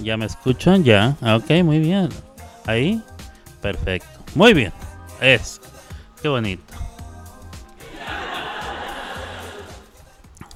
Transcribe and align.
¿ya 0.00 0.16
me 0.16 0.26
escuchan? 0.26 0.84
Ya, 0.84 1.16
ah, 1.20 1.36
ok, 1.36 1.50
muy 1.64 1.78
bien. 1.78 2.08
Ahí, 2.66 3.02
perfecto. 3.60 4.20
Muy 4.34 4.54
bien, 4.54 4.72
eso, 5.20 5.60
qué 6.20 6.28
bonito. 6.28 6.74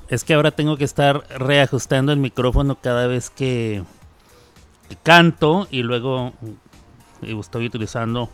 Es 0.09 0.25
que 0.25 0.35
ahora 0.35 0.51
tengo 0.53 0.77
que 0.79 0.85
estar 0.85 1.25
reajustando 1.39 2.13
el 2.13 2.19
micrófono 2.19 2.77
cada 2.81 3.07
vez 3.07 3.29
que 3.29 3.83
canto 5.03 5.69
y 5.71 5.83
luego 5.83 6.33
estoy 7.21 7.67
utilizando 7.67 8.31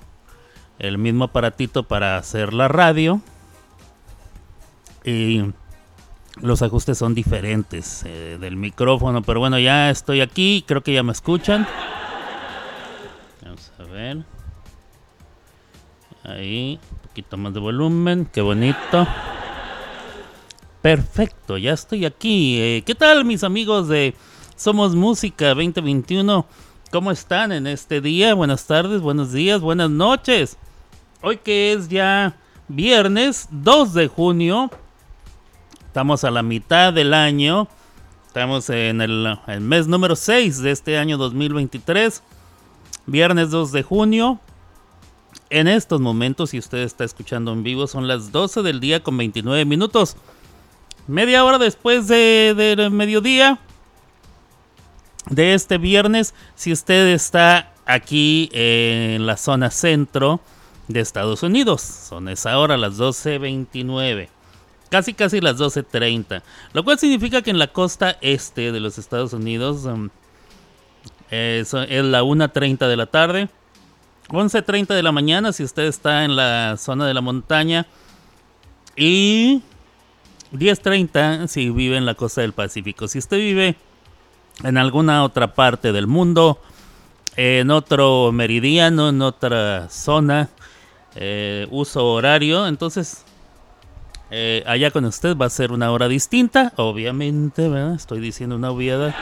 el 0.78 0.98
mismo 0.98 1.24
aparatito 1.24 1.82
para 1.82 2.16
hacer 2.16 2.52
la 2.52 2.68
radio. 2.68 3.20
Y 5.04 5.42
los 6.40 6.62
ajustes 6.62 6.98
son 6.98 7.14
diferentes 7.14 8.02
eh, 8.04 8.38
del 8.40 8.56
micrófono. 8.56 9.22
Pero 9.22 9.40
bueno, 9.40 9.58
ya 9.58 9.90
estoy 9.90 10.20
aquí. 10.20 10.64
Creo 10.66 10.82
que 10.82 10.92
ya 10.92 11.02
me 11.02 11.12
escuchan. 11.12 11.66
Vamos 13.42 13.72
a 13.78 13.82
ver. 13.84 14.24
Ahí, 16.24 16.78
un 16.92 16.98
poquito 17.08 17.36
más 17.36 17.54
de 17.54 17.60
volumen. 17.60 18.28
Qué 18.32 18.40
bonito. 18.40 19.06
Perfecto, 20.84 21.56
ya 21.56 21.72
estoy 21.72 22.04
aquí. 22.04 22.60
Eh, 22.60 22.82
¿Qué 22.84 22.94
tal 22.94 23.24
mis 23.24 23.42
amigos 23.42 23.88
de 23.88 24.14
Somos 24.56 24.94
Música 24.94 25.48
2021? 25.54 26.46
¿Cómo 26.90 27.10
están 27.10 27.52
en 27.52 27.66
este 27.66 28.00
día? 28.02 28.34
Buenas 28.34 28.66
tardes, 28.66 29.00
buenos 29.00 29.32
días, 29.32 29.62
buenas 29.62 29.88
noches. 29.88 30.58
Hoy 31.22 31.38
que 31.38 31.72
es 31.72 31.88
ya 31.88 32.36
viernes 32.68 33.48
2 33.50 33.94
de 33.94 34.08
junio. 34.08 34.70
Estamos 35.94 36.24
a 36.24 36.32
la 36.32 36.42
mitad 36.42 36.92
del 36.92 37.14
año. 37.14 37.68
Estamos 38.26 38.68
en 38.68 39.00
el, 39.00 39.38
mes 39.60 39.86
número 39.86 40.16
6 40.16 40.60
de 40.60 40.72
este 40.72 40.98
año 40.98 41.16
2023. 41.16 42.20
Viernes 43.06 43.50
2 43.50 43.70
de 43.70 43.84
junio. 43.84 44.40
En 45.50 45.68
estos 45.68 46.00
momentos, 46.00 46.50
si 46.50 46.58
usted 46.58 46.78
está 46.78 47.04
escuchando 47.04 47.52
en 47.52 47.62
vivo, 47.62 47.86
son 47.86 48.08
las 48.08 48.32
12 48.32 48.62
del 48.62 48.80
día 48.80 49.04
con 49.04 49.16
29 49.16 49.64
minutos. 49.66 50.16
Media 51.06 51.44
hora 51.44 51.58
después 51.58 52.08
de, 52.08 52.54
del 52.56 52.90
mediodía 52.90 53.60
de 55.30 55.54
este 55.54 55.78
viernes, 55.78 56.34
si 56.56 56.72
usted 56.72 57.06
está 57.06 57.72
aquí 57.86 58.50
en 58.52 59.26
la 59.26 59.36
zona 59.36 59.70
centro 59.70 60.40
de 60.88 60.98
Estados 60.98 61.44
Unidos, 61.44 61.82
son 61.82 62.28
esa 62.28 62.58
hora, 62.58 62.76
las 62.76 62.98
12.29 62.98 64.33
casi 64.94 65.12
casi 65.12 65.40
las 65.40 65.58
12.30, 65.58 66.40
lo 66.72 66.84
cual 66.84 67.00
significa 67.00 67.42
que 67.42 67.50
en 67.50 67.58
la 67.58 67.66
costa 67.66 68.16
este 68.20 68.70
de 68.70 68.78
los 68.78 68.96
Estados 68.96 69.32
Unidos 69.32 69.86
um, 69.86 70.08
es, 71.32 71.74
es, 71.74 72.04
la 72.04 72.22
1.30 72.22 72.86
de 72.86 72.96
la 72.96 73.06
tarde, 73.06 73.48
11.30 74.28 74.94
de 74.94 75.02
la 75.02 75.10
mañana 75.10 75.52
si 75.52 75.64
usted 75.64 75.82
está 75.82 76.24
en 76.24 76.36
la 76.36 76.76
zona 76.76 77.08
de 77.08 77.14
la 77.14 77.22
montaña. 77.22 77.88
Y 78.94 79.62
10.30 80.52 81.48
si 81.48 81.70
vive 81.70 81.96
en 81.96 82.06
la 82.06 82.14
costa 82.14 82.42
del 82.42 82.52
Pacífico. 82.52 83.08
Si 83.08 83.18
usted 83.18 83.38
vive 83.38 83.74
en 84.62 84.78
alguna 84.78 85.24
otra 85.24 85.54
parte 85.54 85.90
del 85.90 86.06
mundo, 86.06 86.60
en 87.34 87.72
otro 87.72 88.30
meridiano, 88.30 89.08
en 89.08 89.22
otra 89.22 89.88
zona, 89.90 90.50
eh, 91.16 91.66
uso 91.72 92.12
horario, 92.12 92.68
entonces 92.68 93.24
eh, 94.36 94.64
allá 94.66 94.90
con 94.90 95.04
usted 95.04 95.36
va 95.36 95.46
a 95.46 95.50
ser 95.50 95.70
una 95.70 95.92
hora 95.92 96.08
distinta, 96.08 96.72
obviamente, 96.74 97.68
¿verdad? 97.68 97.94
estoy 97.94 98.18
diciendo 98.18 98.56
una 98.56 98.72
obviedad. 98.72 99.14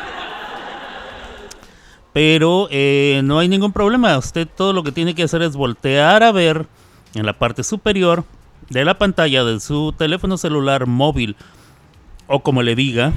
Pero 2.15 2.67
eh, 2.71 3.21
no 3.22 3.39
hay 3.39 3.47
ningún 3.47 3.75
problema, 3.75 4.17
usted 4.17 4.49
todo 4.49 4.72
lo 4.72 4.83
que 4.83 4.91
tiene 4.91 5.15
que 5.15 5.25
hacer 5.25 5.43
es 5.43 5.55
voltear 5.55 6.22
a 6.22 6.33
ver 6.33 6.67
en 7.12 7.27
la 7.27 7.34
parte 7.34 7.62
superior 7.62 8.25
de 8.71 8.87
la 8.87 8.97
pantalla 8.97 9.45
de 9.45 9.61
su 9.61 9.93
teléfono 9.93 10.39
celular 10.39 10.87
móvil 10.87 11.37
o 12.27 12.41
como 12.41 12.62
le 12.62 12.75
diga. 12.75 13.12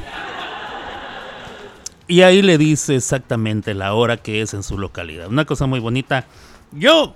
Y 2.10 2.24
ahí 2.24 2.42
le 2.42 2.58
dice 2.58 2.98
exactamente 2.98 3.74
la 3.74 3.94
hora 3.94 4.18
que 4.18 4.42
es 4.42 4.54
en 4.54 4.64
su 4.64 4.78
localidad. 4.78 5.30
Una 5.30 5.46
cosa 5.46 5.66
muy 5.66 5.80
bonita. 5.80 6.26
Yo, 6.74 7.14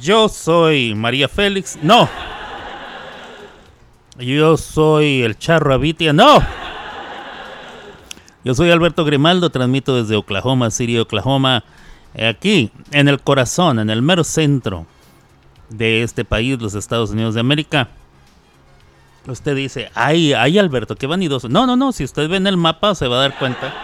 yo 0.00 0.28
soy 0.28 0.96
María 0.96 1.28
Félix. 1.28 1.78
No. 1.82 2.08
Yo 4.18 4.56
soy 4.56 5.22
el 5.22 5.38
Charro 5.38 5.74
Abitia. 5.74 6.12
No. 6.12 6.40
Yo 8.44 8.54
soy 8.54 8.70
Alberto 8.70 9.04
Grimaldo. 9.04 9.50
Transmito 9.50 9.96
desde 9.96 10.16
Oklahoma 10.16 10.70
City, 10.70 10.98
Oklahoma. 10.98 11.64
Aquí, 12.18 12.70
en 12.92 13.08
el 13.08 13.20
corazón, 13.20 13.78
en 13.78 13.90
el 13.90 14.00
mero 14.00 14.24
centro 14.24 14.86
de 15.68 16.02
este 16.02 16.24
país, 16.24 16.60
los 16.60 16.74
Estados 16.74 17.10
Unidos 17.10 17.34
de 17.34 17.40
América. 17.40 17.88
Usted 19.26 19.56
dice, 19.56 19.90
ay, 19.94 20.32
ay 20.32 20.58
Alberto, 20.58 20.94
qué 20.94 21.06
vanidoso. 21.06 21.48
No, 21.48 21.66
no, 21.66 21.76
no, 21.76 21.92
si 21.92 22.04
usted 22.04 22.28
ve 22.28 22.36
en 22.36 22.46
el 22.46 22.56
mapa 22.56 22.94
se 22.94 23.08
va 23.08 23.16
a 23.16 23.20
dar 23.20 23.38
cuenta 23.38 23.74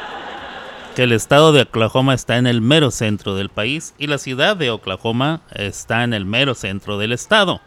que 0.95 1.03
el 1.03 1.13
estado 1.13 1.53
de 1.53 1.63
Oklahoma 1.63 2.15
está 2.15 2.37
en 2.37 2.47
el 2.47 2.61
mero 2.61 2.91
centro 2.91 3.35
del 3.35 3.49
país 3.49 3.95
y 3.99 4.07
la 4.07 4.19
ciudad 4.19 4.57
de 4.57 4.71
Oklahoma 4.71 5.41
está 5.53 6.05
en 6.05 6.15
el 6.15 6.25
mero 6.25 6.55
centro 6.55 6.97
del 6.97 7.13
estado. 7.13 7.61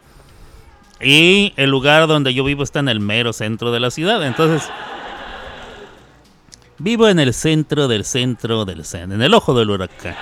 Y 1.00 1.52
el 1.56 1.70
lugar 1.70 2.06
donde 2.06 2.32
yo 2.32 2.44
vivo 2.44 2.62
está 2.62 2.80
en 2.80 2.88
el 2.88 3.00
mero 3.00 3.32
centro 3.32 3.70
de 3.70 3.80
la 3.80 3.90
ciudad. 3.90 4.24
Entonces, 4.26 4.68
vivo 6.78 7.08
en 7.08 7.18
el 7.18 7.34
centro 7.34 7.88
del 7.88 8.04
centro 8.04 8.64
del 8.64 8.84
centro, 8.84 9.14
en 9.14 9.22
el 9.22 9.34
ojo 9.34 9.54
del 9.54 9.70
huracán. 9.70 10.16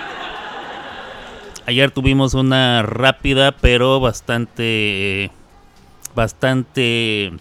Ayer 1.66 1.90
tuvimos 1.90 2.34
una 2.34 2.82
rápida 2.82 3.52
pero 3.52 3.98
bastante 3.98 5.30
bastante 6.14 7.32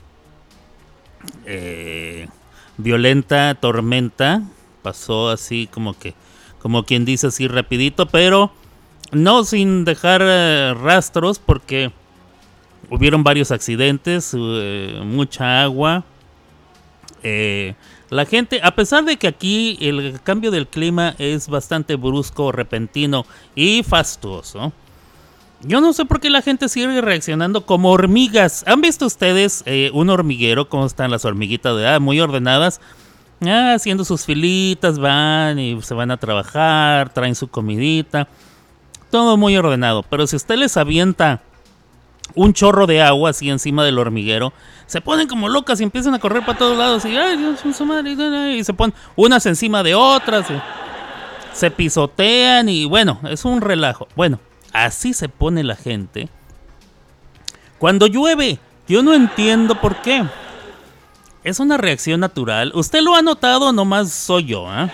eh, 1.45 2.27
violenta 2.77 3.55
tormenta. 3.55 4.41
Pasó 4.81 5.29
así 5.29 5.67
como 5.67 5.97
que 5.97 6.13
como 6.61 6.85
quien 6.85 7.03
dice 7.03 7.27
así 7.27 7.47
rapidito, 7.47 8.05
pero 8.05 8.51
no 9.11 9.43
sin 9.43 9.83
dejar 9.83 10.21
eh, 10.23 10.73
rastros 10.73 11.39
porque 11.39 11.91
hubieron 12.89 13.23
varios 13.23 13.51
accidentes, 13.51 14.35
eh, 14.37 15.01
mucha 15.03 15.63
agua. 15.63 16.03
Eh, 17.23 17.75
la 18.09 18.25
gente, 18.25 18.59
a 18.63 18.75
pesar 18.75 19.05
de 19.05 19.17
que 19.17 19.27
aquí 19.27 19.77
el 19.81 20.19
cambio 20.23 20.51
del 20.51 20.67
clima 20.67 21.15
es 21.17 21.47
bastante 21.47 21.95
brusco, 21.95 22.51
repentino 22.51 23.25
y 23.55 23.81
fastuoso, 23.83 24.71
yo 25.65 25.79
no 25.79 25.93
sé 25.93 26.05
por 26.05 26.19
qué 26.19 26.29
la 26.29 26.41
gente 26.41 26.67
sigue 26.67 27.01
reaccionando 27.01 27.65
como 27.65 27.91
hormigas. 27.91 28.63
¿Han 28.67 28.81
visto 28.81 29.05
ustedes 29.05 29.63
eh, 29.65 29.89
un 29.93 30.09
hormiguero? 30.09 30.67
¿Cómo 30.67 30.85
están 30.85 31.09
las 31.09 31.23
hormiguitas 31.23 31.77
de 31.77 31.99
muy 31.99 32.19
ordenadas? 32.19 32.81
Ah, 33.41 33.73
haciendo 33.73 34.05
sus 34.05 34.25
filitas, 34.25 34.99
van 34.99 35.59
y 35.59 35.81
se 35.81 35.93
van 35.93 36.11
a 36.11 36.17
trabajar, 36.17 37.13
traen 37.13 37.35
su 37.35 37.47
comidita. 37.47 38.27
Todo 39.09 39.37
muy 39.37 39.55
ordenado. 39.55 40.03
Pero 40.03 40.27
si 40.27 40.35
usted 40.35 40.55
les 40.55 40.75
avienta 40.75 41.41
un 42.35 42.53
chorro 42.53 42.87
de 42.87 43.01
agua 43.01 43.31
así 43.31 43.49
encima 43.49 43.83
del 43.83 43.99
hormiguero, 43.99 44.53
se 44.85 45.01
ponen 45.01 45.27
como 45.27 45.49
locas 45.49 45.79
y 45.79 45.83
empiezan 45.83 46.13
a 46.13 46.19
correr 46.19 46.45
para 46.45 46.57
todos 46.57 46.77
lados 46.77 47.05
y, 47.05 47.15
y 48.57 48.63
se 48.63 48.73
ponen 48.73 48.95
unas 49.15 49.45
encima 49.45 49.83
de 49.83 49.95
otras, 49.95 50.47
se 51.51 51.71
pisotean 51.71 52.69
y 52.69 52.85
bueno, 52.85 53.19
es 53.29 53.45
un 53.45 53.61
relajo. 53.61 54.07
Bueno, 54.15 54.39
así 54.71 55.13
se 55.13 55.29
pone 55.29 55.63
la 55.63 55.75
gente 55.75 56.29
cuando 57.77 58.07
llueve. 58.07 58.59
Yo 58.87 59.03
no 59.03 59.13
entiendo 59.13 59.79
por 59.79 59.97
qué. 59.97 60.23
Es 61.43 61.59
una 61.59 61.77
reacción 61.77 62.19
natural. 62.19 62.71
¿Usted 62.75 63.01
lo 63.01 63.15
ha 63.15 63.21
notado? 63.21 63.71
Nomás 63.71 64.11
soy 64.11 64.45
yo, 64.45 64.67
¿eh? 64.73 64.89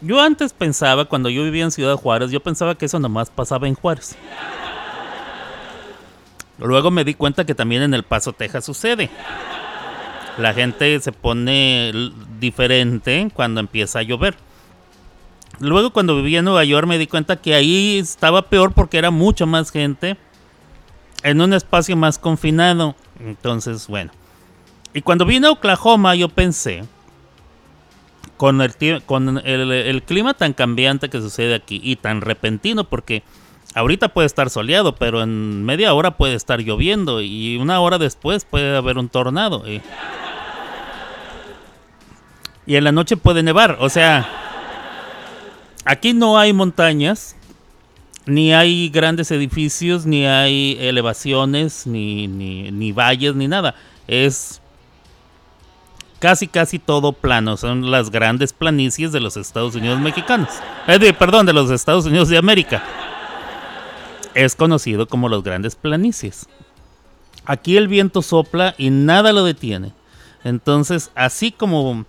Yo 0.00 0.20
antes 0.20 0.52
pensaba, 0.52 1.06
cuando 1.06 1.30
yo 1.30 1.44
vivía 1.44 1.64
en 1.64 1.70
Ciudad 1.70 1.96
Juárez, 1.96 2.30
yo 2.30 2.40
pensaba 2.40 2.74
que 2.74 2.86
eso 2.86 2.98
nomás 2.98 3.30
pasaba 3.30 3.66
en 3.68 3.74
Juárez. 3.74 4.16
Luego 6.58 6.90
me 6.90 7.04
di 7.04 7.14
cuenta 7.14 7.44
que 7.44 7.54
también 7.54 7.82
en 7.82 7.94
El 7.94 8.04
Paso, 8.04 8.32
Texas 8.32 8.64
sucede. 8.64 9.10
La 10.38 10.52
gente 10.52 10.98
se 11.00 11.12
pone 11.12 11.92
diferente 12.38 13.30
cuando 13.32 13.60
empieza 13.60 14.00
a 14.00 14.02
llover. 14.02 14.36
Luego 15.60 15.92
cuando 15.92 16.16
vivía 16.16 16.40
en 16.40 16.44
Nueva 16.44 16.64
York 16.64 16.86
me 16.86 16.98
di 16.98 17.06
cuenta 17.06 17.36
que 17.36 17.54
ahí 17.54 17.98
estaba 17.98 18.42
peor 18.42 18.72
porque 18.72 18.98
era 18.98 19.10
mucha 19.10 19.46
más 19.46 19.70
gente 19.70 20.16
en 21.22 21.40
un 21.40 21.52
espacio 21.52 21.96
más 21.96 22.18
confinado. 22.18 22.96
Entonces, 23.20 23.86
bueno. 23.86 24.10
Y 24.92 25.02
cuando 25.02 25.24
vine 25.24 25.46
a 25.46 25.52
Oklahoma 25.52 26.14
yo 26.14 26.28
pensé, 26.28 26.84
con 28.36 28.60
el, 28.60 29.02
con 29.06 29.38
el, 29.38 29.72
el 29.72 30.02
clima 30.02 30.34
tan 30.34 30.52
cambiante 30.52 31.08
que 31.08 31.20
sucede 31.20 31.54
aquí 31.54 31.80
y 31.82 31.96
tan 31.96 32.20
repentino 32.20 32.84
porque 32.84 33.22
Ahorita 33.74 34.08
puede 34.08 34.26
estar 34.26 34.50
soleado, 34.50 34.94
pero 34.94 35.20
en 35.20 35.64
media 35.64 35.92
hora 35.94 36.12
puede 36.16 36.34
estar 36.34 36.60
lloviendo 36.60 37.20
y 37.20 37.56
una 37.56 37.80
hora 37.80 37.98
después 37.98 38.44
puede 38.44 38.76
haber 38.76 38.98
un 38.98 39.08
tornado. 39.08 39.68
Y, 39.68 39.82
y 42.66 42.76
en 42.76 42.84
la 42.84 42.92
noche 42.92 43.16
puede 43.16 43.42
nevar. 43.42 43.78
O 43.80 43.88
sea, 43.88 44.28
aquí 45.84 46.12
no 46.12 46.38
hay 46.38 46.52
montañas, 46.52 47.34
ni 48.26 48.54
hay 48.54 48.90
grandes 48.90 49.32
edificios, 49.32 50.06
ni 50.06 50.24
hay 50.24 50.78
elevaciones, 50.80 51.84
ni, 51.84 52.28
ni, 52.28 52.70
ni 52.70 52.92
valles, 52.92 53.34
ni 53.34 53.48
nada. 53.48 53.74
Es 54.06 54.60
casi 56.20 56.46
casi 56.46 56.78
todo 56.78 57.12
plano. 57.12 57.56
Son 57.56 57.90
las 57.90 58.10
grandes 58.10 58.52
planicies 58.52 59.10
de 59.10 59.18
los 59.18 59.36
Estados 59.36 59.74
Unidos 59.74 59.98
mexicanos. 59.98 60.48
Eh, 60.86 61.12
perdón, 61.12 61.44
de 61.44 61.52
los 61.52 61.72
Estados 61.72 62.06
Unidos 62.06 62.28
de 62.28 62.38
América. 62.38 62.82
Es 64.34 64.56
conocido 64.56 65.06
como 65.06 65.28
los 65.28 65.42
grandes 65.42 65.76
planicies. 65.76 66.46
Aquí 67.44 67.76
el 67.76 67.88
viento 67.88 68.22
sopla 68.22 68.74
y 68.78 68.90
nada 68.90 69.32
lo 69.32 69.44
detiene. 69.44 69.92
Entonces, 70.44 71.10
así 71.14 71.52
como, 71.52 72.04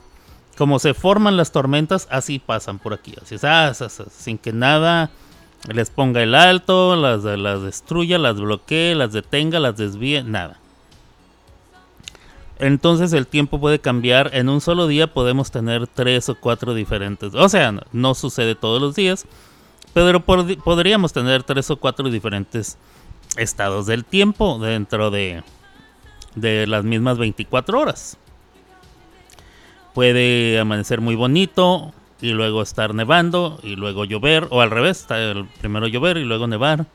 como 0.57 0.80
se 0.80 0.94
forman 0.94 1.38
las 1.38 1.51
tormentas, 1.51 2.07
así 2.10 2.39
pasan 2.39 2.80
por 2.80 2.94
aquí. 2.94 3.13
Así, 3.22 3.38
sin 4.12 4.38
que 4.38 4.54
nada 4.54 5.12
les 5.74 5.89
ponga 5.89 6.22
el 6.22 6.36
alto, 6.36 6.95
las, 6.95 7.24
las 7.24 7.62
destruya, 7.62 8.18
las 8.18 8.39
bloquee, 8.39 8.95
las 8.95 9.13
detenga, 9.13 9.60
las 9.60 9.78
desvíe, 9.78 10.24
nada. 10.24 10.60
Entonces 12.57 13.12
el 13.13 13.28
tiempo 13.28 13.60
puede 13.60 13.80
cambiar. 13.80 14.31
En 14.33 14.50
un 14.50 14.62
solo 14.62 14.88
día 14.88 15.13
podemos 15.13 15.51
tener 15.51 15.88
tres 15.88 16.30
o 16.30 16.36
cuatro 16.36 16.74
diferentes. 16.74 17.33
O 17.36 17.50
sea, 17.50 17.74
no, 17.92 18.16
sucede 18.16 18.56
todos 18.56 18.81
los 18.81 18.95
días. 18.95 19.25
Pero 19.95 20.19
podríamos 20.19 21.13
tener 21.13 21.44
tres 21.44 21.71
o 21.71 21.77
cuatro 21.77 22.09
diferentes 22.09 22.77
estados 23.38 23.86
del 23.86 24.03
tiempo 24.03 24.59
dentro 24.59 25.09
de, 25.09 25.42
de 26.36 26.68
las 26.68 26.83
mismas 26.83 27.18
24 27.18 27.80
horas. 27.80 28.18
Puede 29.94 30.59
amanecer 30.59 31.00
muy 31.00 31.15
bonito 31.15 31.94
y 32.19 32.31
luego 32.31 32.62
estar 32.62 32.94
nevando 32.94 33.57
y 33.63 33.77
luego 33.77 34.03
llover. 34.03 34.50
O 34.50 34.59
al 34.59 34.69
revés, 34.69 35.07
primero 35.62 35.88
llover 35.88 36.18
y 36.18 36.25
luego 36.25 36.45
nevar. 36.45 36.88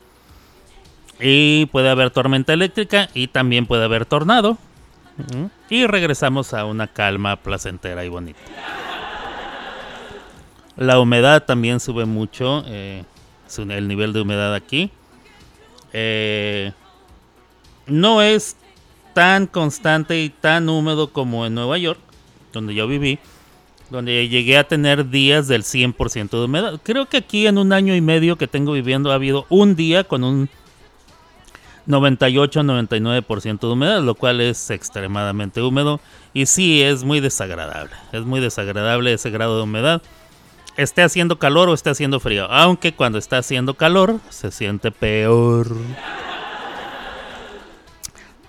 Y 1.19 1.65
puede 1.71 1.89
haber 1.89 2.11
tormenta 2.11 2.53
eléctrica 2.53 3.09
y 3.15 3.29
también 3.29 3.65
puede 3.65 3.83
haber 3.83 4.05
tornado. 4.05 4.59
Y 5.71 5.87
regresamos 5.87 6.53
a 6.53 6.65
una 6.65 6.85
calma 6.85 7.35
placentera 7.37 8.05
y 8.05 8.09
bonita. 8.09 8.39
La 10.77 10.99
humedad 10.99 11.43
también 11.43 11.79
sube 11.79 12.05
mucho, 12.05 12.63
eh, 12.67 13.03
el 13.57 13.87
nivel 13.87 14.13
de 14.13 14.21
humedad 14.21 14.55
aquí. 14.55 14.89
Eh, 15.93 16.71
no 17.87 18.21
es 18.21 18.55
tan 19.13 19.47
constante 19.47 20.21
y 20.21 20.29
tan 20.29 20.69
húmedo 20.69 21.11
como 21.11 21.45
en 21.45 21.55
Nueva 21.55 21.77
York, 21.77 21.99
donde 22.53 22.73
yo 22.73 22.87
viví, 22.87 23.19
donde 23.89 24.29
llegué 24.29 24.57
a 24.57 24.67
tener 24.67 25.09
días 25.09 25.47
del 25.47 25.63
100% 25.63 26.29
de 26.29 26.45
humedad. 26.45 26.79
Creo 26.81 27.07
que 27.07 27.17
aquí 27.17 27.47
en 27.47 27.57
un 27.57 27.73
año 27.73 27.93
y 27.93 28.01
medio 28.01 28.37
que 28.37 28.47
tengo 28.47 28.71
viviendo 28.71 29.11
ha 29.11 29.15
habido 29.15 29.45
un 29.49 29.75
día 29.75 30.05
con 30.05 30.23
un 30.23 30.49
98-99% 31.87 33.59
de 33.59 33.67
humedad, 33.67 34.01
lo 34.01 34.15
cual 34.15 34.39
es 34.39 34.69
extremadamente 34.69 35.61
húmedo 35.61 35.99
y 36.33 36.45
sí 36.45 36.81
es 36.81 37.03
muy 37.03 37.19
desagradable. 37.19 37.93
Es 38.13 38.21
muy 38.21 38.39
desagradable 38.39 39.13
ese 39.13 39.29
grado 39.29 39.57
de 39.57 39.63
humedad. 39.63 40.01
Esté 40.77 41.03
haciendo 41.03 41.37
calor 41.37 41.69
o 41.69 41.73
esté 41.73 41.89
haciendo 41.89 42.19
frío, 42.19 42.45
aunque 42.49 42.93
cuando 42.93 43.17
está 43.17 43.37
haciendo 43.37 43.73
calor 43.73 44.19
se 44.29 44.51
siente 44.51 44.91
peor. 44.91 45.67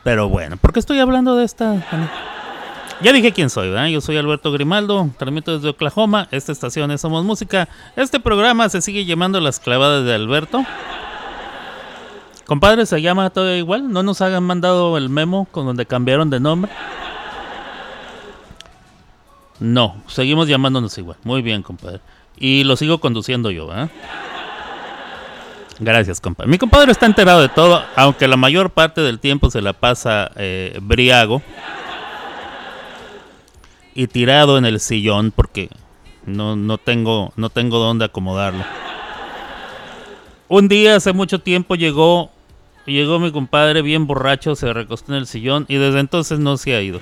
Pero 0.05 0.29
bueno, 0.29 0.57
¿por 0.57 0.73
qué 0.73 0.81
estoy 0.81 0.99
hablando 0.99 1.37
de 1.37 1.45
esta? 1.45 2.09
Ya 3.01 3.13
dije 3.13 3.33
quién 3.33 3.51
soy, 3.51 3.71
¿verdad? 3.71 3.87
Yo 3.89 4.01
soy 4.01 4.17
Alberto 4.17 4.53
Grimaldo, 4.53 5.11
transmito 5.19 5.55
desde 5.55 5.69
Oklahoma. 5.69 6.29
Esta 6.31 6.53
estación 6.53 6.91
es 6.93 7.01
Somos 7.01 7.25
Música. 7.25 7.69
Este 7.97 8.21
programa 8.21 8.69
se 8.69 8.81
sigue 8.81 9.05
llamando 9.05 9.41
Las 9.41 9.59
Clavadas 9.59 10.05
de 10.05 10.15
Alberto. 10.15 10.65
Compadre, 12.47 12.87
¿se 12.87 13.01
llama 13.03 13.31
todavía 13.31 13.59
igual? 13.59 13.91
¿No 13.91 14.03
nos 14.03 14.21
hagan 14.21 14.45
mandado 14.45 14.97
el 14.97 15.09
memo 15.09 15.49
con 15.51 15.67
donde 15.67 15.87
cambiaron 15.87 16.31
de 16.31 16.39
nombre? 16.39 16.71
No, 19.63 20.03
seguimos 20.09 20.49
llamándonos 20.49 20.97
igual. 20.99 21.17
Muy 21.23 21.41
bien, 21.41 21.63
compadre. 21.63 22.01
Y 22.37 22.65
lo 22.65 22.77
sigo 22.77 22.99
conduciendo 22.99 23.51
yo, 23.51 23.73
¿eh? 23.73 23.89
Gracias, 25.79 26.21
compadre. 26.21 26.51
Mi 26.51 26.59
compadre 26.59 26.93
está 26.93 27.07
enterado 27.07 27.41
de 27.41 27.49
todo, 27.49 27.83
aunque 27.97 28.27
la 28.29 28.37
mayor 28.37 28.71
parte 28.71 29.01
del 29.01 29.21
tiempo 29.21 29.51
se 29.51 29.63
la 29.63 29.73
pasa 29.73 30.31
eh, 30.37 30.79
briago 30.83 31.43
y 33.95 34.07
tirado 34.07 34.59
en 34.59 34.65
el 34.65 34.81
sillón 34.81 35.33
porque 35.35 35.69
no, 36.25 36.57
no 36.57 36.79
tengo 36.79 37.33
no 37.37 37.49
tengo 37.51 37.79
dónde 37.79 38.05
acomodarlo. 38.05 38.65
Un 40.49 40.69
día 40.69 40.97
hace 40.97 41.13
mucho 41.13 41.41
tiempo 41.41 41.75
llegó 41.75 42.31
Llegó 42.87 43.21
mi 43.21 43.31
compadre 43.31 43.81
bien 43.81 44.09
borracho, 44.09 44.57
se 44.57 44.73
recostó 44.73 45.13
en 45.13 45.19
el 45.19 45.27
sillón 45.29 45.67
y 45.69 45.77
desde 45.77 46.01
entonces 46.01 46.41
no 46.41 46.57
se 46.57 46.75
ha 46.75 46.83
ido. 46.83 47.01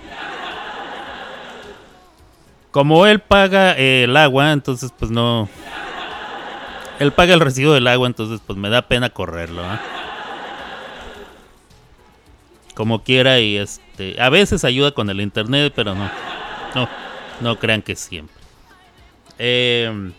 Como 2.71 3.07
él 3.07 3.21
paga 3.21 3.77
eh, 3.77 4.05
el 4.05 4.17
agua, 4.17 4.53
entonces 4.53 4.93
pues 4.97 5.11
no... 5.11 5.49
Él 6.99 7.13
paga 7.13 7.35
el 7.35 7.41
recibo 7.41 7.73
del 7.73 7.87
agua, 7.87 8.07
entonces 8.07 8.41
pues 8.47 8.59
me 8.59 8.69
da 8.69 8.83
pena 8.83 9.11
correrlo. 9.11 9.63
¿eh? 9.63 9.79
Como 12.75 13.03
quiera 13.03 13.41
y 13.41 13.57
este... 13.57 14.21
A 14.21 14.29
veces 14.29 14.65
ayuda 14.65 14.93
con 14.93 15.11
el 15.11 15.21
internet, 15.21 15.73
pero 15.75 15.95
no. 15.95 16.11
No, 16.75 16.89
no 17.41 17.59
crean 17.59 17.83
que 17.83 17.97
siempre. 17.97 18.37
Eh, 19.39 20.13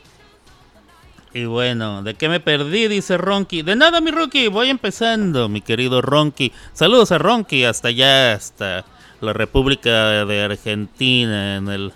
y 1.33 1.45
bueno, 1.45 2.03
¿de 2.03 2.15
qué 2.15 2.27
me 2.27 2.41
perdí? 2.41 2.89
Dice 2.89 3.17
Ronky. 3.17 3.61
De 3.61 3.75
nada, 3.77 4.01
mi 4.01 4.11
Ronky, 4.11 4.47
voy 4.47 4.69
empezando, 4.69 5.47
mi 5.47 5.61
querido 5.61 6.01
Ronky. 6.01 6.51
Saludos 6.73 7.13
a 7.13 7.17
Ronky 7.17 7.63
hasta 7.63 7.87
allá, 7.87 8.33
hasta 8.33 8.83
la 9.21 9.31
República 9.31 10.25
de 10.25 10.41
Argentina, 10.41 11.55
en 11.55 11.69
el 11.69 11.93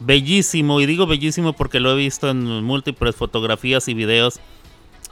bellísimo, 0.00 0.80
y 0.80 0.86
digo 0.86 1.06
bellísimo 1.06 1.52
porque 1.52 1.78
lo 1.78 1.92
he 1.92 1.96
visto 1.96 2.28
en 2.28 2.64
múltiples 2.64 3.14
fotografías 3.14 3.86
y 3.88 3.94
videos, 3.94 4.40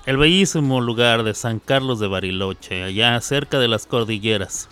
el 0.06 0.16
bellísimo 0.16 0.80
lugar 0.80 1.22
de 1.22 1.34
San 1.34 1.60
Carlos 1.60 2.00
de 2.00 2.08
Bariloche, 2.08 2.82
allá 2.82 3.20
cerca 3.20 3.58
de 3.58 3.68
las 3.68 3.86
cordilleras 3.86 4.68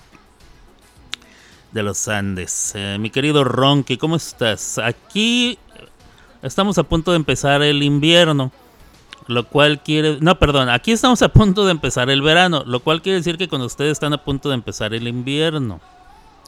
de 1.73 1.82
los 1.82 2.08
Andes. 2.08 2.73
Eh, 2.75 2.96
mi 2.99 3.11
querido 3.11 3.44
Ronky, 3.44 3.99
¿cómo 3.99 4.16
estás? 4.16 4.78
Aquí 4.78 5.58
estamos 6.42 6.78
a 6.78 6.85
punto 6.85 7.11
de 7.11 7.18
empezar 7.18 7.62
el 7.62 7.82
invierno. 7.82 8.50
Lo 9.28 9.44
cual 9.49 9.82
quiere... 9.82 10.18
No, 10.20 10.38
perdón, 10.38 10.68
aquí 10.68 10.92
estamos 10.92 11.20
a 11.20 11.28
punto 11.28 11.64
de 11.64 11.73
empezar 11.73 12.11
el 12.11 12.23
verano, 12.23 12.62
lo 12.64 12.78
cual 12.78 13.02
quiere 13.02 13.16
decir 13.16 13.37
que 13.37 13.49
con 13.49 13.61
ustedes 13.61 13.92
están 13.92 14.12
a 14.12 14.23
punto 14.23 14.50
de 14.50 14.54
empezar 14.54 14.94
el 14.94 15.08
invierno. 15.08 15.80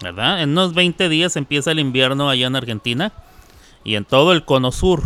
¿Verdad? 0.01 0.43
En 0.43 0.51
unos 0.51 0.75
20 0.75 1.09
días 1.09 1.35
empieza 1.35 1.73
el 1.73 1.81
invierno 1.81 2.31
allá 2.31 2.47
en 2.47 2.55
Argentina 2.55 3.13
y 3.89 3.97
en 3.97 4.05
todo 4.05 4.33
el 4.33 4.45
cono 4.45 4.71
sur. 4.71 5.03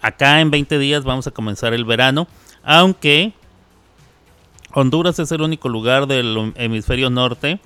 Acá 0.00 0.40
en 0.40 0.50
20 0.50 0.78
días 0.78 1.04
vamos 1.04 1.26
a 1.26 1.32
comenzar 1.32 1.74
el 1.74 1.84
verano, 1.84 2.26
aunque 2.62 3.34
Honduras 4.72 5.18
es 5.18 5.30
el 5.30 5.42
único 5.42 5.68
lugar 5.68 6.06
del 6.06 6.54
hemisferio 6.56 7.10
norte 7.10 7.60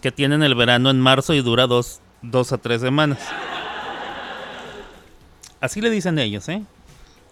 que 0.00 0.12
tienen 0.12 0.44
el 0.44 0.54
verano 0.54 0.90
en 0.90 1.00
marzo 1.00 1.34
y 1.34 1.42
dura 1.42 1.66
dos, 1.66 2.00
dos 2.22 2.52
a 2.52 2.58
tres 2.58 2.80
semanas. 2.80 3.18
Así 5.60 5.80
le 5.80 5.90
dicen 5.90 6.20
ellos, 6.20 6.48
¿eh? 6.48 6.62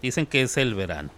Dicen 0.01 0.25
que 0.25 0.41
es 0.41 0.57
el 0.57 0.75
verano. 0.75 1.11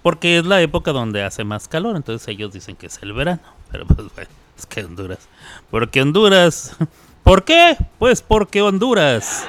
Porque 0.00 0.38
es 0.38 0.46
la 0.46 0.62
época 0.62 0.92
donde 0.92 1.24
hace 1.24 1.42
más 1.42 1.66
calor, 1.66 1.96
entonces 1.96 2.28
ellos 2.28 2.52
dicen 2.52 2.76
que 2.76 2.86
es 2.86 3.00
el 3.02 3.12
verano. 3.14 3.42
Pero 3.72 3.84
pues 3.84 4.14
bueno, 4.14 4.30
es 4.56 4.66
que 4.66 4.84
Honduras. 4.84 5.28
Porque 5.72 6.02
Honduras... 6.02 6.76
¿Por 7.22 7.44
qué? 7.44 7.76
Pues 7.98 8.22
porque 8.22 8.62
Honduras. 8.62 9.46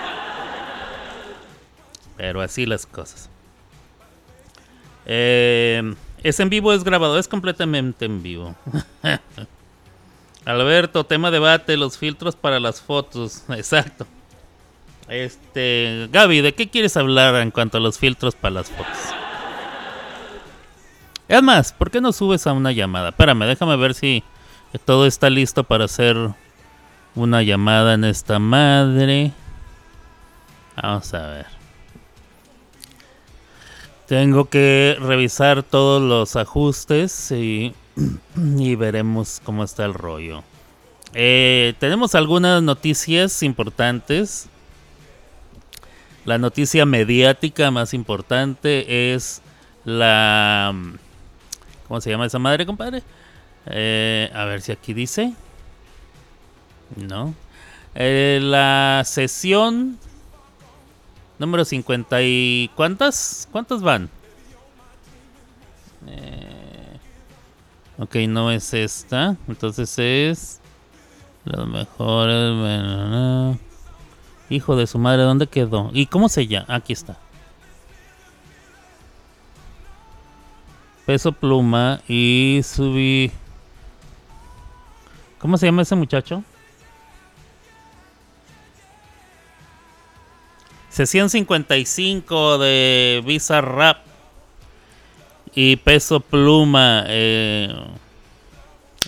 Pero 2.17 2.41
así 2.41 2.65
las 2.65 2.85
cosas. 2.85 3.29
Eh, 5.05 5.95
es 6.23 6.39
en 6.39 6.49
vivo, 6.49 6.73
es 6.73 6.83
grabado, 6.83 7.17
es 7.17 7.27
completamente 7.27 8.05
en 8.05 8.21
vivo. 8.21 8.55
Alberto, 10.45 11.03
tema 11.05 11.31
debate, 11.31 11.77
los 11.77 11.97
filtros 11.97 12.35
para 12.35 12.59
las 12.59 12.81
fotos. 12.81 13.43
Exacto. 13.49 14.05
Este, 15.07 16.07
Gaby, 16.11 16.41
¿de 16.41 16.53
qué 16.53 16.69
quieres 16.69 16.95
hablar 16.95 17.35
en 17.35 17.51
cuanto 17.51 17.77
a 17.77 17.81
los 17.81 17.97
filtros 17.97 18.35
para 18.35 18.55
las 18.55 18.69
fotos? 18.69 18.97
Es 21.27 21.41
más, 21.41 21.73
¿por 21.73 21.89
qué 21.91 22.01
no 22.01 22.11
subes 22.11 22.45
a 22.45 22.53
una 22.53 22.71
llamada? 22.71 23.09
Espérame, 23.09 23.45
déjame 23.45 23.75
ver 23.77 23.93
si 23.93 24.23
todo 24.85 25.05
está 25.05 25.29
listo 25.29 25.63
para 25.63 25.85
hacer 25.85 26.17
una 27.15 27.43
llamada 27.43 27.93
en 27.93 28.03
esta 28.03 28.39
madre. 28.39 29.33
Vamos 30.81 31.13
a 31.13 31.27
ver. 31.27 31.45
Tengo 34.07 34.49
que 34.49 34.97
revisar 34.99 35.63
todos 35.63 36.01
los 36.01 36.35
ajustes 36.35 37.31
y, 37.31 37.73
y 38.35 38.75
veremos 38.75 39.41
cómo 39.43 39.63
está 39.63 39.85
el 39.85 39.93
rollo. 39.93 40.43
Eh, 41.13 41.73
tenemos 41.79 42.15
algunas 42.15 42.61
noticias 42.63 43.43
importantes. 43.43 44.47
La 46.25 46.37
noticia 46.37 46.85
mediática 46.85 47.71
más 47.71 47.93
importante 47.93 49.13
es 49.13 49.41
la... 49.85 50.73
¿Cómo 51.87 51.99
se 51.99 52.09
llama 52.09 52.27
esa 52.27 52.39
madre, 52.39 52.65
compadre? 52.65 53.03
Eh, 53.65 54.29
a 54.33 54.45
ver 54.45 54.61
si 54.61 54.71
aquí 54.71 54.93
dice. 54.93 55.33
No. 56.95 57.33
Eh, 57.95 58.39
la 58.41 59.03
sesión 59.05 59.97
número 61.39 61.65
50 61.65 62.21
y... 62.21 62.69
¿Cuántas? 62.75 63.47
¿Cuántas 63.51 63.81
van? 63.81 64.09
Eh, 66.07 66.97
ok, 67.97 68.15
no 68.27 68.51
es 68.51 68.73
esta. 68.73 69.35
Entonces 69.47 69.97
es... 69.97 70.61
Los 71.43 71.67
mejores... 71.67 73.57
Hijo 74.49 74.75
de 74.75 74.85
su 74.85 74.99
madre, 74.99 75.23
¿dónde 75.23 75.47
quedó? 75.47 75.89
¿Y 75.93 76.05
cómo 76.05 76.29
se 76.29 76.45
llama? 76.45 76.65
Aquí 76.69 76.93
está. 76.93 77.17
Peso 81.05 81.31
pluma 81.31 82.01
y 82.07 82.61
subí... 82.63 83.31
¿Cómo 85.39 85.57
se 85.57 85.65
llama 85.65 85.81
ese 85.81 85.95
muchacho? 85.95 86.43
Sesión 90.91 91.29
55 91.29 92.57
de 92.57 93.23
Visa 93.25 93.61
Rap 93.61 93.99
y 95.55 95.77
Peso 95.77 96.19
Pluma. 96.19 97.05
Eh, 97.07 97.73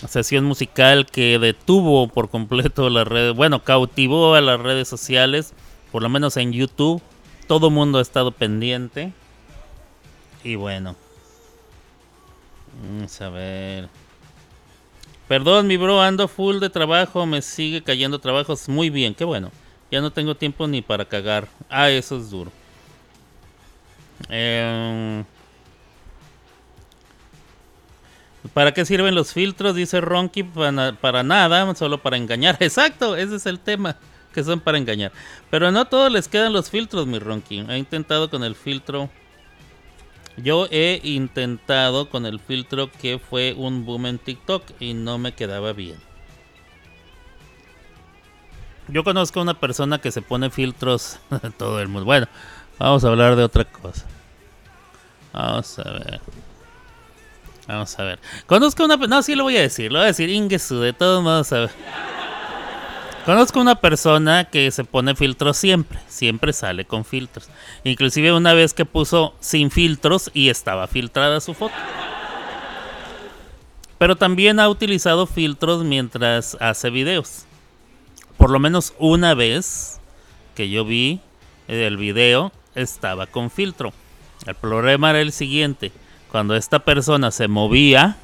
sesión 0.08 0.46
musical 0.46 1.04
que 1.04 1.38
detuvo 1.38 2.08
por 2.08 2.30
completo 2.30 2.88
las 2.88 3.06
redes, 3.06 3.34
bueno, 3.34 3.62
cautivó 3.62 4.34
a 4.34 4.40
las 4.40 4.58
redes 4.60 4.88
sociales, 4.88 5.52
por 5.92 6.02
lo 6.02 6.08
menos 6.08 6.38
en 6.38 6.54
YouTube. 6.54 7.02
Todo 7.46 7.68
mundo 7.68 7.98
ha 7.98 8.02
estado 8.02 8.32
pendiente. 8.32 9.12
Y 10.42 10.54
bueno. 10.54 10.96
Vamos 12.82 13.20
a 13.20 13.28
ver. 13.28 13.90
Perdón, 15.28 15.66
mi 15.66 15.76
bro, 15.76 16.00
ando 16.00 16.28
full 16.28 16.60
de 16.60 16.70
trabajo, 16.70 17.26
me 17.26 17.42
sigue 17.42 17.82
cayendo 17.82 18.18
trabajos. 18.20 18.70
Muy 18.70 18.88
bien, 18.88 19.14
qué 19.14 19.24
bueno. 19.24 19.50
Ya 19.94 20.00
no 20.00 20.10
tengo 20.10 20.34
tiempo 20.34 20.66
ni 20.66 20.82
para 20.82 21.04
cagar. 21.04 21.46
Ah, 21.70 21.88
eso 21.88 22.16
es 22.16 22.28
duro. 22.28 22.50
Eh, 24.28 25.22
¿Para 28.52 28.74
qué 28.74 28.84
sirven 28.84 29.14
los 29.14 29.32
filtros? 29.32 29.76
Dice 29.76 30.00
Ronky. 30.00 30.42
Para, 30.42 31.22
nada, 31.22 31.72
solo 31.76 32.02
para 32.02 32.16
engañar. 32.16 32.56
Exacto, 32.60 33.14
ese 33.14 33.36
es 33.36 33.46
el 33.46 33.60
tema. 33.60 33.96
Que 34.32 34.42
son 34.42 34.58
para 34.58 34.78
engañar. 34.78 35.12
Pero 35.48 35.70
no 35.70 35.84
todos 35.84 36.10
les 36.10 36.26
quedan 36.26 36.52
los 36.52 36.70
filtros, 36.70 37.06
mi 37.06 37.20
Ronky. 37.20 37.64
He 37.68 37.78
intentado 37.78 38.28
con 38.28 38.42
el 38.42 38.56
filtro. 38.56 39.10
Yo 40.36 40.66
he 40.72 41.02
intentado 41.04 42.10
con 42.10 42.26
el 42.26 42.40
filtro 42.40 42.90
que 42.90 43.20
fue 43.20 43.54
un 43.56 43.84
boom 43.84 44.06
en 44.06 44.18
TikTok 44.18 44.64
y 44.80 44.92
no 44.94 45.18
me 45.18 45.36
quedaba 45.36 45.72
bien. 45.72 46.13
Yo 48.88 49.02
conozco 49.02 49.40
a 49.40 49.42
una 49.42 49.54
persona 49.54 49.98
que 49.98 50.10
se 50.10 50.22
pone 50.22 50.50
filtros 50.50 51.18
todo 51.58 51.80
el 51.80 51.88
mundo. 51.88 52.04
Bueno, 52.04 52.26
vamos 52.78 53.04
a 53.04 53.08
hablar 53.08 53.36
de 53.36 53.44
otra 53.44 53.64
cosa. 53.64 54.04
Vamos 55.32 55.78
a 55.78 55.90
ver. 55.90 56.20
Vamos 57.66 57.98
a 57.98 58.04
ver. 58.04 58.18
Conozco 58.46 58.84
una... 58.84 58.96
No, 58.96 59.22
sí 59.22 59.34
lo 59.34 59.44
voy 59.44 59.56
a 59.56 59.62
decir. 59.62 59.90
Lo 59.90 59.98
voy 59.98 60.04
a 60.04 60.08
decir 60.08 60.28
Ingesu. 60.28 60.80
De 60.80 60.92
todos 60.92 61.22
modos, 61.22 61.52
a 61.52 61.60
ver. 61.60 61.70
Conozco 63.24 63.58
una 63.58 63.76
persona 63.76 64.44
que 64.44 64.70
se 64.70 64.84
pone 64.84 65.16
filtros 65.16 65.56
siempre. 65.56 65.98
Siempre 66.08 66.52
sale 66.52 66.84
con 66.84 67.06
filtros. 67.06 67.48
Inclusive 67.82 68.34
una 68.34 68.52
vez 68.52 68.74
que 68.74 68.84
puso 68.84 69.34
sin 69.40 69.70
filtros 69.70 70.30
y 70.34 70.50
estaba 70.50 70.86
filtrada 70.86 71.40
su 71.40 71.54
foto. 71.54 71.74
Pero 73.96 74.16
también 74.16 74.60
ha 74.60 74.68
utilizado 74.68 75.26
filtros 75.26 75.84
mientras 75.84 76.58
hace 76.60 76.90
videos. 76.90 77.46
Por 78.36 78.50
lo 78.50 78.58
menos 78.58 78.94
una 78.98 79.34
vez 79.34 80.00
que 80.54 80.68
yo 80.68 80.84
vi 80.84 81.20
el 81.68 81.96
video 81.96 82.52
estaba 82.74 83.26
con 83.26 83.50
filtro. 83.50 83.92
El 84.46 84.54
problema 84.54 85.10
era 85.10 85.20
el 85.20 85.32
siguiente 85.32 85.92
cuando 86.34 86.56
esta 86.56 86.80
persona 86.80 87.30
se 87.30 87.46
movía, 87.46 88.16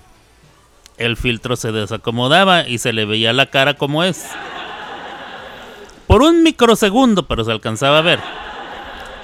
el 0.98 1.16
filtro 1.16 1.54
se 1.54 1.70
desacomodaba 1.70 2.66
y 2.66 2.78
se 2.78 2.92
le 2.92 3.04
veía 3.04 3.32
la 3.32 3.46
cara 3.46 3.74
como 3.74 4.02
es. 4.02 4.26
Por 6.08 6.22
un 6.22 6.42
microsegundo, 6.42 7.28
pero 7.28 7.44
se 7.44 7.52
alcanzaba 7.52 7.98
a 7.98 8.02
ver. 8.02 8.18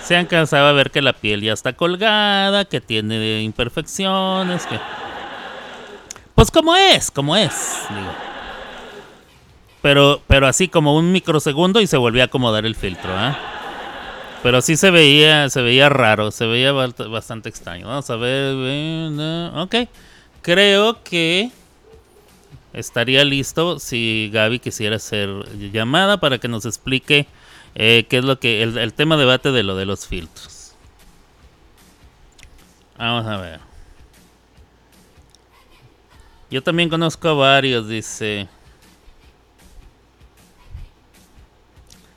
Se 0.00 0.16
alcanzaba 0.16 0.68
a 0.68 0.72
ver 0.72 0.92
que 0.92 1.02
la 1.02 1.14
piel 1.14 1.40
ya 1.40 1.52
está 1.52 1.72
colgada, 1.72 2.64
que 2.64 2.80
tiene 2.80 3.42
imperfecciones, 3.42 4.66
que... 4.66 4.78
Pues 6.36 6.52
como 6.52 6.76
es, 6.76 7.10
como 7.10 7.34
es, 7.36 7.80
Pero, 9.82 10.20
pero 10.26 10.46
así 10.46 10.68
como 10.68 10.96
un 10.96 11.12
microsegundo 11.12 11.80
y 11.80 11.86
se 11.86 11.96
volvía 11.96 12.24
a 12.24 12.26
acomodar 12.26 12.66
el 12.66 12.74
filtro, 12.74 13.12
¿eh? 13.12 13.36
Pero 14.42 14.60
sí 14.60 14.76
se 14.76 14.90
veía, 14.90 15.48
se 15.50 15.60
veía 15.62 15.88
raro, 15.88 16.30
se 16.30 16.46
veía 16.46 16.72
bastante 16.72 17.48
extraño. 17.48 17.88
Vamos 17.88 18.08
a 18.10 18.16
ver. 18.16 18.54
Ok. 19.56 19.88
Creo 20.42 21.02
que 21.02 21.50
estaría 22.72 23.24
listo 23.24 23.80
si 23.80 24.30
Gaby 24.32 24.60
quisiera 24.60 24.96
hacer 24.96 25.28
llamada 25.72 26.20
para 26.20 26.38
que 26.38 26.46
nos 26.46 26.64
explique 26.64 27.26
eh, 27.74 28.06
qué 28.08 28.18
es 28.18 28.24
lo 28.24 28.38
que. 28.38 28.62
El, 28.62 28.78
el 28.78 28.92
tema 28.92 29.16
debate 29.16 29.50
de 29.50 29.64
lo 29.64 29.74
de 29.74 29.86
los 29.86 30.06
filtros. 30.06 30.74
Vamos 32.96 33.26
a 33.26 33.38
ver. 33.38 33.60
Yo 36.50 36.62
también 36.62 36.88
conozco 36.88 37.28
a 37.28 37.34
varios, 37.34 37.88
dice. 37.88 38.48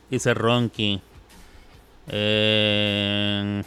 Dice 0.10 0.34
Ronky. 0.34 1.02
Eh, 2.08 3.64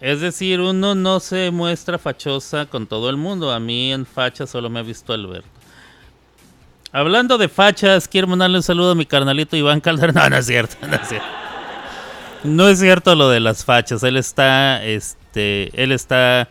es 0.00 0.20
decir, 0.20 0.60
uno 0.60 0.94
no 0.94 1.18
se 1.20 1.50
muestra 1.50 1.98
fachosa 1.98 2.66
con 2.66 2.86
todo 2.86 3.10
el 3.10 3.16
mundo. 3.16 3.50
A 3.50 3.58
mí 3.58 3.92
en 3.92 4.06
facha 4.06 4.46
solo 4.46 4.70
me 4.70 4.80
ha 4.80 4.82
visto 4.82 5.12
Alberto. 5.12 5.48
Hablando 6.92 7.36
de 7.36 7.48
fachas, 7.48 8.08
quiero 8.08 8.26
mandarle 8.28 8.58
un 8.58 8.62
saludo 8.62 8.92
a 8.92 8.94
mi 8.94 9.04
carnalito 9.04 9.56
Iván 9.56 9.80
Calderón. 9.80 10.14
No, 10.18 10.30
no 10.30 10.36
es 10.36 10.46
cierto, 10.46 10.76
no 10.86 10.94
es 10.94 11.08
cierto. 11.08 11.26
No 12.44 12.68
es 12.68 12.78
cierto 12.78 13.14
lo 13.14 13.28
de 13.28 13.40
las 13.40 13.64
fachas. 13.64 14.02
Él 14.04 14.16
está, 14.16 14.84
este, 14.84 15.70
él 15.82 15.92
está 15.92 16.48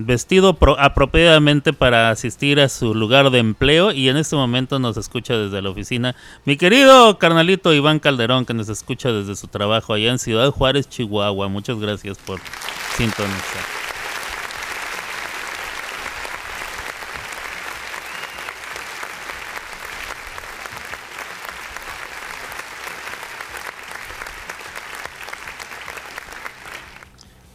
vestido 0.00 0.56
apropiadamente 0.78 1.72
para 1.72 2.10
asistir 2.10 2.60
a 2.60 2.68
su 2.68 2.94
lugar 2.94 3.30
de 3.30 3.40
empleo 3.40 3.90
y 3.90 4.08
en 4.08 4.16
este 4.16 4.36
momento 4.36 4.78
nos 4.78 4.96
escucha 4.96 5.36
desde 5.36 5.60
la 5.60 5.70
oficina 5.70 6.14
mi 6.44 6.56
querido 6.56 7.18
carnalito 7.18 7.74
Iván 7.74 7.98
Calderón 7.98 8.46
que 8.46 8.54
nos 8.54 8.68
escucha 8.68 9.10
desde 9.10 9.34
su 9.34 9.48
trabajo 9.48 9.92
allá 9.92 10.10
en 10.10 10.20
Ciudad 10.20 10.50
Juárez, 10.50 10.88
Chihuahua. 10.88 11.48
Muchas 11.48 11.78
gracias 11.78 12.16
por 12.18 12.38
sintonizar. 12.96 13.87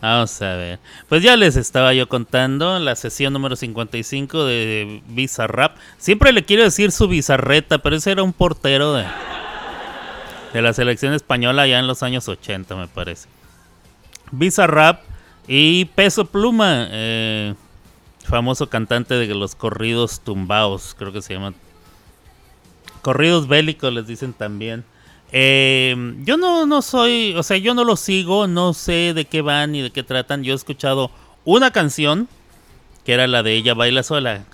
Vamos 0.04 0.42
a 0.42 0.56
ver. 0.58 0.80
Pues 1.08 1.24
ya 1.24 1.38
les 1.38 1.56
estaba 1.56 1.94
yo 1.94 2.10
contando 2.10 2.78
la 2.78 2.94
sesión 2.98 3.32
número 3.32 3.56
55 3.56 4.44
de 4.44 5.02
Bizarrap. 5.08 5.78
Siempre 5.98 6.34
le 6.34 6.44
quiero 6.44 6.64
decir 6.64 6.92
su 6.92 7.08
bizarreta, 7.08 7.78
pero 7.78 7.96
ese 7.96 8.12
era 8.12 8.22
un 8.22 8.34
portero 8.34 8.96
de, 8.96 9.06
de 10.52 10.62
la 10.62 10.74
selección 10.74 11.14
española 11.14 11.68
ya 11.68 11.80
en 11.80 11.88
los 11.88 12.04
años 12.04 12.28
80, 12.28 12.76
me 12.76 12.90
parece. 12.90 13.30
Bizarrap 14.32 15.04
y 15.48 15.86
Peso 15.86 16.26
Pluma, 16.26 16.90
eh, 16.92 17.56
famoso 18.26 18.68
cantante 18.68 19.14
de 19.14 19.28
los 19.28 19.56
corridos 19.56 20.20
tumbados, 20.20 20.98
creo 21.00 21.14
que 21.14 21.22
se 21.22 21.36
llaman. 21.36 21.56
Corridos 23.02 23.48
bélicos 23.48 23.94
les 23.94 24.06
dicen 24.06 24.34
también. 24.34 24.84
Eh, 25.36 26.16
yo 26.24 26.38
no, 26.38 26.66
no 26.68 26.82
soy, 26.84 27.34
o 27.36 27.44
sea, 27.44 27.58
yo 27.58 27.74
no 27.74 27.84
lo 27.84 27.96
sigo, 27.96 28.48
no 28.48 28.74
sé 28.74 29.14
de 29.14 29.26
qué 29.26 29.42
van 29.42 29.72
ni 29.72 29.82
de 29.82 29.92
qué 29.92 30.04
tratan. 30.04 30.44
Yo 30.44 30.54
he 30.54 30.56
escuchado 30.56 31.12
una 31.44 31.72
canción 31.72 32.30
que 33.04 33.14
era 33.14 33.28
la 33.28 33.44
de 33.44 33.56
ella 33.56 33.74
baila 33.74 34.04
sola. 34.04 34.46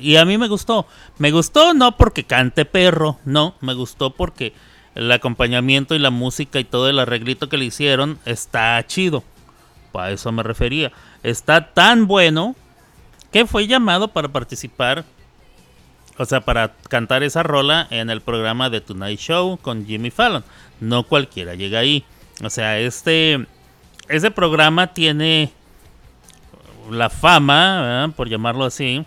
Y 0.00 0.16
a 0.16 0.24
mí 0.24 0.38
me 0.38 0.48
gustó. 0.48 0.86
Me 1.18 1.30
gustó 1.30 1.74
no 1.74 1.96
porque 1.96 2.24
cante 2.24 2.64
perro, 2.64 3.18
no, 3.24 3.54
me 3.60 3.74
gustó 3.74 4.10
porque 4.10 4.54
el 4.94 5.12
acompañamiento 5.12 5.94
y 5.94 5.98
la 5.98 6.10
música 6.10 6.58
y 6.58 6.64
todo 6.64 6.88
el 6.88 6.98
arreglito 6.98 7.48
que 7.48 7.58
le 7.58 7.66
hicieron 7.66 8.18
está 8.24 8.84
chido. 8.86 9.22
Para 9.92 10.12
eso 10.12 10.32
me 10.32 10.42
refería. 10.42 10.92
Está 11.22 11.72
tan 11.72 12.06
bueno 12.06 12.54
que 13.30 13.46
fue 13.46 13.66
llamado 13.66 14.08
para 14.08 14.28
participar, 14.28 15.04
o 16.18 16.24
sea, 16.24 16.40
para 16.40 16.74
cantar 16.88 17.22
esa 17.22 17.42
rola 17.42 17.86
en 17.90 18.10
el 18.10 18.20
programa 18.20 18.70
de 18.70 18.80
Tonight 18.80 19.20
Show 19.20 19.58
con 19.62 19.86
Jimmy 19.86 20.10
Fallon. 20.10 20.44
No 20.80 21.04
cualquiera 21.04 21.54
llega 21.54 21.78
ahí. 21.78 22.04
O 22.42 22.50
sea, 22.50 22.78
este, 22.78 23.46
ese 24.08 24.30
programa 24.30 24.88
tiene 24.88 25.52
la 26.90 27.08
fama, 27.08 28.12
por 28.16 28.28
llamarlo 28.28 28.64
así, 28.64 29.04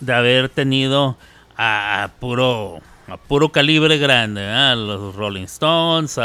de 0.00 0.12
haber 0.12 0.48
tenido 0.48 1.16
a 1.56 2.10
puro, 2.20 2.80
a 3.08 3.16
puro 3.16 3.50
calibre 3.50 3.98
grande, 3.98 4.44
los 4.76 5.14
Rolling 5.14 5.44
Stones, 5.44 6.18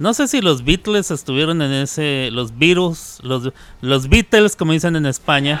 no 0.00 0.14
sé 0.14 0.28
si 0.28 0.40
los 0.40 0.64
Beatles 0.64 1.10
estuvieron 1.10 1.60
en 1.60 1.72
ese, 1.72 2.30
los 2.32 2.56
virus, 2.56 3.18
los, 3.22 3.52
los 3.82 4.08
Beatles, 4.08 4.56
como 4.56 4.72
dicen 4.72 4.96
en 4.96 5.04
España. 5.04 5.60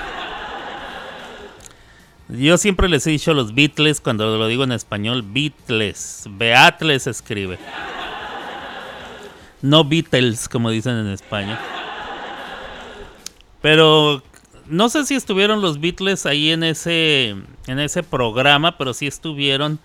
Yo 2.32 2.58
siempre 2.58 2.88
les 2.88 3.06
he 3.06 3.10
dicho 3.10 3.34
los 3.34 3.54
Beatles 3.54 4.00
cuando 4.00 4.38
lo 4.38 4.46
digo 4.46 4.62
en 4.64 4.72
español, 4.72 5.24
Beatles, 5.26 6.24
Beatles 6.30 7.06
escribe. 7.06 7.58
No 9.62 9.84
Beatles, 9.84 10.48
como 10.48 10.70
dicen 10.70 10.96
en 10.96 11.08
España. 11.08 11.58
Pero 13.60 14.22
no 14.66 14.88
sé 14.88 15.04
si 15.04 15.14
estuvieron 15.14 15.60
los 15.60 15.80
Beatles 15.80 16.24
ahí 16.24 16.50
en 16.50 16.62
ese, 16.62 17.36
en 17.66 17.78
ese 17.78 18.02
programa, 18.02 18.78
pero 18.78 18.94
sí 18.94 19.06
estuvieron 19.06 19.80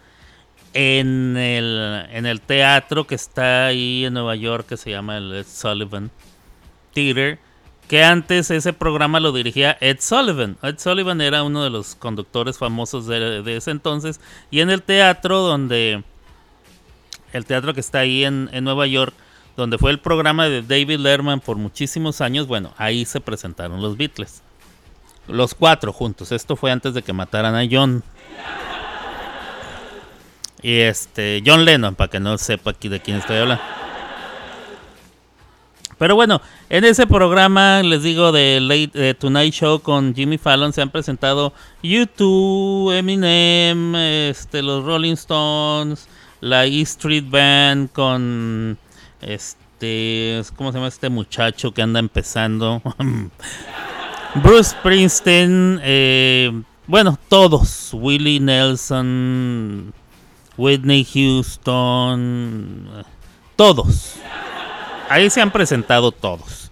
en 0.73 1.35
el, 1.37 2.05
en 2.11 2.25
el 2.25 2.41
teatro 2.41 3.07
que 3.07 3.15
está 3.15 3.67
ahí 3.67 4.05
en 4.05 4.13
Nueva 4.13 4.35
York, 4.35 4.67
que 4.67 4.77
se 4.77 4.91
llama 4.91 5.17
el 5.17 5.43
Sullivan 5.45 6.11
Theater, 6.93 7.39
que 7.87 8.03
antes 8.03 8.49
ese 8.51 8.73
programa 8.73 9.19
lo 9.19 9.31
dirigía 9.31 9.77
Ed 9.79 9.97
Sullivan. 9.99 10.57
Ed 10.63 10.79
Sullivan 10.79 11.21
era 11.21 11.43
uno 11.43 11.63
de 11.63 11.69
los 11.69 11.95
conductores 11.95 12.57
famosos 12.57 13.07
de, 13.07 13.43
ese 13.55 13.71
entonces, 13.71 14.19
y 14.51 14.61
en 14.61 14.69
el 14.69 14.81
teatro 14.81 15.39
donde, 15.39 16.03
el 17.33 17.45
teatro 17.45 17.73
que 17.73 17.79
está 17.79 17.99
ahí 17.99 18.25
en, 18.25 18.49
en 18.51 18.63
Nueva 18.63 18.87
York, 18.87 19.13
donde 19.55 19.77
fue 19.77 19.91
el 19.91 19.99
programa 19.99 20.49
de 20.49 20.61
David 20.61 20.99
Lerman 20.99 21.39
por 21.39 21.57
muchísimos 21.57 22.21
años, 22.21 22.47
bueno, 22.47 22.73
ahí 22.77 23.05
se 23.05 23.21
presentaron 23.21 23.81
los 23.81 23.97
Beatles. 23.97 24.41
Los 25.27 25.55
cuatro 25.55 25.91
juntos. 25.91 26.31
Esto 26.31 26.55
fue 26.55 26.71
antes 26.71 26.93
de 26.93 27.01
que 27.01 27.13
mataran 27.13 27.55
a 27.55 27.65
John. 27.69 28.03
Y 30.61 30.79
este, 30.79 31.41
John 31.45 31.65
Lennon, 31.65 31.95
para 31.95 32.09
que 32.09 32.19
no 32.19 32.37
sepa 32.37 32.71
aquí 32.71 32.89
de 32.89 32.99
quién 32.99 33.17
estoy 33.17 33.37
hablando. 33.37 33.63
Pero 35.97 36.15
bueno, 36.15 36.41
en 36.69 36.83
ese 36.83 37.07
programa, 37.07 37.81
les 37.81 38.03
digo, 38.03 38.31
de 38.31 38.59
Late 38.59 39.13
Tonight 39.13 39.53
Show 39.53 39.79
con 39.79 40.13
Jimmy 40.13 40.37
Fallon 40.37 40.73
se 40.73 40.81
han 40.81 40.89
presentado 40.89 41.53
YouTube, 41.81 42.91
Eminem, 42.91 43.95
este, 43.95 44.61
los 44.61 44.83
Rolling 44.83 45.13
Stones, 45.13 46.07
la 46.41 46.65
E 46.65 46.81
Street 46.81 47.23
Band 47.29 47.91
con 47.91 48.77
este, 49.21 50.41
¿cómo 50.57 50.71
se 50.71 50.77
llama 50.77 50.89
este 50.89 51.09
muchacho 51.09 51.73
que 51.73 51.81
anda 51.81 51.99
empezando? 51.99 52.81
Bruce 54.43 54.71
Springsteen, 54.71 55.79
eh, 55.81 56.51
bueno, 56.87 57.17
todos, 57.29 57.91
Willie 57.93 58.41
Nelson, 58.41 59.93
Whitney 60.57 61.05
Houston, 61.05 62.89
todos. 63.55 64.15
Ahí 65.09 65.29
se 65.29 65.41
han 65.41 65.51
presentado 65.51 66.11
todos. 66.11 66.71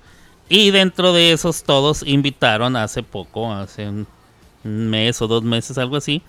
Y 0.49 0.71
dentro 0.71 1.13
de 1.13 1.31
esos 1.31 1.63
todos 1.63 2.03
invitaron 2.05 2.75
hace 2.75 3.03
poco, 3.03 3.51
hace 3.53 3.87
un 3.87 4.07
mes 4.63 5.21
o 5.21 5.27
dos 5.27 5.43
meses, 5.43 5.77
algo 5.77 5.97
así, 5.97 6.21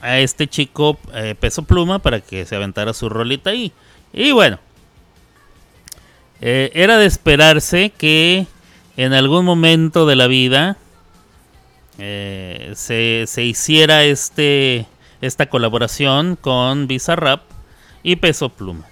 a 0.00 0.18
este 0.18 0.48
chico 0.48 0.98
eh, 1.14 1.34
Peso 1.38 1.62
Pluma 1.62 2.00
para 2.00 2.20
que 2.20 2.44
se 2.44 2.56
aventara 2.56 2.92
su 2.92 3.08
rolita 3.08 3.50
ahí. 3.50 3.72
Y 4.12 4.32
bueno, 4.32 4.58
eh, 6.40 6.70
era 6.74 6.98
de 6.98 7.06
esperarse 7.06 7.90
que 7.96 8.46
en 8.96 9.12
algún 9.12 9.44
momento 9.44 10.06
de 10.06 10.16
la 10.16 10.26
vida 10.26 10.76
eh, 11.98 12.72
se, 12.74 13.42
hiciera 13.42 14.04
este, 14.04 14.86
esta 15.20 15.48
colaboración 15.48 16.36
con 16.36 16.88
Bizarrap 16.88 17.42
y 18.02 18.16
Peso 18.16 18.48
Pluma. 18.48 18.91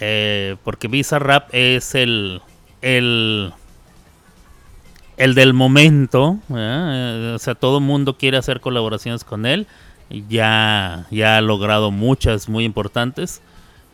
Eh, 0.00 0.56
porque 0.64 0.88
Bizarrap 0.88 1.48
es 1.52 1.94
el, 1.94 2.40
el, 2.82 3.52
el 5.16 5.34
del 5.34 5.52
momento. 5.52 6.38
o 6.48 7.38
sea, 7.38 7.54
todo 7.54 7.78
el 7.78 7.84
mundo 7.84 8.16
quiere 8.16 8.36
hacer 8.36 8.60
colaboraciones 8.60 9.24
con 9.24 9.46
él. 9.46 9.66
Ya, 10.28 11.06
ya 11.10 11.36
ha 11.36 11.40
logrado 11.40 11.90
muchas 11.90 12.48
muy 12.48 12.64
importantes. 12.64 13.42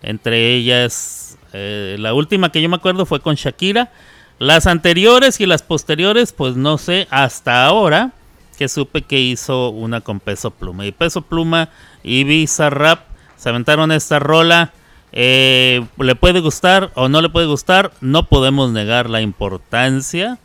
Entre 0.02 0.54
ellas, 0.54 1.36
la 1.52 2.14
última 2.14 2.50
que 2.52 2.62
yo 2.62 2.68
me 2.68 2.76
acuerdo 2.76 3.04
fue 3.06 3.20
con 3.20 3.34
Shakira 3.34 3.90
las 4.38 4.66
anteriores 4.66 5.40
y 5.40 5.46
las 5.46 5.62
posteriores, 5.62 6.32
pues 6.32 6.56
no 6.56 6.76
sé, 6.76 7.08
hasta 7.10 7.64
ahora 7.64 8.12
que 8.58 8.68
supe 8.68 9.02
que 9.02 9.18
hizo 9.18 9.70
una 9.70 10.00
con 10.00 10.20
Peso 10.20 10.50
Pluma. 10.50 10.86
Y 10.86 10.92
Peso 10.92 11.22
Pluma 11.22 11.70
y 12.02 12.24
Visa 12.24 12.70
Rap 12.70 13.00
se 13.36 13.48
aventaron 13.48 13.92
esta 13.92 14.18
rola. 14.18 14.72
Eh, 15.18 15.82
le 15.96 16.14
puede 16.14 16.40
gustar 16.40 16.90
o 16.94 17.08
no 17.08 17.22
le 17.22 17.30
puede 17.30 17.46
gustar, 17.46 17.90
no 18.02 18.28
podemos 18.28 18.70
negar 18.70 19.08
la 19.08 19.22
importancia 19.22 20.38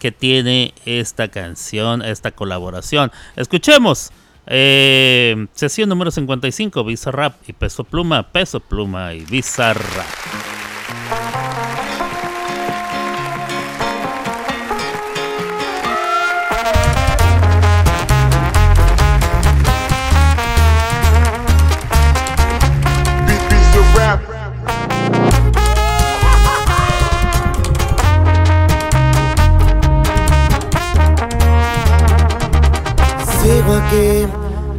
que 0.00 0.10
tiene 0.10 0.74
esta 0.84 1.28
canción, 1.28 2.02
esta 2.02 2.32
colaboración. 2.32 3.12
Escuchemos. 3.36 4.10
Eh, 4.48 5.46
sesión 5.54 5.88
número 5.88 6.10
55, 6.10 6.82
Visa 6.82 7.12
Rap 7.12 7.36
y 7.46 7.52
Peso 7.52 7.84
Pluma, 7.84 8.32
Peso 8.32 8.58
Pluma 8.58 9.14
y 9.14 9.20
Visa 9.24 9.74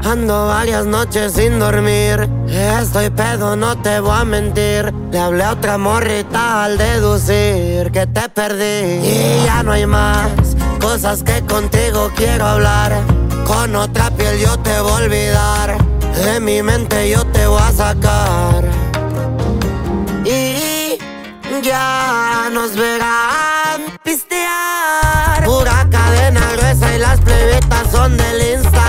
Ando 0.09 0.47
varias 0.47 0.85
noches 0.85 1.33
sin 1.33 1.59
dormir. 1.59 2.29
Estoy 2.47 3.09
pedo, 3.09 3.57
no 3.57 3.77
te 3.81 3.99
voy 3.99 4.17
a 4.17 4.23
mentir. 4.23 4.93
Le 5.11 5.19
hablé 5.19 5.43
a 5.43 5.51
otra 5.51 5.77
morrita 5.77 6.63
al 6.63 6.77
deducir 6.77 7.91
que 7.91 8.07
te 8.07 8.29
perdí. 8.29 9.05
Y 9.05 9.43
ya 9.43 9.63
no 9.63 9.73
hay 9.73 9.85
más 9.85 10.29
cosas 10.79 11.23
que 11.23 11.41
contigo 11.41 12.09
quiero 12.15 12.45
hablar. 12.45 12.93
Con 13.45 13.75
otra 13.75 14.09
piel 14.11 14.39
yo 14.39 14.57
te 14.59 14.79
voy 14.79 14.91
a 14.91 14.95
olvidar. 14.95 15.77
De 16.23 16.39
mi 16.39 16.61
mente 16.63 17.09
yo 17.09 17.25
te 17.25 17.45
voy 17.45 17.61
a 17.61 17.71
sacar. 17.73 18.63
Y 20.23 20.97
ya 21.61 22.49
nos 22.53 22.77
verán 22.77 23.81
pistear. 24.03 25.43
Pura 25.43 25.85
cadena 25.91 26.53
gruesa 26.53 26.95
y 26.95 26.99
las 26.99 27.19
plebitas 27.19 27.91
son 27.91 28.15
del 28.15 28.53
Instagram. 28.53 28.86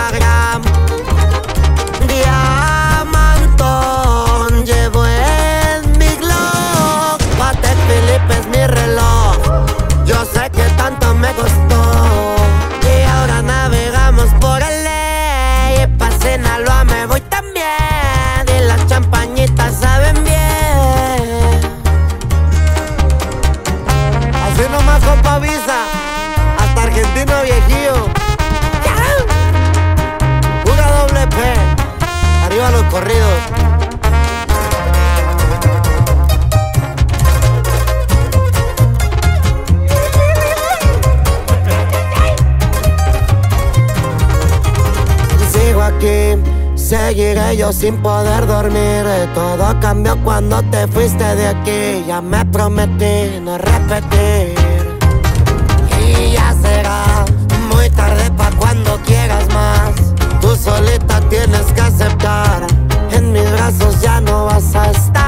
Tanto 11.38 11.67
yo 46.88 47.70
sin 47.70 47.98
poder 47.98 48.46
dormir. 48.46 49.04
Todo 49.34 49.78
cambió 49.80 50.16
cuando 50.24 50.62
te 50.70 50.86
fuiste 50.86 51.22
de 51.22 51.48
aquí. 51.48 52.04
Ya 52.06 52.22
me 52.22 52.44
prometí 52.46 53.40
no 53.42 53.58
repetir. 53.58 54.54
Y 56.00 56.32
ya 56.32 56.54
será 56.62 57.26
muy 57.70 57.90
tarde 57.90 58.30
para 58.36 58.56
cuando 58.56 58.98
quieras 59.04 59.46
más. 59.52 59.90
Tú 60.40 60.56
solita 60.56 61.20
tienes 61.28 61.66
que 61.74 61.80
aceptar. 61.80 62.66
En 63.10 63.32
mis 63.32 63.50
brazos 63.52 64.00
ya 64.00 64.22
no 64.22 64.46
vas 64.46 64.74
a 64.74 64.90
estar. 64.90 65.24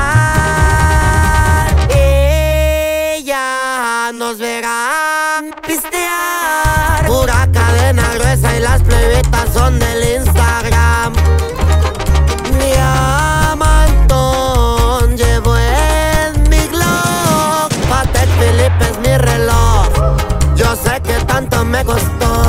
Y 1.90 3.22
ya 3.22 4.12
nos 4.14 4.38
verán 4.38 5.54
pistear. 5.66 7.06
Pura 7.06 7.46
cadena 7.52 8.14
gruesa 8.14 8.56
y 8.56 8.60
las 8.60 8.80
plebitas 8.82 9.52
son 9.52 9.78
del 9.78 9.99
me 21.80 21.84
costó. 21.84 22.39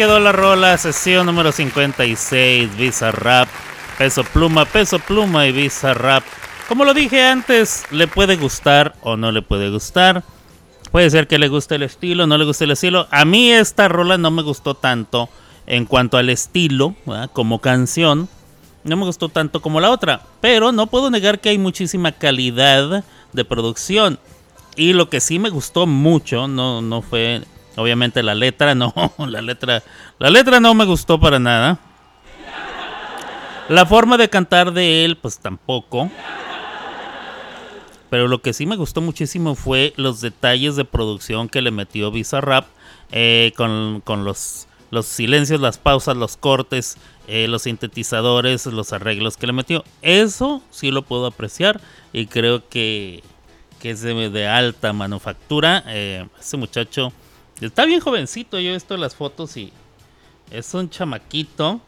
Quedó 0.00 0.18
la 0.18 0.32
rola, 0.32 0.78
sesión 0.78 1.26
número 1.26 1.52
56, 1.52 2.74
Visa 2.78 3.10
Rap, 3.10 3.50
Peso 3.98 4.24
Pluma, 4.24 4.64
Peso 4.64 4.98
Pluma 4.98 5.46
y 5.46 5.52
Visa 5.52 5.92
Rap. 5.92 6.24
Como 6.68 6.86
lo 6.86 6.94
dije 6.94 7.22
antes, 7.22 7.84
le 7.90 8.08
puede 8.08 8.36
gustar 8.36 8.94
o 9.02 9.18
no 9.18 9.30
le 9.30 9.42
puede 9.42 9.68
gustar. 9.68 10.24
Puede 10.90 11.10
ser 11.10 11.28
que 11.28 11.38
le 11.38 11.48
guste 11.48 11.74
el 11.74 11.82
estilo, 11.82 12.26
no 12.26 12.38
le 12.38 12.46
guste 12.46 12.64
el 12.64 12.70
estilo. 12.70 13.08
A 13.10 13.26
mí 13.26 13.52
esta 13.52 13.88
rola 13.88 14.16
no 14.16 14.30
me 14.30 14.40
gustó 14.40 14.72
tanto 14.72 15.28
en 15.66 15.84
cuanto 15.84 16.16
al 16.16 16.30
estilo, 16.30 16.94
como 17.34 17.60
canción. 17.60 18.26
No 18.84 18.96
me 18.96 19.04
gustó 19.04 19.28
tanto 19.28 19.60
como 19.60 19.82
la 19.82 19.90
otra. 19.90 20.22
Pero 20.40 20.72
no 20.72 20.86
puedo 20.86 21.10
negar 21.10 21.40
que 21.40 21.50
hay 21.50 21.58
muchísima 21.58 22.12
calidad 22.12 23.04
de 23.34 23.44
producción. 23.44 24.18
Y 24.76 24.94
lo 24.94 25.10
que 25.10 25.20
sí 25.20 25.38
me 25.38 25.50
gustó 25.50 25.86
mucho, 25.86 26.48
no, 26.48 26.80
no 26.80 27.02
fue 27.02 27.42
obviamente 27.76 28.22
la 28.22 28.34
letra, 28.34 28.74
no, 28.74 28.92
la 29.18 29.42
letra, 29.42 29.82
la 30.18 30.30
letra 30.30 30.60
no 30.60 30.74
me 30.74 30.84
gustó 30.84 31.18
para 31.18 31.38
nada. 31.38 31.78
La 33.68 33.86
forma 33.86 34.16
de 34.16 34.28
cantar 34.28 34.72
de 34.72 35.04
él, 35.04 35.16
pues 35.16 35.38
tampoco. 35.38 36.10
Pero 38.10 38.26
lo 38.26 38.42
que 38.42 38.52
sí 38.52 38.66
me 38.66 38.74
gustó 38.74 39.00
muchísimo 39.00 39.54
fue 39.54 39.94
los 39.96 40.20
detalles 40.20 40.74
de 40.74 40.84
producción 40.84 41.48
que 41.48 41.62
le 41.62 41.70
metió 41.70 42.10
Bizarrap 42.10 42.66
eh, 43.12 43.52
con, 43.56 44.02
con 44.04 44.24
los, 44.24 44.66
los 44.90 45.06
silencios, 45.06 45.60
las 45.60 45.78
pausas, 45.78 46.16
los 46.16 46.36
cortes, 46.36 46.96
eh, 47.28 47.46
los 47.46 47.62
sintetizadores, 47.62 48.66
los 48.66 48.92
arreglos 48.92 49.36
que 49.36 49.46
le 49.46 49.52
metió. 49.52 49.84
Eso 50.02 50.62
sí 50.70 50.90
lo 50.90 51.02
puedo 51.02 51.26
apreciar 51.26 51.80
y 52.12 52.26
creo 52.26 52.68
que, 52.68 53.22
que 53.78 53.90
es 53.90 54.00
de, 54.00 54.30
de 54.30 54.48
alta 54.48 54.92
manufactura. 54.92 55.84
Eh, 55.86 56.26
ese 56.40 56.56
muchacho 56.56 57.12
está 57.60 57.84
bien 57.84 58.00
jovencito. 58.00 58.58
Yo 58.58 58.70
he 58.70 58.74
visto 58.74 58.96
las 58.96 59.14
fotos 59.14 59.56
y 59.56 59.72
es 60.50 60.72
un 60.74 60.90
chamaquito. 60.90 61.80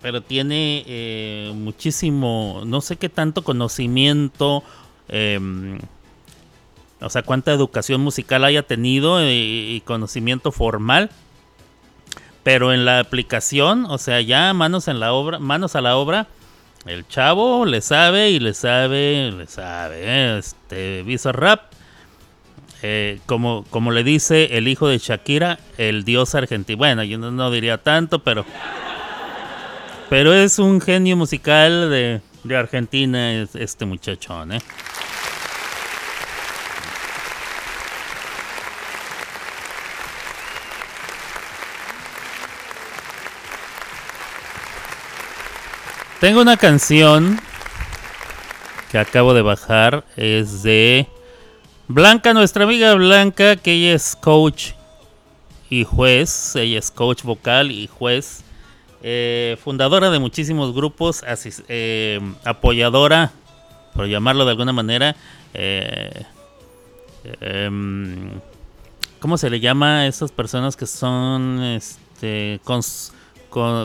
Pero 0.00 0.20
tiene 0.20 0.82
eh, 0.88 1.52
muchísimo, 1.54 2.62
no 2.66 2.80
sé 2.80 2.96
qué 2.96 3.08
tanto 3.08 3.44
conocimiento 3.44 4.64
eh, 5.08 5.38
o 7.02 7.10
sea, 7.10 7.22
cuánta 7.22 7.52
educación 7.52 8.00
musical 8.00 8.44
haya 8.44 8.62
tenido 8.62 9.22
y, 9.22 9.74
y, 9.74 9.82
conocimiento 9.84 10.52
formal. 10.52 11.10
Pero 12.42 12.72
en 12.72 12.84
la 12.84 13.00
aplicación, 13.00 13.86
o 13.86 13.98
sea, 13.98 14.20
ya 14.20 14.52
manos 14.52 14.88
en 14.88 15.00
la 15.00 15.12
obra, 15.12 15.38
manos 15.38 15.76
a 15.76 15.80
la 15.80 15.96
obra, 15.96 16.26
el 16.86 17.06
chavo 17.06 17.64
le 17.64 17.80
sabe 17.80 18.30
y 18.30 18.40
le 18.40 18.54
sabe, 18.54 19.30
le 19.32 19.46
sabe, 19.46 20.02
¿eh? 20.04 20.38
este 20.38 21.02
Visa 21.02 21.32
Rap. 21.32 21.71
Eh, 22.84 23.20
como, 23.26 23.64
como 23.70 23.92
le 23.92 24.02
dice 24.02 24.56
el 24.58 24.66
hijo 24.66 24.88
de 24.88 24.98
Shakira, 24.98 25.60
el 25.78 26.04
dios 26.04 26.34
argentino. 26.34 26.78
Bueno, 26.78 27.04
yo 27.04 27.16
no, 27.16 27.50
diría 27.50 27.78
tanto, 27.78 28.18
pero. 28.18 28.44
Pero 30.10 30.34
es 30.34 30.58
un 30.58 30.80
genio 30.80 31.16
musical 31.16 31.88
de, 31.90 32.20
de 32.42 32.56
Argentina, 32.56 33.32
este 33.54 33.86
muchachón, 33.86 34.52
¿eh? 34.52 34.58
Tengo 46.22 46.40
una 46.40 46.56
canción 46.56 47.40
que 48.92 48.98
acabo 48.98 49.34
de 49.34 49.42
bajar. 49.42 50.04
Es 50.16 50.62
de 50.62 51.08
Blanca, 51.88 52.32
nuestra 52.32 52.64
amiga 52.64 52.94
Blanca, 52.94 53.56
que 53.56 53.72
ella 53.72 53.94
es 53.94 54.16
coach 54.16 54.72
y 55.68 55.84
juez. 55.84 56.56
Ella 56.56 56.78
es 56.78 56.90
coach 56.90 57.22
vocal 57.22 57.70
y 57.70 57.86
juez. 57.86 58.44
Eh, 59.02 59.56
fundadora 59.62 60.10
de 60.10 60.18
muchísimos 60.18 60.74
grupos. 60.74 61.24
Eh, 61.68 62.20
apoyadora, 62.44 63.32
por 63.94 64.06
llamarlo 64.06 64.44
de 64.44 64.50
alguna 64.50 64.72
manera. 64.72 65.16
Eh, 65.54 66.24
¿Cómo 69.18 69.38
se 69.38 69.50
le 69.50 69.60
llama 69.60 70.00
a 70.00 70.06
esas 70.06 70.32
personas 70.32 70.76
que 70.76 70.86
son 70.86 71.62
este, 71.62 72.60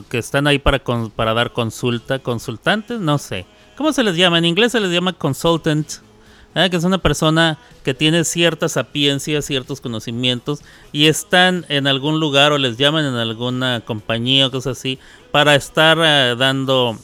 que 0.10 0.18
están 0.18 0.48
ahí 0.48 0.60
para, 0.60 0.82
para 1.16 1.34
dar 1.34 1.52
consulta, 1.52 2.20
consultantes, 2.20 3.00
no 3.00 3.18
sé. 3.18 3.46
¿Cómo 3.76 3.92
se 3.94 4.04
les 4.04 4.16
llama? 4.16 4.38
En 4.38 4.46
inglés 4.46 4.72
se 4.72 4.80
les 4.80 4.92
llama 4.92 5.14
consultant, 5.14 5.88
¿eh? 6.58 6.70
que 6.70 6.78
es 6.78 6.84
una 6.84 6.98
persona 6.98 7.58
que 7.84 7.94
tiene 7.94 8.24
cierta 8.24 8.68
sapiencia, 8.68 9.42
ciertos 9.42 9.80
conocimientos 9.82 10.62
y 10.92 11.08
están 11.08 11.66
en 11.70 11.88
algún 11.88 12.20
lugar 12.20 12.52
o 12.52 12.58
les 12.58 12.78
llaman 12.78 13.06
en 13.06 13.16
alguna 13.16 13.82
compañía 13.82 14.48
o 14.48 14.52
cosas 14.52 14.78
así 14.78 15.00
para 15.32 15.56
estar 15.56 15.98
uh, 15.98 16.36
dando 16.36 16.98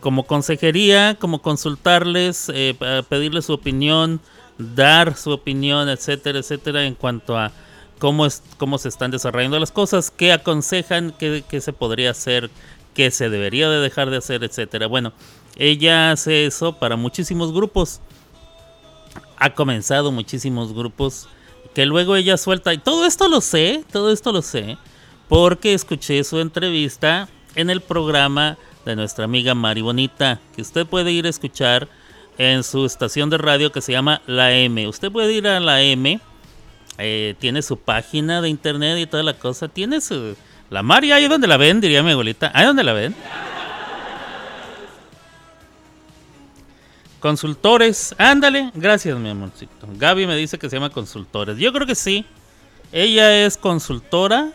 como 0.00 0.24
consejería, 0.24 1.16
como 1.18 1.42
consultarles, 1.42 2.50
eh, 2.54 2.74
pedirles 3.08 3.46
su 3.46 3.52
opinión, 3.52 4.20
dar 4.58 5.16
su 5.16 5.30
opinión, 5.30 5.88
etcétera, 5.88 6.38
etcétera, 6.38 6.84
en 6.84 6.94
cuanto 6.94 7.36
a 7.36 7.50
cómo, 7.98 8.24
es, 8.24 8.42
cómo 8.58 8.78
se 8.78 8.88
están 8.88 9.10
desarrollando 9.10 9.58
las 9.58 9.72
cosas, 9.72 10.12
qué 10.12 10.32
aconsejan, 10.32 11.12
qué, 11.18 11.42
qué 11.48 11.60
se 11.60 11.72
podría 11.72 12.12
hacer, 12.12 12.48
qué 12.94 13.10
se 13.10 13.28
debería 13.28 13.68
de 13.68 13.80
dejar 13.80 14.10
de 14.10 14.18
hacer, 14.18 14.44
etcétera. 14.44 14.86
Bueno, 14.86 15.12
ella 15.56 16.12
hace 16.12 16.46
eso 16.46 16.78
para 16.78 16.94
muchísimos 16.94 17.52
grupos. 17.52 18.00
Ha 19.38 19.54
comenzado 19.54 20.12
muchísimos 20.12 20.72
grupos 20.72 21.28
que 21.74 21.86
luego 21.86 22.16
ella 22.16 22.36
suelta. 22.36 22.72
Y 22.72 22.78
todo 22.78 23.06
esto 23.06 23.28
lo 23.28 23.40
sé, 23.40 23.84
todo 23.92 24.12
esto 24.12 24.32
lo 24.32 24.42
sé, 24.42 24.78
porque 25.28 25.74
escuché 25.74 26.24
su 26.24 26.40
entrevista 26.40 27.28
en 27.54 27.70
el 27.70 27.80
programa 27.80 28.58
de 28.84 28.96
nuestra 28.96 29.24
amiga 29.24 29.54
Mari 29.54 29.82
Bonita, 29.82 30.40
que 30.54 30.62
usted 30.62 30.86
puede 30.86 31.12
ir 31.12 31.26
a 31.26 31.30
escuchar 31.30 31.88
en 32.38 32.62
su 32.62 32.86
estación 32.86 33.30
de 33.30 33.38
radio 33.38 33.72
que 33.72 33.80
se 33.80 33.92
llama 33.92 34.22
La 34.26 34.52
M. 34.52 34.88
Usted 34.88 35.10
puede 35.10 35.32
ir 35.32 35.46
a 35.46 35.60
La 35.60 35.82
M, 35.82 36.20
eh, 36.98 37.34
tiene 37.38 37.62
su 37.62 37.76
página 37.76 38.40
de 38.40 38.48
internet 38.48 38.98
y 38.98 39.06
toda 39.06 39.22
la 39.22 39.34
cosa, 39.34 39.68
tiene 39.68 40.00
su... 40.00 40.36
La 40.70 40.82
Mari, 40.82 41.12
ahí 41.12 41.26
donde 41.28 41.46
la 41.46 41.56
ven, 41.56 41.80
diría 41.80 42.02
mi 42.02 42.10
abuelita, 42.10 42.50
ahí 42.54 42.66
donde 42.66 42.84
la 42.84 42.92
ven. 42.92 43.14
Consultores, 47.20 48.14
ándale, 48.16 48.70
gracias 48.74 49.18
mi 49.18 49.28
amorcito. 49.28 49.88
Gaby 49.96 50.26
me 50.26 50.36
dice 50.36 50.58
que 50.58 50.70
se 50.70 50.76
llama 50.76 50.90
consultores. 50.90 51.58
Yo 51.58 51.72
creo 51.72 51.86
que 51.86 51.94
sí. 51.94 52.24
Ella 52.92 53.44
es 53.44 53.56
consultora 53.56 54.50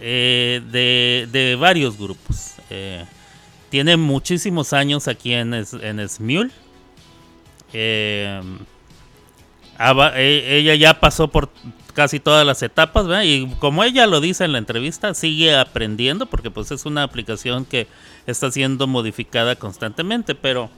eh, 0.00 0.62
de, 0.70 1.28
de 1.32 1.56
varios 1.56 1.98
grupos. 1.98 2.54
Eh, 2.70 3.04
tiene 3.68 3.96
muchísimos 3.96 4.72
años 4.72 5.08
aquí 5.08 5.32
en, 5.32 5.54
en 5.54 6.08
Smule. 6.08 6.50
Eh, 7.72 8.40
ella 10.16 10.74
ya 10.76 11.00
pasó 11.00 11.28
por 11.28 11.50
casi 11.92 12.20
todas 12.20 12.46
las 12.46 12.62
etapas, 12.62 13.06
¿verdad? 13.06 13.24
Y 13.24 13.46
como 13.58 13.82
ella 13.82 14.06
lo 14.06 14.20
dice 14.20 14.44
en 14.44 14.52
la 14.52 14.58
entrevista, 14.58 15.14
sigue 15.14 15.56
aprendiendo 15.56 16.26
porque 16.26 16.50
pues 16.50 16.70
es 16.70 16.86
una 16.86 17.02
aplicación 17.02 17.64
que 17.64 17.86
está 18.26 18.50
siendo 18.50 18.86
modificada 18.86 19.56
constantemente, 19.56 20.34
pero 20.34 20.70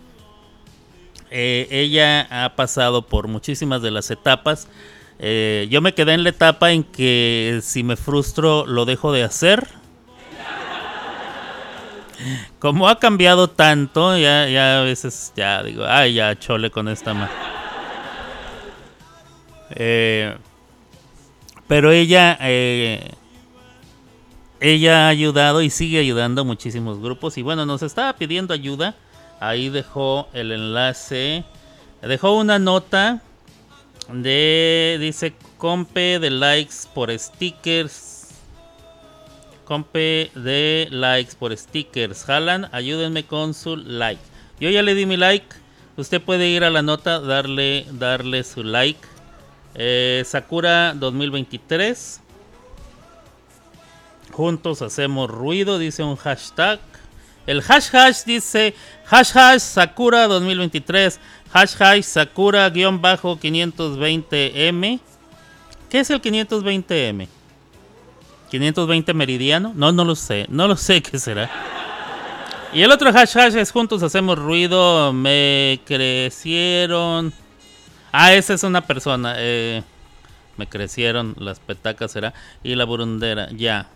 eh, 1.30 1.66
ella 1.70 2.44
ha 2.44 2.56
pasado 2.56 3.02
por 3.02 3.28
muchísimas 3.28 3.82
de 3.82 3.90
las 3.90 4.10
etapas. 4.10 4.68
Eh, 5.18 5.66
yo 5.70 5.80
me 5.80 5.94
quedé 5.94 6.14
en 6.14 6.22
la 6.22 6.30
etapa 6.30 6.72
en 6.72 6.84
que 6.84 7.60
si 7.62 7.82
me 7.82 7.96
frustro 7.96 8.66
lo 8.66 8.84
dejo 8.84 9.12
de 9.12 9.24
hacer. 9.24 9.66
Como 12.58 12.88
ha 12.88 12.98
cambiado 12.98 13.48
tanto, 13.48 14.16
ya, 14.16 14.48
ya 14.48 14.80
a 14.80 14.82
veces 14.82 15.32
ya 15.36 15.62
digo, 15.62 15.84
ay, 15.86 16.14
ya 16.14 16.36
chole 16.38 16.70
con 16.70 16.88
esta 16.88 17.14
ma. 17.14 17.30
Eh, 19.70 20.36
pero 21.68 21.92
ella, 21.92 22.36
ella 24.60 25.06
ha 25.06 25.08
ayudado 25.08 25.62
y 25.62 25.70
sigue 25.70 26.00
ayudando 26.00 26.40
a 26.40 26.44
muchísimos 26.44 26.98
grupos. 27.00 27.38
Y 27.38 27.42
bueno, 27.42 27.66
nos 27.66 27.82
estaba 27.82 28.12
pidiendo 28.14 28.54
ayuda. 28.54 28.96
Ahí 29.40 29.68
dejó 29.68 30.28
el 30.32 30.52
enlace. 30.52 31.44
Dejó 32.02 32.36
una 32.36 32.58
nota 32.58 33.22
de, 34.12 34.98
dice, 35.00 35.34
compe 35.56 36.18
de 36.18 36.30
likes 36.30 36.74
por 36.94 37.16
stickers. 37.16 38.28
Compe 39.64 40.30
de 40.34 40.88
likes 40.90 41.34
por 41.38 41.56
stickers. 41.56 42.24
Jalan, 42.24 42.68
ayúdenme 42.72 43.24
con 43.24 43.54
su 43.54 43.76
like. 43.76 44.22
Yo 44.60 44.70
ya 44.70 44.82
le 44.82 44.94
di 44.94 45.06
mi 45.06 45.16
like. 45.16 45.46
Usted 45.96 46.22
puede 46.22 46.48
ir 46.48 46.64
a 46.64 46.70
la 46.70 46.82
nota, 46.82 47.20
darle, 47.20 47.86
darle 47.92 48.44
su 48.44 48.62
like. 48.62 49.00
Eh, 49.74 50.22
Sakura 50.24 50.94
2023. 50.94 52.20
Juntos 54.32 54.82
hacemos 54.82 55.30
ruido, 55.30 55.78
dice 55.78 56.02
un 56.02 56.16
hashtag. 56.16 56.80
El 57.48 57.62
hash 57.66 57.88
hash 57.94 58.24
dice 58.26 58.74
hash 59.10 59.34
hash 59.34 59.62
Sakura 59.62 60.26
2023. 60.26 61.18
Hash 61.50 61.74
hash 61.80 62.04
Sakura 62.04 62.68
guion 62.68 63.00
bajo 63.00 63.38
520M. 63.38 65.00
¿Qué 65.88 66.00
es 66.00 66.10
el 66.10 66.20
520M? 66.20 67.26
¿520 68.52 69.14
meridiano? 69.14 69.72
No, 69.74 69.92
no 69.92 70.04
lo 70.04 70.14
sé. 70.14 70.44
No 70.50 70.68
lo 70.68 70.76
sé 70.76 71.00
qué 71.00 71.18
será. 71.18 71.50
Y 72.74 72.82
el 72.82 72.92
otro 72.92 73.08
hash 73.08 73.38
hash 73.38 73.56
es 73.56 73.72
juntos 73.72 74.02
hacemos 74.02 74.38
ruido. 74.38 75.14
Me 75.14 75.80
crecieron. 75.86 77.32
Ah, 78.12 78.34
esa 78.34 78.52
es 78.52 78.62
una 78.62 78.82
persona. 78.82 79.36
eh, 79.38 79.82
me 80.58 80.66
crecieron 80.66 81.34
las 81.38 81.60
petacas, 81.60 82.12
será. 82.12 82.34
Y 82.62 82.74
la 82.74 82.84
burundera, 82.84 83.48
ya. 83.52 83.88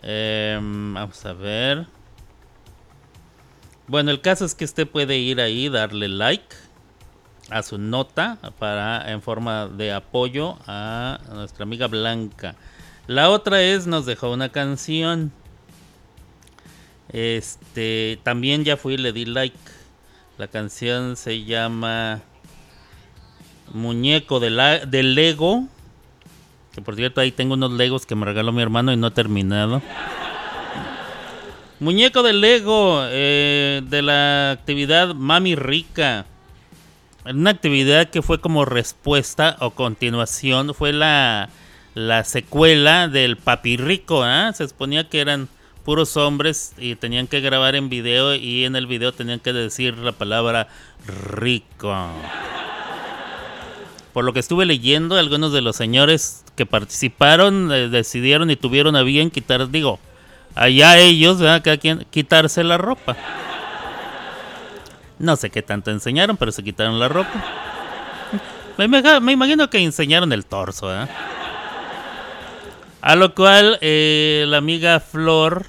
Em, 0.00 0.94
vamos 0.94 1.26
a 1.26 1.32
ver. 1.32 1.86
Bueno, 3.90 4.12
el 4.12 4.20
caso 4.20 4.44
es 4.44 4.54
que 4.54 4.64
usted 4.64 4.86
puede 4.86 5.18
ir 5.18 5.40
ahí, 5.40 5.68
darle 5.68 6.06
like 6.06 6.54
a 7.48 7.60
su 7.64 7.76
nota 7.76 8.38
para 8.60 9.10
en 9.10 9.20
forma 9.20 9.66
de 9.66 9.92
apoyo 9.92 10.58
a 10.68 11.18
nuestra 11.34 11.64
amiga 11.64 11.88
Blanca. 11.88 12.54
La 13.08 13.30
otra 13.30 13.60
es 13.62 13.88
nos 13.88 14.06
dejó 14.06 14.30
una 14.30 14.50
canción. 14.50 15.32
Este, 17.08 18.20
también 18.22 18.62
ya 18.62 18.76
fui 18.76 18.94
y 18.94 18.98
le 18.98 19.12
di 19.12 19.24
like. 19.24 19.58
La 20.38 20.46
canción 20.46 21.16
se 21.16 21.42
llama 21.42 22.20
Muñeco 23.74 24.38
de, 24.38 24.50
la, 24.50 24.86
de 24.86 25.02
Lego. 25.02 25.64
Que 26.70 26.80
por 26.80 26.94
cierto, 26.94 27.20
ahí 27.20 27.32
tengo 27.32 27.54
unos 27.54 27.72
Legos 27.72 28.06
que 28.06 28.14
me 28.14 28.24
regaló 28.24 28.52
mi 28.52 28.62
hermano 28.62 28.92
y 28.92 28.96
no 28.96 29.08
he 29.08 29.10
terminado. 29.10 29.82
Muñeco 31.80 32.22
de 32.22 32.34
Lego 32.34 33.00
eh, 33.06 33.80
de 33.86 34.02
la 34.02 34.50
actividad 34.50 35.14
Mami 35.14 35.54
Rica. 35.54 36.26
Una 37.24 37.50
actividad 37.50 38.10
que 38.10 38.20
fue 38.20 38.38
como 38.38 38.66
respuesta 38.66 39.56
o 39.60 39.70
continuación. 39.70 40.74
Fue 40.74 40.92
la, 40.92 41.48
la 41.94 42.24
secuela 42.24 43.08
del 43.08 43.38
Papi 43.38 43.78
Rico. 43.78 44.22
¿ah? 44.22 44.52
Se 44.54 44.62
exponía 44.62 45.08
que 45.08 45.20
eran 45.20 45.48
puros 45.82 46.18
hombres 46.18 46.74
y 46.76 46.96
tenían 46.96 47.26
que 47.26 47.40
grabar 47.40 47.74
en 47.74 47.88
video 47.88 48.34
y 48.34 48.66
en 48.66 48.76
el 48.76 48.86
video 48.86 49.12
tenían 49.12 49.40
que 49.40 49.54
decir 49.54 49.96
la 49.96 50.12
palabra 50.12 50.68
rico. 51.06 51.96
Por 54.12 54.26
lo 54.26 54.34
que 54.34 54.40
estuve 54.40 54.66
leyendo, 54.66 55.16
algunos 55.16 55.54
de 55.54 55.62
los 55.62 55.76
señores 55.76 56.44
que 56.56 56.66
participaron 56.66 57.72
eh, 57.72 57.88
decidieron 57.88 58.50
y 58.50 58.56
tuvieron 58.56 58.96
a 58.96 59.02
bien 59.02 59.30
quitar, 59.30 59.70
digo, 59.70 59.98
allá 60.54 60.98
ellos, 60.98 61.38
¿verdad? 61.38 61.62
Cada 61.62 61.76
quien 61.76 62.06
quitarse 62.10 62.64
la 62.64 62.78
ropa. 62.78 63.16
No 65.18 65.36
sé 65.36 65.50
qué 65.50 65.62
tanto 65.62 65.90
enseñaron, 65.90 66.36
pero 66.36 66.50
se 66.52 66.64
quitaron 66.64 66.98
la 66.98 67.08
ropa. 67.08 67.30
Me, 68.78 68.88
me 68.88 69.32
imagino 69.32 69.68
que 69.68 69.78
enseñaron 69.78 70.32
el 70.32 70.46
torso, 70.46 70.86
¿verdad? 70.86 71.10
A 73.02 73.16
lo 73.16 73.34
cual 73.34 73.78
eh, 73.80 74.44
la 74.48 74.58
amiga 74.58 75.00
Flor 75.00 75.66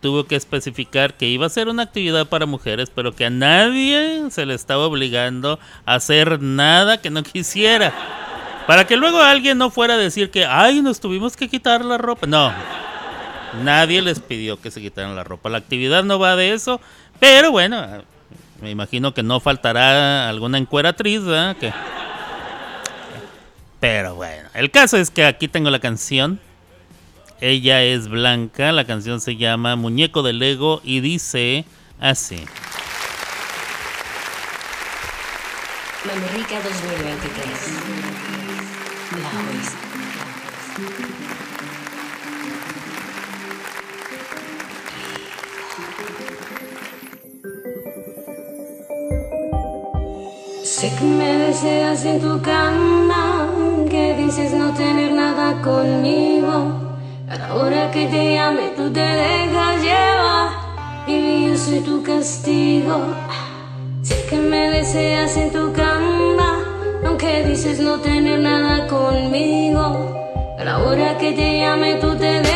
tuvo 0.00 0.24
que 0.24 0.36
especificar 0.36 1.14
que 1.14 1.26
iba 1.26 1.46
a 1.46 1.50
ser 1.50 1.68
una 1.68 1.84
actividad 1.84 2.26
para 2.26 2.46
mujeres, 2.46 2.90
pero 2.94 3.14
que 3.14 3.26
a 3.26 3.30
nadie 3.30 4.24
se 4.30 4.46
le 4.46 4.54
estaba 4.54 4.86
obligando 4.86 5.58
a 5.84 5.94
hacer 5.94 6.40
nada 6.40 7.00
que 7.00 7.10
no 7.10 7.22
quisiera. 7.22 7.92
Para 8.66 8.86
que 8.86 8.96
luego 8.96 9.20
alguien 9.20 9.56
no 9.58 9.70
fuera 9.70 9.94
a 9.94 9.98
decir 9.98 10.30
que, 10.30 10.44
ay, 10.44 10.82
nos 10.82 11.00
tuvimos 11.00 11.36
que 11.36 11.48
quitar 11.48 11.84
la 11.84 11.96
ropa. 11.96 12.26
No, 12.26 12.52
nadie 13.62 14.02
les 14.02 14.20
pidió 14.20 14.60
que 14.60 14.70
se 14.70 14.80
quitaran 14.80 15.16
la 15.16 15.24
ropa. 15.24 15.48
La 15.48 15.58
actividad 15.58 16.04
no 16.04 16.18
va 16.18 16.36
de 16.36 16.52
eso, 16.52 16.80
pero 17.20 17.50
bueno, 17.50 18.04
me 18.60 18.70
imagino 18.70 19.14
que 19.14 19.22
no 19.22 19.40
faltará 19.40 20.28
alguna 20.28 20.58
encueratriz, 20.58 21.24
¿verdad? 21.24 21.56
Pero 23.80 24.14
bueno, 24.16 24.48
el 24.54 24.70
caso 24.70 24.96
es 24.96 25.10
que 25.10 25.24
aquí 25.24 25.48
tengo 25.48 25.70
la 25.70 25.78
canción. 25.78 26.40
Ella 27.40 27.82
es 27.82 28.08
Blanca, 28.08 28.72
la 28.72 28.84
canción 28.84 29.20
se 29.20 29.36
llama 29.36 29.76
Muñeco 29.76 30.24
de 30.24 30.32
Lego 30.32 30.80
y 30.82 31.00
dice 31.00 31.64
así. 32.00 32.44
Mamerica 36.04 36.60
2023. 36.60 38.17
Sé 50.78 50.94
que 50.94 51.04
me 51.04 51.36
deseas 51.38 52.04
en 52.04 52.20
tu 52.20 52.40
cama, 52.40 53.48
que 53.90 54.14
dices 54.14 54.52
no 54.52 54.72
tener 54.74 55.10
nada 55.10 55.60
conmigo. 55.60 56.72
Ahora 57.50 57.90
que 57.90 58.06
te 58.06 58.34
llame, 58.34 58.68
tú 58.76 58.88
te 58.92 59.00
dejas 59.00 59.82
llevar 59.82 60.50
y 61.08 61.48
yo 61.48 61.58
soy 61.58 61.80
tu 61.80 62.00
castigo. 62.04 62.96
Sé 64.02 64.24
que 64.30 64.36
me 64.36 64.70
deseas 64.70 65.36
en 65.36 65.50
tu 65.50 65.72
cama, 65.72 66.60
aunque 67.04 67.42
dices 67.42 67.80
no 67.80 67.98
tener 67.98 68.38
nada 68.38 68.86
conmigo. 68.86 70.14
A 70.60 70.62
la 70.62 70.78
hora 70.78 71.18
que 71.18 71.32
te 71.32 71.58
llame 71.58 71.94
tú 71.94 72.14
te 72.14 72.24
dejas 72.24 72.47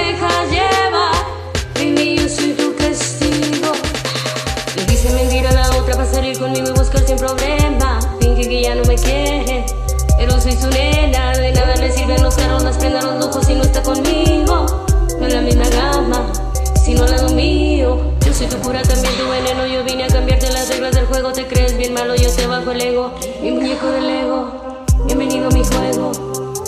nena. 10.71 11.33
De 11.33 11.53
nada 11.53 11.77
le 11.77 11.91
sirven 11.93 12.23
los 12.23 12.35
carros, 12.35 12.63
las 12.63 12.77
prendas, 12.77 13.05
los 13.05 13.25
lujos 13.25 13.47
si 13.47 13.55
no 13.55 13.63
está 13.63 13.83
conmigo. 13.83 14.67
No 15.19 15.27
es 15.27 15.35
la 15.35 15.41
misma 15.41 15.69
gama, 15.69 16.33
sino 16.85 17.05
al 17.05 17.11
lado 17.11 17.35
mío. 17.35 17.99
Yo 18.25 18.35
soy 18.35 18.47
tu 18.47 18.57
cura, 18.59 18.83
también 18.83 19.15
tu 19.17 19.29
veneno. 19.29 19.67
Yo 19.67 19.85
vine 19.85 20.05
a 20.05 20.09
cambiarte 20.09 20.51
las 20.51 20.69
reglas 20.69 20.95
del 20.95 21.07
juego. 21.07 21.33
Te 21.33 21.47
crees 21.47 21.77
bien 21.77 21.95
malo, 21.95 22.15
yo 22.15 22.31
te 22.31 22.47
bajo 22.47 22.71
el 22.71 22.81
ego. 22.81 23.13
Mi 23.43 23.53
muñeco 23.53 23.87
del 23.89 24.09
ego, 24.09 24.85
bienvenido 25.07 25.49
a 25.49 25.51
mi 25.51 25.65
juego. 25.65 26.13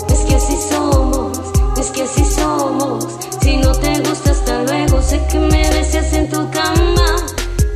Es 0.09 0.19
que 0.19 0.35
así 0.35 0.57
somos, 0.69 1.39
es 1.77 1.87
que 1.87 2.03
así 2.03 2.25
somos. 2.25 3.07
Si 3.41 3.57
no 3.57 3.71
te 3.73 3.99
gusta, 3.99 4.31
hasta 4.31 4.63
luego. 4.63 5.01
Sé 5.01 5.21
que 5.31 5.39
me 5.39 5.69
deseas 5.69 6.13
en 6.13 6.29
tu 6.29 6.49
cama. 6.49 7.15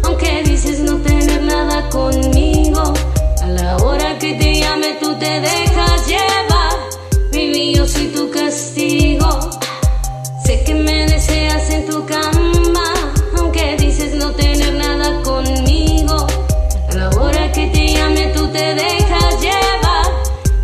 Aunque 0.03 0.43
dices 0.43 0.79
no 0.79 0.97
tener 0.97 1.41
nada 1.43 1.87
conmigo. 1.89 2.38
Que 4.19 4.33
te 4.33 4.59
llame, 4.59 4.97
tú 4.99 5.17
te 5.17 5.39
dejas 5.39 6.05
llevar. 6.05 6.75
Baby, 7.31 7.75
yo 7.75 7.87
soy 7.87 8.07
tu 8.07 8.29
castigo. 8.29 9.29
Sé 10.43 10.61
que 10.65 10.75
me 10.75 11.07
deseas 11.07 11.69
en 11.69 11.85
tu 11.85 12.05
cama. 12.05 12.93
Aunque 13.37 13.77
dices 13.77 14.15
no 14.15 14.31
tener 14.31 14.73
nada 14.73 15.23
conmigo. 15.23 16.27
A 16.89 16.95
la 16.95 17.09
hora 17.11 17.49
que 17.53 17.67
te 17.67 17.93
llame, 17.93 18.27
tú 18.35 18.49
te 18.49 18.75
dejas 18.75 19.39
llevar. 19.39 20.07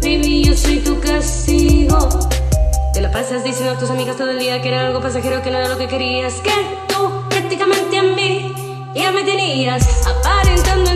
Baby, 0.02 0.44
yo 0.44 0.54
soy 0.54 0.80
tu 0.80 1.00
castigo. 1.00 2.10
Te 2.94 3.00
la 3.00 3.10
pasas 3.10 3.46
diciendo 3.46 3.76
a 3.76 3.80
tus 3.80 3.90
amigas 3.90 4.18
todo 4.18 4.32
el 4.32 4.40
día 4.40 4.62
que 4.62 4.68
era 4.68 4.86
algo 4.86 5.00
pasajero, 5.00 5.42
que 5.42 5.50
no 5.50 5.60
era 5.60 5.70
lo 5.70 5.78
que 5.78 5.88
querías. 5.88 6.34
Que 6.42 6.52
tú 6.90 7.10
prácticamente 7.30 8.00
a 8.00 8.04
mí 8.04 8.54
ya 8.94 9.14
me 9.14 9.24
tenías 9.24 10.06
aparentando 10.06 10.95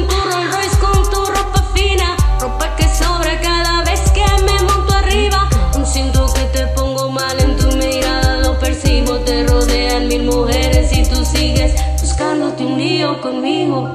mil 10.20 10.36
mujeres 10.36 10.92
y 10.98 11.04
tú 11.04 11.24
sigues 11.26 11.74
buscándote 12.02 12.66
un 12.66 12.78
lío 12.78 13.22
conmigo. 13.22 13.90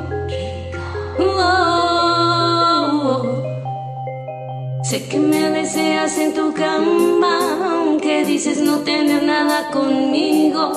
Oh. 1.18 2.02
Sé 4.82 5.08
que 5.08 5.18
me 5.18 5.50
deseas 5.50 6.18
en 6.18 6.34
tu 6.34 6.52
cama, 6.52 7.38
aunque 7.80 8.24
dices 8.24 8.58
no 8.60 8.80
tener 8.80 9.22
nada 9.22 9.70
conmigo. 9.70 10.72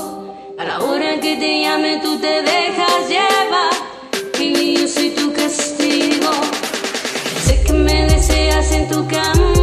A 0.58 0.64
la 0.64 0.80
hora 0.82 1.20
que 1.20 1.36
te 1.36 1.62
llame 1.62 2.00
tú 2.02 2.18
te 2.20 2.42
dejas 2.42 3.10
llevar, 3.10 3.74
y 4.40 4.78
yo 4.78 4.88
soy 4.88 5.10
tu 5.12 5.32
castigo. 5.34 6.32
Sé 7.46 7.62
que 7.64 7.74
me 7.74 8.08
deseas 8.08 8.72
en 8.72 8.88
tu 8.88 9.08
cama, 9.08 9.54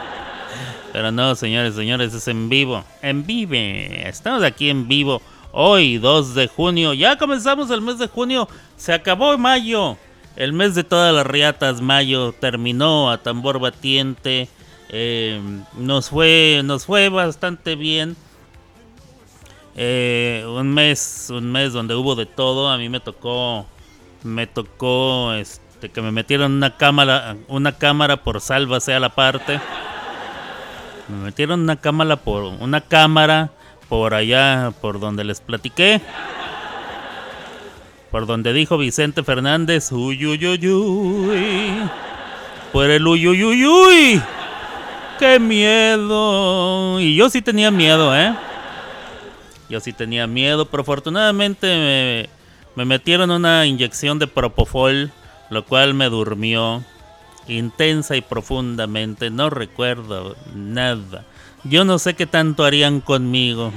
Pero 0.93 1.11
no, 1.11 1.35
señores, 1.35 1.73
señores, 1.75 2.13
es 2.13 2.27
en 2.27 2.49
vivo. 2.49 2.83
En 3.01 3.25
vive. 3.25 4.07
Estamos 4.07 4.43
aquí 4.43 4.69
en 4.69 4.87
vivo. 4.87 5.21
Hoy, 5.57 5.99
2 5.99 6.35
de 6.35 6.47
junio. 6.49 6.93
Ya 6.93 7.17
comenzamos 7.17 7.71
el 7.71 7.79
mes 7.79 7.97
de 7.97 8.09
junio. 8.09 8.49
Se 8.75 8.91
acabó 8.91 9.37
mayo. 9.37 9.95
El 10.35 10.51
mes 10.51 10.75
de 10.75 10.83
todas 10.83 11.15
las 11.15 11.25
riatas. 11.25 11.79
Mayo 11.79 12.33
terminó 12.33 13.09
a 13.09 13.19
tambor 13.19 13.59
batiente. 13.59 14.49
Eh, 14.89 15.39
nos 15.77 16.09
fue, 16.09 16.59
nos 16.65 16.85
fue 16.85 17.07
bastante 17.07 17.77
bien. 17.77 18.17
Eh, 19.77 20.45
un 20.45 20.73
mes, 20.73 21.27
un 21.29 21.49
mes 21.49 21.71
donde 21.71 21.95
hubo 21.95 22.15
de 22.15 22.25
todo. 22.25 22.67
A 22.67 22.77
mí 22.77 22.89
me 22.89 22.99
tocó, 22.99 23.65
me 24.23 24.47
tocó, 24.47 25.31
este, 25.31 25.89
que 25.89 26.01
me 26.01 26.11
metieron 26.11 26.51
una 26.51 26.75
cámara, 26.75 27.37
una 27.47 27.77
cámara 27.77 28.17
por 28.25 28.41
sálvase 28.41 28.93
a 28.93 28.99
la 28.99 29.15
parte. 29.15 29.61
Me 31.07 31.15
metieron 31.23 31.61
una 31.61 31.77
cámara 31.77 32.17
por 32.17 32.43
una 32.43 32.81
cámara 32.81 33.51
por 33.89 34.13
allá, 34.13 34.73
por 34.81 34.99
donde 34.99 35.23
les 35.23 35.41
platiqué. 35.41 36.01
Por 38.11 38.25
donde 38.25 38.53
dijo 38.53 38.77
Vicente 38.77 39.23
Fernández, 39.23 39.91
uy, 39.91 40.25
uy, 40.25 40.45
uy, 40.47 40.67
uy. 40.69 41.89
Por 42.71 42.89
el 42.89 43.05
uy, 43.07 43.27
uy, 43.27 43.43
uy, 43.43 43.65
uy. 43.65 44.21
¡Qué 45.19 45.39
miedo! 45.39 46.99
Y 46.99 47.15
yo 47.15 47.29
sí 47.29 47.41
tenía 47.41 47.71
miedo, 47.71 48.15
¿eh? 48.15 48.35
Yo 49.69 49.79
sí 49.79 49.93
tenía 49.93 50.27
miedo, 50.27 50.65
pero 50.65 50.81
afortunadamente 50.81 51.67
me, 51.67 52.29
me 52.75 52.85
metieron 52.85 53.31
una 53.31 53.65
inyección 53.65 54.19
de 54.19 54.27
Propofol, 54.27 55.11
lo 55.49 55.65
cual 55.65 55.93
me 55.93 56.09
durmió 56.09 56.83
intensa 57.47 58.15
y 58.15 58.21
profundamente. 58.21 59.29
No 59.29 59.49
recuerdo 59.49 60.35
nada. 60.53 61.25
Yo 61.67 61.83
no 61.83 61.97
sé 61.97 62.13
qué 62.13 62.27
tanto 62.27 62.63
harían 62.63 63.01
conmigo. 63.01 63.73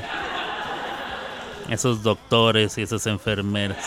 Esos 1.70 2.02
doctores 2.02 2.76
y 2.76 2.82
esas 2.82 3.06
enfermeras. 3.06 3.78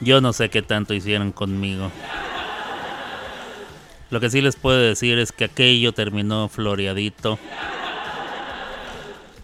Yo 0.00 0.20
no 0.20 0.32
sé 0.32 0.50
qué 0.50 0.62
tanto 0.62 0.94
hicieron 0.94 1.30
conmigo. 1.30 1.92
Lo 4.10 4.20
que 4.20 4.30
sí 4.30 4.40
les 4.40 4.56
puedo 4.56 4.78
decir 4.78 5.18
es 5.18 5.30
que 5.30 5.44
aquello 5.44 5.92
terminó 5.92 6.48
floreadito. 6.48 7.38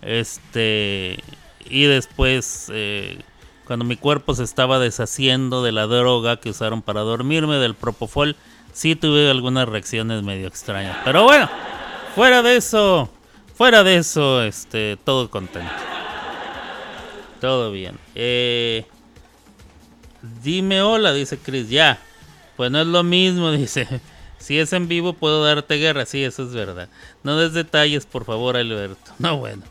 Este. 0.03 1.19
Y 1.67 1.85
después, 1.85 2.71
eh, 2.73 3.21
cuando 3.67 3.85
mi 3.85 3.97
cuerpo 3.97 4.35
se 4.35 4.43
estaba 4.43 4.79
deshaciendo 4.81 5.63
de 5.63 5.73
la 5.73 5.87
droga 5.87 6.39
que 6.39 6.51
usaron 6.51 6.83
para 6.83 7.01
dormirme, 7.03 7.57
del 7.57 7.75
Propofol, 7.75 8.37
sí 8.73 8.97
tuve 8.97 9.31
algunas 9.31 9.69
reacciones 9.69 10.23
medio 10.23 10.49
extrañas. 10.49 10.99
Pero 11.05 11.25
bueno, 11.25 11.49
fuera 12.15 12.43
de 12.43 12.57
eso, 12.57 13.09
fuera 13.55 13.83
de 13.83 13.97
eso, 13.97 14.43
este, 14.43 14.97
todo 15.05 15.31
contento. 15.31 15.73
Todo 17.41 17.71
bien. 17.71 17.99
Eh, 18.15 18.87
dime 20.43 20.81
hola, 20.81 21.13
dice 21.13 21.39
Chris. 21.39 21.69
Ya. 21.69 21.99
Pues 22.57 22.71
no 22.71 22.81
es 22.81 22.87
lo 22.87 23.03
mismo, 23.03 23.51
dice. 23.53 24.01
Si 24.39 24.59
es 24.59 24.73
en 24.73 24.89
vivo 24.89 25.15
puedo 25.15 25.45
darte 25.45 25.77
guerra. 25.77 26.07
Sí, 26.07 26.23
eso 26.23 26.45
es 26.45 26.53
verdad. 26.53 26.89
No 27.23 27.37
des 27.39 27.53
detalles, 27.53 28.07
por 28.07 28.25
favor, 28.25 28.57
Alberto. 28.57 29.13
No, 29.19 29.37
bueno. 29.37 29.63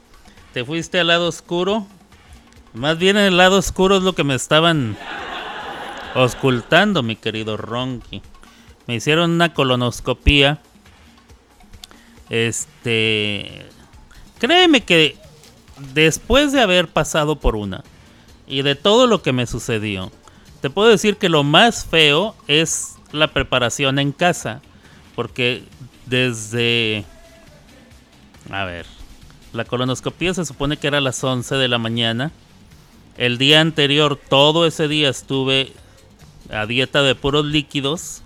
Te 0.54 0.64
fuiste 0.64 1.00
al 1.00 1.08
lado 1.08 1.28
oscuro. 1.28 1.88
Más 2.74 2.98
bien 2.98 3.18
el 3.18 3.38
lado 3.38 3.58
oscuro 3.58 3.98
es 3.98 4.04
lo 4.04 4.14
que 4.14 4.24
me 4.24 4.36
estaban 4.36 4.98
oscultando, 6.16 7.04
mi 7.04 7.16
querido 7.16 7.58
Ronky. 7.58 8.22
Me 8.88 8.96
hicieron 8.96 9.32
una 9.32 9.54
colonoscopía. 9.54 10.60
Este. 12.34 13.64
Créeme 14.40 14.82
que 14.82 15.18
después 15.94 16.52
de 16.52 16.62
haber 16.62 16.88
pasado 16.88 17.36
por 17.36 17.56
una 17.56 17.84
y 18.48 18.64
de 18.64 18.74
todo 18.74 19.06
lo 19.06 19.22
que 19.22 19.32
me 19.32 19.46
sucedió, 19.46 20.12
te 20.60 20.72
puedo 20.72 20.90
decir 20.90 21.18
que 21.18 21.30
lo 21.30 21.44
más 21.44 21.86
feo 21.86 22.36
es 22.48 22.96
la 23.12 23.28
preparación 23.28 24.00
en 24.00 24.12
casa. 24.12 24.64
Porque 25.16 25.62
desde... 26.08 27.06
A 28.50 28.66
ver. 28.66 28.88
La 29.54 29.66
colonoscopia 29.66 30.34
se 30.34 30.44
supone 30.44 30.78
que 30.78 30.88
era 30.88 30.98
a 30.98 31.02
las 31.02 31.24
11 31.24 31.54
de 31.54 31.68
la 31.68 31.78
mañana. 31.78 32.32
El 33.16 33.38
día 33.38 33.62
anterior, 33.62 34.20
todo 34.28 34.66
ese 34.66 34.88
día 34.88 35.08
estuve 35.08 35.72
a 36.50 36.66
dieta 36.66 37.04
de 37.04 37.14
puros 37.14 37.46
líquidos. 37.46 38.23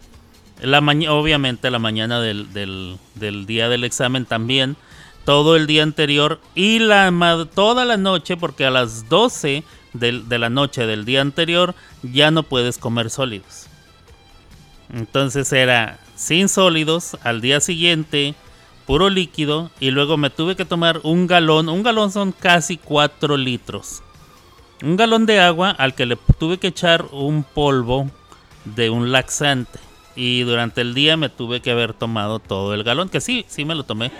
Obviamente 0.63 1.69
la 1.71 1.79
mañana 1.79 2.19
del, 2.19 2.97
día 3.45 3.69
del 3.69 3.83
examen 3.83 4.25
también. 4.25 4.75
Todo 5.25 5.55
el 5.57 5.67
día 5.67 5.83
anterior 5.83 6.39
y 6.55 6.79
toda 7.53 7.83
la 7.83 7.97
noche, 7.97 8.37
porque 8.37 8.65
a 8.65 8.71
las 8.71 9.09
12 9.09 9.63
del- 9.93 10.29
de 10.29 10.39
la 10.39 10.49
noche 10.49 10.85
del 10.85 11.03
día 11.03 11.21
anterior 11.21 11.75
ya 12.01 12.31
no 12.31 12.43
puedes 12.43 12.77
comer 12.77 13.09
sólidos. 13.09 13.67
Entonces 14.93 15.51
era 15.51 15.99
sin 16.15 16.47
sólidos, 16.47 17.17
al 17.23 17.41
día 17.41 17.59
siguiente 17.59 18.35
puro 18.85 19.09
líquido 19.09 19.69
y 19.81 19.91
luego 19.91 20.15
me 20.15 20.29
tuve 20.29 20.55
que 20.55 20.63
tomar 20.63 21.01
un 21.03 21.27
galón. 21.27 21.67
Un 21.67 21.83
galón 21.83 22.09
son 22.11 22.31
casi 22.31 22.77
4 22.77 23.35
litros. 23.35 24.01
Un 24.81 24.95
galón 24.95 25.25
de 25.25 25.41
agua 25.41 25.71
al 25.71 25.93
que 25.93 26.05
le 26.05 26.17
tuve 26.39 26.57
que 26.57 26.67
echar 26.67 27.05
un 27.11 27.43
polvo 27.43 28.09
de 28.63 28.89
un 28.89 29.11
laxante. 29.11 29.79
Y 30.17 30.41
durante 30.41 30.81
el 30.81 30.95
día 30.95 31.15
me 31.15 31.29
tuve 31.29 31.61
que 31.61 31.69
haber 31.69 31.93
tomado 31.93 32.39
todo 32.39 32.73
el 32.73 32.83
galón, 32.83 33.07
que 33.07 33.21
sí, 33.21 33.45
sí 33.47 33.65
me 33.65 33.75
lo 33.75 33.83
tomé. 33.83 34.11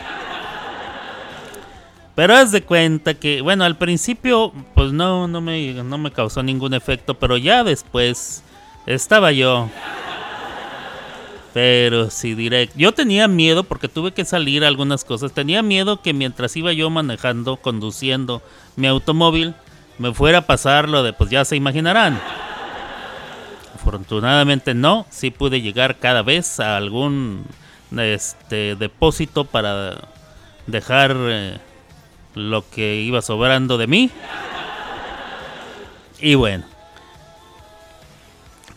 Pero 2.14 2.36
haz 2.36 2.52
de 2.52 2.62
cuenta 2.62 3.16
que, 3.16 3.42
bueno, 3.42 3.64
al 3.64 3.78
principio 3.78 4.54
pues 4.76 4.92
no, 4.92 5.28
no, 5.28 5.42
me, 5.42 5.74
no 5.74 5.98
me 5.98 6.12
causó 6.12 6.44
ningún 6.44 6.76
efecto, 6.76 7.16
pero 7.16 7.36
ya 7.36 7.64
después 7.64 8.44
estaba 8.86 9.32
yo. 9.32 9.70
Pero 11.54 12.12
sí, 12.12 12.36
directo. 12.36 12.76
Yo 12.78 12.92
tenía 12.92 13.28
miedo 13.28 13.64
porque 13.64 13.88
tuve 13.88 14.12
que 14.12 14.24
salir 14.24 14.64
a 14.64 14.68
algunas 14.68 15.04
cosas. 15.04 15.32
Tenía 15.32 15.64
miedo 15.64 16.04
que 16.04 16.14
mientras 16.14 16.56
iba 16.56 16.72
yo 16.74 16.92
manejando, 16.92 17.58
conduciendo 17.58 18.44
mi 18.76 18.86
automóvil, 18.86 19.56
me 19.98 20.14
fuera 20.14 20.40
a 20.40 20.46
pasar 20.46 20.88
lo 20.88 21.02
de, 21.02 21.14
pues 21.14 21.32
ya 21.32 21.44
se 21.44 21.56
imaginarán. 21.56 22.20
Afortunadamente 23.88 24.74
no, 24.74 25.06
sí 25.10 25.32
pude 25.32 25.62
llegar 25.62 25.98
cada 25.98 26.22
vez 26.22 26.60
a 26.60 26.76
algún 26.76 27.46
este 27.98 28.76
depósito 28.76 29.46
para 29.46 30.10
dejar 30.66 31.16
eh, 31.18 31.58
lo 32.36 32.70
que 32.70 32.96
iba 32.96 33.22
sobrando 33.22 33.78
de 33.78 33.88
mí. 33.88 34.12
Y 36.20 36.36
bueno, 36.36 36.66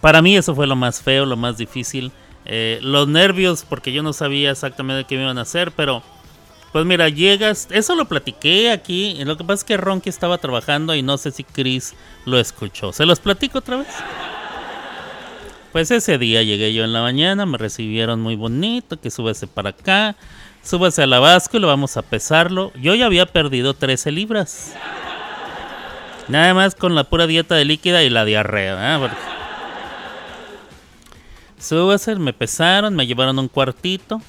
para 0.01 0.23
mí 0.23 0.37
eso 0.37 0.55
fue 0.55 0.69
lo 0.69 0.77
más 0.77 1.03
feo, 1.03 1.27
lo 1.27 1.37
más 1.37 1.57
difícil. 1.57 2.13
Eh, 2.45 2.79
los 2.81 3.09
nervios, 3.09 3.67
porque 3.69 3.93
yo 3.93 4.05
no 4.05 4.13
sabía 4.13 4.53
exactamente 4.53 5.09
qué 5.09 5.17
me 5.17 5.23
iban 5.23 5.39
a 5.39 5.43
hacer, 5.43 5.73
pero 5.73 6.05
pues 6.71 6.87
mira, 6.87 7.09
llegas, 7.09 7.67
eso 7.73 7.97
lo 7.97 8.05
platiqué 8.05 8.71
aquí. 8.71 9.19
Lo 9.25 9.37
que 9.37 9.43
pasa 9.43 9.63
es 9.63 9.65
que 9.65 9.77
Ronky 9.77 10.09
estaba 10.09 10.39
trabajando 10.39 10.95
y 10.95 11.03
no 11.03 11.19
sé 11.19 11.33
si 11.33 11.43
Chris 11.43 11.95
lo 12.27 12.39
escuchó. 12.39 12.93
¿Se 12.93 13.05
los 13.05 13.19
platico 13.19 13.59
otra 13.59 13.79
vez? 13.79 13.89
Pues 15.73 15.91
ese 15.93 16.19
día 16.19 16.43
llegué 16.43 16.75
yo 16.75 16.83
en 16.85 16.93
la 16.93 17.01
mañana, 17.03 17.47
me 17.47 17.57
recibieron 17.57 18.21
muy 18.21 18.35
bonito, 18.35 19.01
que 19.01 19.11
súbese 19.11 19.47
para 19.47 19.71
acá, 19.71 20.17
súbase 20.65 21.03
a 21.03 21.07
la 21.07 21.21
báscula, 21.21 21.67
vamos 21.69 21.97
a 21.97 22.03
pesarlo. 22.03 22.73
Yo 22.81 22.95
ya 22.97 23.07
había 23.07 23.27
perdido 23.27 23.75
13 23.75 24.11
libras. 24.11 24.75
Nada 26.27 26.55
más 26.55 26.75
con 26.75 26.95
la 26.97 27.05
pura 27.05 27.27
dieta 27.29 27.55
de 27.55 27.65
líquida 27.65 28.03
y 28.03 28.11
la 28.11 28.25
diarrea. 28.25 28.99
Porque- 29.01 29.17
Súbase, 31.59 32.17
me 32.17 32.33
pesaron, 32.33 32.97
me 32.97 33.07
llevaron 33.07 33.39
a 33.39 33.43
un 33.43 33.49
cuartito. 33.49 34.21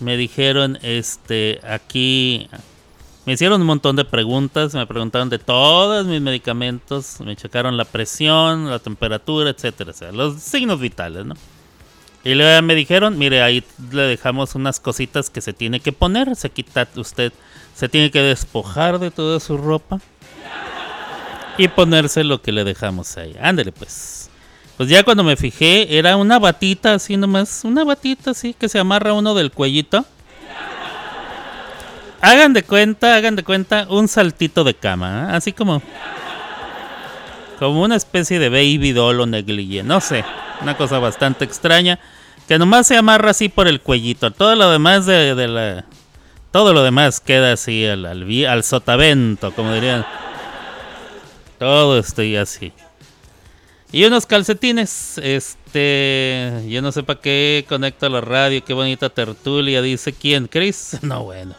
Me 0.00 0.16
dijeron, 0.16 0.78
este, 0.82 1.60
aquí... 1.68 2.48
Me 3.26 3.32
hicieron 3.32 3.60
un 3.60 3.66
montón 3.66 3.96
de 3.96 4.04
preguntas, 4.04 4.72
me 4.72 4.86
preguntaron 4.86 5.28
de 5.28 5.40
todos 5.40 6.06
mis 6.06 6.20
medicamentos, 6.20 7.20
me 7.20 7.34
checaron 7.34 7.76
la 7.76 7.84
presión, 7.84 8.70
la 8.70 8.78
temperatura, 8.78 9.50
etcétera, 9.50 9.90
o 9.90 9.94
sea, 9.94 10.12
los 10.12 10.40
signos 10.40 10.78
vitales, 10.78 11.26
¿no? 11.26 11.34
Y 12.22 12.34
luego 12.34 12.62
me 12.62 12.76
dijeron, 12.76 13.18
mire, 13.18 13.42
ahí 13.42 13.64
le 13.90 14.02
dejamos 14.02 14.54
unas 14.54 14.78
cositas 14.78 15.28
que 15.28 15.40
se 15.40 15.52
tiene 15.52 15.80
que 15.80 15.92
poner, 15.92 16.36
se 16.36 16.50
quita 16.50 16.88
usted, 16.94 17.32
se 17.74 17.88
tiene 17.88 18.12
que 18.12 18.22
despojar 18.22 19.00
de 19.00 19.10
toda 19.10 19.40
su 19.40 19.56
ropa 19.56 20.00
y 21.58 21.66
ponerse 21.66 22.22
lo 22.22 22.40
que 22.42 22.52
le 22.52 22.62
dejamos 22.62 23.16
ahí. 23.16 23.34
Ándele 23.40 23.72
pues. 23.72 24.30
Pues 24.76 24.88
ya 24.88 25.02
cuando 25.02 25.24
me 25.24 25.36
fijé, 25.36 25.98
era 25.98 26.16
una 26.16 26.38
batita 26.38 26.94
así 26.94 27.16
nomás, 27.16 27.62
una 27.64 27.82
batita 27.82 28.32
así 28.32 28.54
que 28.54 28.68
se 28.68 28.78
amarra 28.78 29.14
uno 29.14 29.34
del 29.34 29.50
cuellito. 29.50 30.04
Hagan 32.26 32.52
de 32.54 32.64
cuenta, 32.64 33.14
hagan 33.14 33.36
de 33.36 33.44
cuenta 33.44 33.86
un 33.88 34.08
saltito 34.08 34.64
de 34.64 34.74
cama, 34.74 35.28
¿eh? 35.30 35.36
así 35.36 35.52
como 35.52 35.80
como 37.60 37.82
una 37.82 37.94
especie 37.94 38.40
de 38.40 38.48
baby 38.48 38.90
doll 38.90 39.20
o 39.20 39.26
negligé, 39.26 39.84
no 39.84 40.00
sé, 40.00 40.24
una 40.60 40.76
cosa 40.76 40.98
bastante 40.98 41.44
extraña 41.44 42.00
que 42.48 42.58
nomás 42.58 42.88
se 42.88 42.96
amarra 42.96 43.30
así 43.30 43.48
por 43.48 43.68
el 43.68 43.80
cuellito. 43.80 44.32
Todo 44.32 44.56
lo 44.56 44.68
demás 44.72 45.06
de, 45.06 45.34
la 45.46 45.84
todo 46.50 46.72
lo 46.72 46.82
demás 46.82 47.20
queda 47.20 47.52
así 47.52 47.86
al, 47.86 48.04
al, 48.04 48.64
sotavento, 48.64 49.52
como 49.52 49.72
dirían. 49.72 50.04
Todo 51.60 51.96
estoy 51.96 52.34
así. 52.34 52.72
Y 53.92 54.04
unos 54.04 54.26
calcetines, 54.26 55.18
este, 55.18 56.64
yo 56.68 56.82
no 56.82 56.90
sé 56.90 57.04
para 57.04 57.20
qué 57.20 57.64
conecto 57.68 58.08
la 58.08 58.20
radio, 58.20 58.64
qué 58.64 58.74
bonita 58.74 59.10
tertulia, 59.10 59.80
dice 59.80 60.12
quién, 60.12 60.48
Chris, 60.48 60.98
no 61.02 61.22
bueno. 61.22 61.54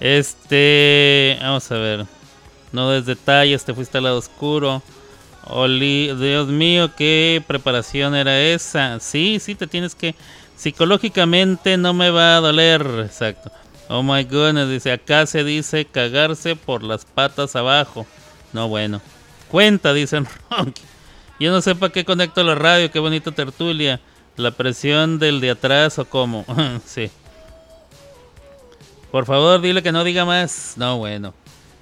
Este, 0.00 1.38
vamos 1.40 1.70
a 1.70 1.76
ver. 1.76 2.06
No 2.72 2.90
des 2.90 3.04
detalles, 3.06 3.64
te 3.64 3.74
fuiste 3.74 3.98
al 3.98 4.04
lado 4.04 4.18
oscuro. 4.18 4.82
Oli, 5.44 6.12
Dios 6.14 6.48
mío, 6.48 6.90
qué 6.96 7.42
preparación 7.46 8.14
era 8.14 8.40
esa. 8.40 8.98
Sí, 9.00 9.38
sí, 9.40 9.54
te 9.54 9.66
tienes 9.66 9.94
que. 9.94 10.14
Psicológicamente 10.56 11.76
no 11.76 11.94
me 11.94 12.10
va 12.10 12.36
a 12.36 12.40
doler. 12.40 12.82
Exacto. 13.04 13.50
Oh 13.88 14.02
my 14.02 14.24
goodness, 14.24 14.68
dice. 14.68 14.92
Acá 14.92 15.26
se 15.26 15.44
dice 15.44 15.84
cagarse 15.84 16.56
por 16.56 16.82
las 16.82 17.04
patas 17.04 17.56
abajo. 17.56 18.06
No, 18.52 18.68
bueno. 18.68 19.00
Cuenta, 19.50 19.92
dicen 19.92 20.26
Ronky. 20.50 20.82
Yo 21.40 21.50
no 21.50 21.60
sé 21.60 21.74
para 21.74 21.92
qué 21.92 22.04
conecto 22.04 22.44
la 22.44 22.54
radio, 22.54 22.90
qué 22.90 22.98
bonita 22.98 23.32
tertulia. 23.32 24.00
La 24.36 24.52
presión 24.52 25.18
del 25.18 25.40
de 25.40 25.50
atrás 25.50 25.98
o 25.98 26.04
cómo. 26.04 26.44
sí. 26.86 27.10
Por 29.10 29.26
favor, 29.26 29.60
dile 29.60 29.82
que 29.82 29.92
no 29.92 30.04
diga 30.04 30.24
más. 30.24 30.74
No, 30.76 30.98
bueno. 30.98 31.34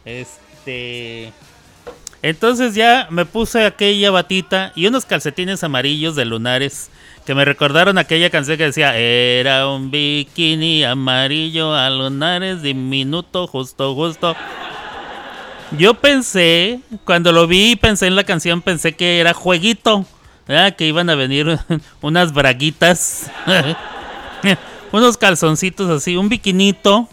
Este. 0.04 1.32
Entonces 2.22 2.74
ya 2.74 3.06
me 3.10 3.26
puse 3.26 3.64
aquella 3.64 4.10
batita 4.10 4.72
y 4.74 4.86
unos 4.86 5.04
calcetines 5.04 5.62
amarillos 5.62 6.16
de 6.16 6.24
lunares 6.24 6.90
que 7.24 7.34
me 7.34 7.44
recordaron 7.44 7.96
aquella 7.96 8.30
canción 8.30 8.56
que 8.56 8.64
decía 8.64 8.96
era 8.96 9.68
un 9.68 9.90
bikini 9.90 10.82
amarillo 10.82 11.74
a 11.74 11.88
lunares 11.90 12.62
diminuto 12.62 13.46
justo 13.46 13.94
justo. 13.94 14.34
Yo 15.76 15.94
pensé, 15.94 16.80
cuando 17.04 17.30
lo 17.30 17.46
vi, 17.46 17.76
pensé 17.76 18.06
en 18.06 18.16
la 18.16 18.24
canción, 18.24 18.62
pensé 18.62 18.94
que 18.94 19.20
era 19.20 19.34
jueguito, 19.34 20.06
¿verdad? 20.46 20.74
que 20.74 20.86
iban 20.86 21.10
a 21.10 21.14
venir 21.14 21.58
unas 22.00 22.32
braguitas, 22.32 23.30
unos 24.92 25.18
calzoncitos 25.18 25.90
así, 25.90 26.16
un 26.16 26.30
biquinito, 26.30 27.06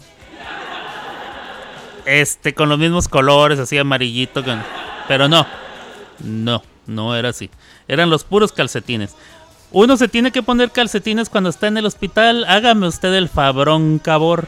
este, 2.06 2.54
con 2.54 2.68
los 2.68 2.78
mismos 2.78 3.08
colores, 3.08 3.58
así 3.58 3.76
amarillito, 3.76 4.42
pero 5.08 5.28
no, 5.28 5.46
no, 6.20 6.62
no 6.86 7.14
era 7.14 7.30
así, 7.30 7.50
eran 7.88 8.08
los 8.08 8.24
puros 8.24 8.52
calcetines. 8.52 9.14
Uno 9.72 9.96
se 9.96 10.08
tiene 10.08 10.30
que 10.30 10.42
poner 10.42 10.70
calcetines 10.70 11.28
cuando 11.28 11.50
está 11.50 11.66
en 11.66 11.76
el 11.76 11.86
hospital, 11.86 12.44
hágame 12.44 12.86
usted 12.86 13.12
el 13.12 13.28
fabrón 13.28 13.98
cabor. 13.98 14.46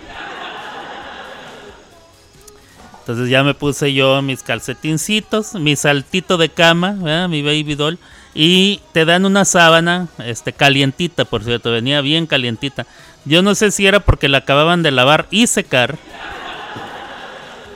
Entonces 3.00 3.30
ya 3.30 3.42
me 3.42 3.54
puse 3.54 3.94
yo 3.94 4.20
mis 4.20 4.42
calcetincitos, 4.42 5.54
mi 5.54 5.76
saltito 5.76 6.36
de 6.36 6.50
cama, 6.50 6.92
mi 7.26 7.42
baby 7.42 7.74
doll. 7.74 7.98
Y 8.34 8.82
te 8.92 9.06
dan 9.06 9.24
una 9.24 9.46
sábana 9.46 10.08
este, 10.18 10.52
calientita, 10.52 11.24
por 11.24 11.42
cierto, 11.42 11.72
venía 11.72 12.02
bien 12.02 12.26
calientita. 12.26 12.86
Yo 13.24 13.40
no 13.40 13.54
sé 13.54 13.70
si 13.70 13.86
era 13.86 14.00
porque 14.00 14.28
la 14.28 14.38
acababan 14.38 14.82
de 14.82 14.90
lavar 14.90 15.26
y 15.30 15.46
secar, 15.46 15.96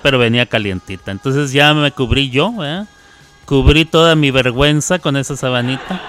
pero 0.02 0.18
venía 0.18 0.46
calientita. 0.46 1.10
Entonces 1.10 1.52
ya 1.52 1.72
me 1.74 1.90
cubrí 1.92 2.30
yo, 2.30 2.52
¿verdad? 2.52 2.86
cubrí 3.46 3.84
toda 3.84 4.14
mi 4.14 4.30
vergüenza 4.30 4.98
con 4.98 5.16
esa 5.16 5.36
sabanita. 5.36 6.00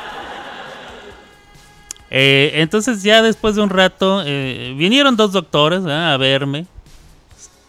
Eh, 2.10 2.52
entonces 2.62 3.02
ya 3.02 3.22
después 3.22 3.56
de 3.56 3.62
un 3.64 3.70
rato 3.70 4.22
eh, 4.26 4.76
vinieron 4.78 5.16
dos 5.16 5.32
doctores 5.32 5.84
a 5.86 6.16
verme 6.18 6.68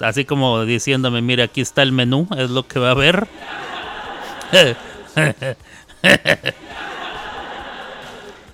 así 0.01 0.25
como 0.25 0.65
diciéndome, 0.65 1.21
mire, 1.23 1.43
aquí 1.43 1.61
está 1.61 1.83
el 1.83 1.93
menú, 1.93 2.27
es 2.37 2.51
lo 2.51 2.67
que 2.67 2.79
va 2.79 2.91
a 2.93 2.95
ver. 2.95 3.29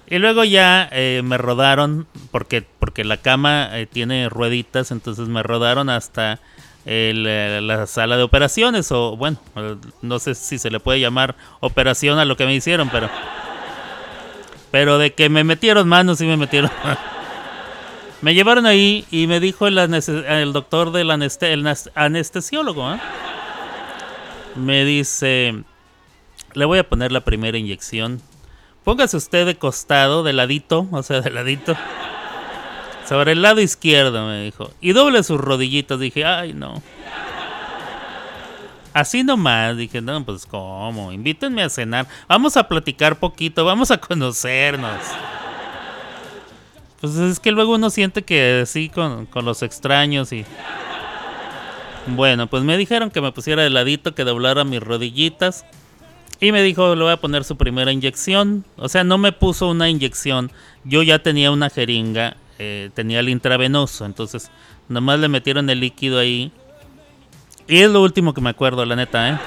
y 0.09 0.19
luego 0.19 0.45
ya 0.45 0.89
eh, 0.93 1.23
me 1.25 1.39
rodaron, 1.39 2.07
porque, 2.31 2.65
porque 2.79 3.05
la 3.05 3.17
cama 3.17 3.71
eh, 3.79 3.87
tiene 3.87 4.29
rueditas, 4.29 4.91
entonces 4.91 5.29
me 5.29 5.43
rodaron 5.43 5.89
hasta 5.89 6.41
el, 6.85 7.25
eh, 7.27 7.61
la 7.63 7.87
sala 7.87 8.17
de 8.17 8.23
operaciones, 8.23 8.91
o 8.93 9.17
bueno, 9.17 9.39
eh, 9.57 9.77
no 10.03 10.19
sé 10.19 10.35
si 10.35 10.59
se 10.59 10.71
le 10.71 10.81
puede 10.81 11.01
llamar 11.01 11.35
operación 11.61 12.19
a 12.19 12.25
lo 12.25 12.37
que 12.37 12.47
me 12.47 12.55
hicieron, 12.55 12.89
pero... 12.91 13.09
Pero 14.71 14.99
de 14.99 15.13
que 15.15 15.29
me 15.29 15.43
metieron 15.43 15.89
manos, 15.89 16.19
sí 16.19 16.27
me 16.27 16.37
metieron 16.37 16.71
Me 18.23 18.35
llevaron 18.35 18.67
ahí 18.67 19.05
y 19.11 19.27
me 19.27 19.41
dijo 19.41 19.67
el, 19.67 19.79
el 19.79 20.53
doctor 20.53 20.93
del 20.93 21.11
aneste- 21.11 21.53
el 21.53 21.67
anestesiólogo, 21.95 22.87
¿ah? 22.87 23.01
me 24.57 24.85
dice, 24.85 25.63
le 26.55 26.65
voy 26.67 26.79
a 26.79 26.89
poner 26.89 27.13
la 27.13 27.21
primera 27.23 27.57
inyección. 27.57 28.21
Póngase 28.85 29.17
usted 29.17 29.47
de 29.47 29.57
costado, 29.57 30.23
de 30.23 30.33
ladito, 30.35 30.87
o 30.93 31.03
sea, 31.03 31.21
de 31.23 31.31
ladito. 31.31 31.75
Sobre 33.11 33.33
el 33.33 33.43
lado 33.43 33.61
izquierdo, 33.61 34.25
me 34.29 34.45
dijo. 34.45 34.71
Y 34.81 34.93
doble 34.93 35.25
sus 35.25 35.41
rodillitas. 35.41 35.99
Dije, 35.99 36.25
ay, 36.25 36.53
no. 36.53 36.81
Así 38.93 39.25
nomás. 39.25 39.77
Dije, 39.77 40.01
no, 40.01 40.25
pues, 40.25 40.47
¿cómo? 40.47 41.11
Invítenme 41.11 41.65
a 41.65 41.71
cenar. 41.71 42.07
Vamos 42.29 42.57
a 42.57 42.69
platicar 42.69 43.19
poquito, 43.19 43.65
vamos 43.65 43.91
a 43.91 43.99
conocernos. 43.99 45.01
Pues 47.01 47.17
es 47.17 47.41
que 47.41 47.51
luego 47.51 47.75
uno 47.75 47.91
siente 47.91 48.23
que 48.23 48.63
sí 48.65 48.89
con, 48.89 49.27
con 49.27 49.45
los 49.45 49.65
extraños 49.65 50.33
y... 50.33 50.45
Bueno, 52.07 52.47
pues 52.47 52.63
me 52.63 52.77
dijeron 52.77 53.11
que 53.11 53.21
me 53.21 53.33
pusiera 53.33 53.65
de 53.65 53.71
ladito, 53.71 54.15
que 54.15 54.23
doblara 54.23 54.63
mis 54.63 54.81
rodillitas. 54.81 55.65
Y 56.41 56.53
me 56.53 56.63
dijo, 56.63 56.95
le 56.95 57.03
voy 57.03 57.13
a 57.13 57.17
poner 57.17 57.43
su 57.43 57.57
primera 57.57 57.91
inyección. 57.91 58.65
O 58.77 58.89
sea, 58.89 59.03
no 59.03 59.19
me 59.19 59.33
puso 59.33 59.69
una 59.69 59.89
inyección. 59.89 60.53
Yo 60.85 61.03
ya 61.03 61.19
tenía 61.19 61.51
una 61.51 61.71
jeringa, 61.71 62.37
eh, 62.63 62.91
tenía 62.93 63.21
el 63.21 63.31
intravenoso. 63.31 64.05
Entonces, 64.05 64.51
nomás 64.87 65.19
le 65.19 65.29
metieron 65.29 65.71
el 65.71 65.81
líquido 65.81 66.19
ahí. 66.19 66.53
Y 67.67 67.79
es 67.79 67.91
lo 67.91 68.03
último 68.03 68.35
que 68.35 68.43
me 68.43 68.51
acuerdo, 68.51 68.85
la 68.85 68.97
neta, 68.97 69.31
¿eh? 69.31 69.39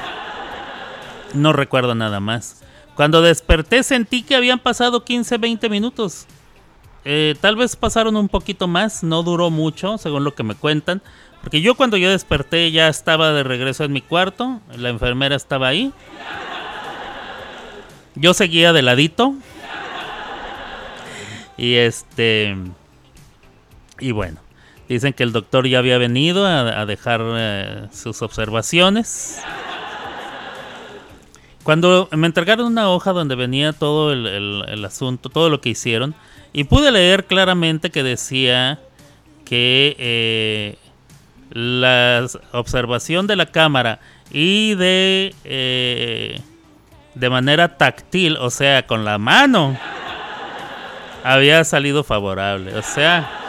No 1.36 1.54
recuerdo 1.54 1.94
nada 1.94 2.20
más. 2.20 2.64
Cuando 2.96 3.22
desperté 3.22 3.84
sentí 3.84 4.24
que 4.24 4.36
habían 4.36 4.58
pasado 4.58 5.06
15, 5.06 5.38
20 5.38 5.70
minutos. 5.70 6.26
Eh, 7.06 7.36
tal 7.40 7.56
vez 7.56 7.76
pasaron 7.76 8.16
un 8.16 8.30
poquito 8.30 8.68
más, 8.68 9.04
no 9.04 9.22
duró 9.22 9.52
mucho, 9.52 10.00
según 10.00 10.24
lo 10.24 10.34
que 10.34 10.42
me 10.42 10.56
cuentan. 10.56 11.04
Porque 11.42 11.62
yo 11.62 11.76
cuando 11.76 11.98
yo 11.98 12.10
desperté 12.10 12.72
ya 12.72 12.88
estaba 12.88 13.32
de 13.32 13.44
regreso 13.44 13.84
en 13.84 13.92
mi 13.92 14.02
cuarto, 14.02 14.60
la 14.76 14.90
enfermera 14.90 15.36
estaba 15.36 15.68
ahí. 15.68 15.94
Yo 18.16 18.34
seguía 18.34 18.74
de 18.74 18.82
ladito. 18.82 19.36
Y 21.58 21.76
este... 21.76 22.58
Y 24.04 24.12
bueno, 24.12 24.42
dicen 24.90 25.14
que 25.14 25.24
el 25.24 25.32
doctor 25.32 25.66
ya 25.66 25.80
había 25.80 25.98
venido 25.98 26.46
a, 26.46 26.86
dejar 26.86 27.22
eh, 27.24 27.88
sus 27.94 28.22
observaciones. 28.22 29.42
Cuando 31.64 32.10
me 32.12 32.28
entregaron 32.28 32.66
una 32.68 32.90
hoja 32.90 33.14
donde 33.14 33.36
venía 33.36 33.72
todo 33.72 34.12
el 34.12 34.86
asunto, 34.86 35.30
todo 35.30 35.50
lo 35.50 35.62
que 35.62 35.70
hicieron, 35.70 36.14
y 36.52 36.66
pude 36.66 36.92
leer 36.92 37.26
claramente 37.26 37.92
que 37.92 38.04
decía 38.04 38.82
que 39.46 39.96
eh, 39.98 40.78
la 41.52 42.28
observación 42.52 43.26
de 43.26 43.38
la 43.38 43.46
cámara 43.46 44.02
y 44.32 44.76
de 44.76 45.34
eh, 45.46 46.42
de 47.16 47.30
manera 47.30 47.78
táctil, 47.78 48.36
o 48.38 48.50
sea, 48.50 48.86
con 48.86 49.06
la 49.06 49.18
mano, 49.18 49.78
había 51.24 51.64
salido 51.64 52.04
favorable. 52.04 52.76
O 52.76 52.82
sea, 52.82 53.43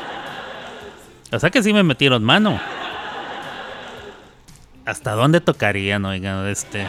o 1.33 1.39
sea 1.39 1.51
que 1.51 1.62
sí 1.62 1.72
me 1.72 1.83
metieron 1.83 2.22
mano. 2.22 2.61
¿Hasta 4.85 5.12
dónde 5.12 5.41
tocarían, 5.41 6.05
oigan, 6.05 6.47
este? 6.47 6.87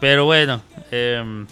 Pero 0.00 0.26
bueno, 0.26 0.60
em, 0.90 1.46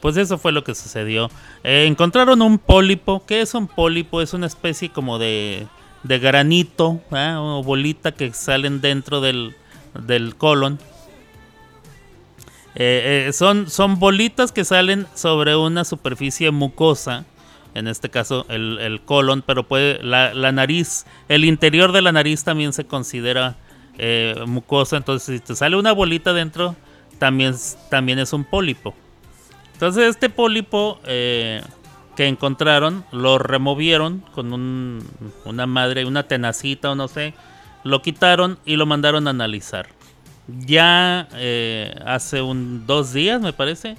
pues 0.00 0.16
eso 0.16 0.38
fue 0.38 0.52
lo 0.52 0.62
que 0.62 0.74
sucedió. 0.74 1.28
Eh, 1.64 1.86
encontraron 1.86 2.40
un 2.42 2.58
pólipo. 2.58 3.24
¿Qué 3.26 3.40
es 3.40 3.54
un 3.54 3.66
pólipo? 3.66 4.22
Es 4.22 4.32
una 4.34 4.46
especie 4.46 4.90
como 4.90 5.18
de, 5.18 5.66
de 6.04 6.18
granito 6.18 7.00
¿ah? 7.10 7.38
o 7.40 7.62
bolita 7.64 8.12
que 8.12 8.32
salen 8.32 8.80
dentro 8.80 9.20
del, 9.20 9.56
del 9.94 10.36
colon. 10.36 10.78
Eh, 12.78 13.26
eh, 13.28 13.32
son, 13.32 13.70
son 13.70 13.98
bolitas 13.98 14.52
que 14.52 14.64
salen 14.64 15.06
sobre 15.14 15.56
una 15.56 15.84
superficie 15.84 16.50
mucosa. 16.50 17.24
En 17.74 17.88
este 17.88 18.08
caso 18.10 18.46
el, 18.48 18.78
el 18.78 19.00
colon, 19.02 19.42
pero 19.46 19.64
puede 19.64 20.02
la, 20.02 20.32
la 20.34 20.52
nariz, 20.52 21.04
el 21.28 21.44
interior 21.44 21.92
de 21.92 22.00
la 22.02 22.12
nariz 22.12 22.44
también 22.44 22.72
se 22.72 22.86
considera 22.86 23.56
eh, 23.98 24.34
mucosa. 24.46 24.96
Entonces 24.98 25.40
si 25.40 25.44
te 25.46 25.54
sale 25.56 25.76
una 25.76 25.92
bolita 25.92 26.32
dentro, 26.32 26.76
también, 27.18 27.54
también 27.90 28.18
es 28.18 28.32
un 28.32 28.44
pólipo. 28.44 28.94
Entonces 29.74 30.04
este 30.08 30.30
pólipo 30.30 31.00
que 31.04 31.62
encontraron 32.18 33.04
lo 33.12 33.38
removieron 33.38 34.22
con 34.34 34.52
un- 34.54 35.06
una 35.44 35.66
madre, 35.66 36.06
una 36.06 36.22
tenacita 36.22 36.90
o 36.90 36.94
no 36.94 37.08
sé, 37.08 37.34
lo 37.84 38.00
quitaron 38.00 38.58
y 38.64 38.76
lo 38.76 38.86
mandaron 38.86 39.26
a 39.26 39.30
analizar. 39.30 39.88
Ya 40.48 41.28
eh, 41.34 41.94
hace 42.04 42.40
un 42.42 42.86
dos 42.86 43.12
días 43.12 43.40
me 43.40 43.52
parece 43.52 43.96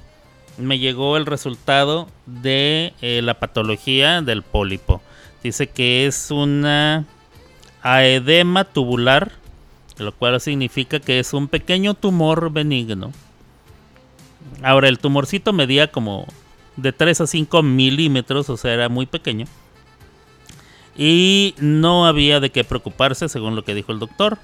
me 0.58 0.80
llegó 0.80 1.18
el 1.18 1.26
resultado 1.26 2.08
de 2.26 2.93
eh, 3.02 3.22
la 3.24 3.36
patología 3.36 4.22
del 4.22 4.41
pólipo. 4.41 5.02
Dice 5.43 5.68
que 5.68 6.08
es 6.08 6.32
una 6.32 7.06
aedema 7.84 8.64
tubular, 8.64 9.32
lo 9.98 10.12
cual 10.14 10.41
significa 10.41 11.00
que 11.00 11.20
es 11.20 11.34
un 11.34 11.48
pequeño 11.48 11.93
tumor 11.93 12.52
benigno. 12.52 13.12
Ahora, 14.64 14.88
el 14.88 15.00
tumorcito 15.00 15.54
medía 15.54 15.91
como 15.91 16.26
de 16.76 16.91
3 16.91 17.22
a 17.22 17.28
5 17.28 17.64
milímetros, 17.64 18.50
o 18.50 18.58
sea, 18.58 18.74
era 18.74 18.89
muy 18.89 19.06
pequeño. 19.06 19.45
Y 20.98 21.54
no 21.60 22.08
había 22.08 22.39
de 22.39 22.50
qué 22.50 22.64
preocuparse, 22.64 23.30
según 23.30 23.56
lo 23.56 23.64
que 23.64 23.76
dijo 23.76 23.91
el 23.91 24.00
doctor. 24.00 24.39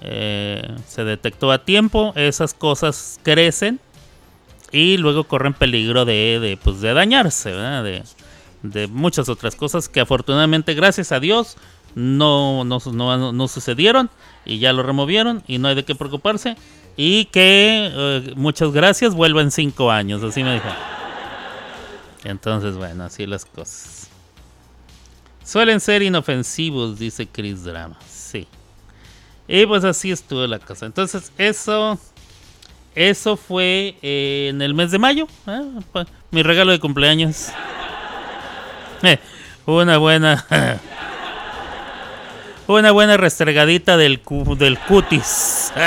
Eh, 0.00 0.62
se 0.86 1.04
detectó 1.04 1.50
a 1.52 1.64
tiempo, 1.64 2.12
esas 2.16 2.52
cosas 2.54 3.18
crecen 3.22 3.80
y 4.72 4.96
luego 4.98 5.24
corren 5.24 5.54
peligro 5.54 6.04
de, 6.04 6.38
de, 6.40 6.56
pues, 6.56 6.80
de 6.80 6.92
dañarse. 6.94 7.50
De, 7.52 8.02
de 8.62 8.86
muchas 8.88 9.28
otras 9.28 9.54
cosas 9.56 9.88
que 9.88 10.00
afortunadamente, 10.00 10.74
gracias 10.74 11.12
a 11.12 11.20
Dios, 11.20 11.56
no, 11.94 12.64
no, 12.64 12.78
no- 12.92 13.32
no 13.32 13.48
sucedieron 13.48 14.10
y 14.44 14.58
ya 14.58 14.72
lo 14.72 14.82
removieron 14.82 15.42
y 15.46 15.58
no 15.58 15.68
hay 15.68 15.74
de 15.74 15.84
qué 15.84 15.94
preocuparse. 15.94 16.56
Y 16.98 17.26
que 17.26 17.90
eh, 17.92 18.32
muchas 18.36 18.72
gracias, 18.72 19.14
vuelva 19.14 19.42
en 19.42 19.50
cinco 19.50 19.90
años, 19.90 20.22
así 20.22 20.42
me 20.42 20.54
dijo. 20.54 20.68
Entonces, 22.24 22.76
bueno, 22.76 23.04
así 23.04 23.26
las 23.26 23.44
cosas. 23.44 24.08
Suelen 25.44 25.78
ser 25.80 26.02
inofensivos, 26.02 26.98
dice 26.98 27.26
Chris 27.28 27.64
Drama. 27.64 27.96
Y 29.48 29.64
pues 29.66 29.84
así 29.84 30.10
estuvo 30.10 30.46
la 30.46 30.58
cosa. 30.58 30.86
Entonces, 30.86 31.32
eso. 31.38 31.98
Eso 32.94 33.36
fue 33.36 33.96
eh, 34.02 34.48
en 34.50 34.62
el 34.62 34.72
mes 34.74 34.90
de 34.90 34.98
mayo. 34.98 35.26
¿eh? 35.46 35.62
Mi 36.30 36.42
regalo 36.42 36.72
de 36.72 36.80
cumpleaños. 36.80 37.48
Eh, 39.02 39.18
una 39.66 39.98
buena. 39.98 40.46
Una 42.66 42.90
buena 42.92 43.16
restregadita 43.18 43.96
del, 43.98 44.20
cu- 44.22 44.56
del 44.56 44.78
cutis. 44.78 45.70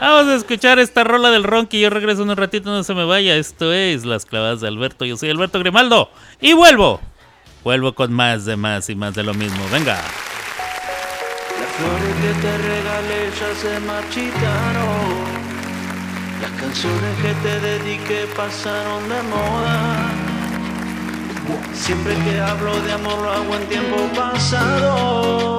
Vamos 0.00 0.26
a 0.26 0.34
escuchar 0.34 0.78
esta 0.80 1.04
rola 1.04 1.30
del 1.30 1.44
Ronky. 1.44 1.80
Yo 1.80 1.88
regreso 1.88 2.22
en 2.24 2.30
un 2.30 2.36
ratito, 2.36 2.68
no 2.70 2.82
se 2.82 2.94
me 2.94 3.04
vaya. 3.04 3.36
Esto 3.36 3.72
es 3.72 4.04
Las 4.04 4.26
Clavadas 4.26 4.60
de 4.60 4.68
Alberto. 4.68 5.04
Yo 5.04 5.16
soy 5.16 5.30
Alberto 5.30 5.58
Grimaldo. 5.60 6.10
Y 6.40 6.52
vuelvo. 6.52 7.00
Vuelvo 7.62 7.94
con 7.94 8.12
más 8.12 8.44
de 8.44 8.56
más 8.56 8.90
y 8.90 8.94
más 8.96 9.14
de 9.14 9.22
lo 9.22 9.32
mismo. 9.34 9.64
Venga. 9.72 9.98
Flores 11.76 12.14
que 12.22 12.32
te 12.40 12.58
regalé 12.58 13.30
ya 13.40 13.50
se 13.60 13.80
marchitaron. 13.80 15.44
Las 16.40 16.52
canciones 16.52 17.16
que 17.20 17.34
te 17.42 17.60
dediqué 17.60 18.28
pasaron 18.36 19.08
de 19.08 19.20
moda. 19.24 20.24
Siempre 21.74 22.14
que 22.24 22.40
hablo 22.40 22.80
de 22.82 22.92
amor 22.92 23.18
lo 23.20 23.30
hago 23.32 23.56
en 23.56 23.66
tiempo 23.68 23.96
pasado. 24.14 25.58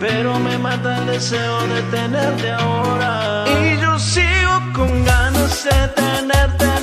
Pero 0.00 0.38
me 0.40 0.58
mata 0.58 0.98
el 0.98 1.06
deseo 1.06 1.66
de 1.68 1.82
tenerte 1.96 2.50
ahora. 2.50 3.44
Y 3.46 3.80
yo 3.80 3.98
sigo 4.00 4.54
con 4.74 5.04
ganas 5.04 5.64
de 5.64 5.88
tenerte 5.94 6.77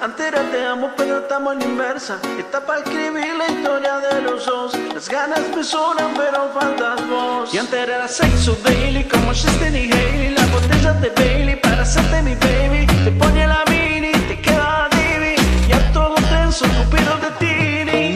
Antes 0.00 0.26
era 0.26 0.42
te 0.50 0.64
amo, 0.66 0.90
pero 0.96 1.18
estamos 1.18 1.54
en 1.54 1.62
inversa. 1.62 2.18
Está 2.36 2.66
para 2.66 2.80
escribir 2.80 3.32
la 3.36 3.46
historia 3.46 3.98
de 3.98 4.22
los 4.22 4.44
dos. 4.44 4.76
Las 4.92 5.08
ganas 5.08 5.40
me 5.54 5.62
sobran, 5.62 6.12
pero 6.16 6.50
faltas 6.52 7.08
vos. 7.08 7.54
Y 7.54 7.58
antes 7.58 7.78
era 7.78 8.08
sexo 8.08 8.56
daily, 8.64 9.04
como 9.04 9.28
Justin 9.28 9.76
y 9.76 9.92
Haley. 9.92 10.34
La 10.34 10.46
botella 10.46 10.92
de 10.94 11.10
Bailey 11.10 11.56
para 11.60 11.82
hacerte 11.82 12.22
mi 12.22 12.34
baby. 12.34 12.86
Te 13.04 13.12
pone 13.12 13.46
la 13.46 13.64
mini, 13.70 14.10
te 14.10 14.40
queda 14.40 14.88
divi. 14.90 15.36
Ya 15.68 15.92
todo 15.92 16.16
tenso, 16.16 16.64
cupido 16.66 17.16
de 17.18 17.30
tini. 17.38 18.11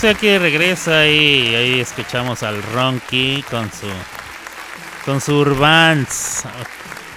Pues 0.00 0.04
aquí 0.04 0.26
de 0.26 0.38
regreso 0.38 0.90
y 0.90 1.54
ahí 1.54 1.80
escuchamos 1.80 2.42
al 2.42 2.62
Ronky 2.62 3.44
con 3.50 3.70
su 3.70 3.88
con 5.04 5.20
su 5.20 5.36
Urbans. 5.36 6.44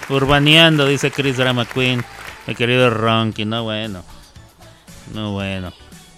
Urbaneando, 0.10 0.86
dice 0.86 1.10
Chris 1.10 1.38
Drama 1.38 1.64
Queen. 1.64 2.04
Mi 2.46 2.54
querido 2.54 2.90
Ronky, 2.90 3.46
no 3.46 3.64
bueno. 3.64 4.04
No 5.14 5.32
bueno. 5.32 5.72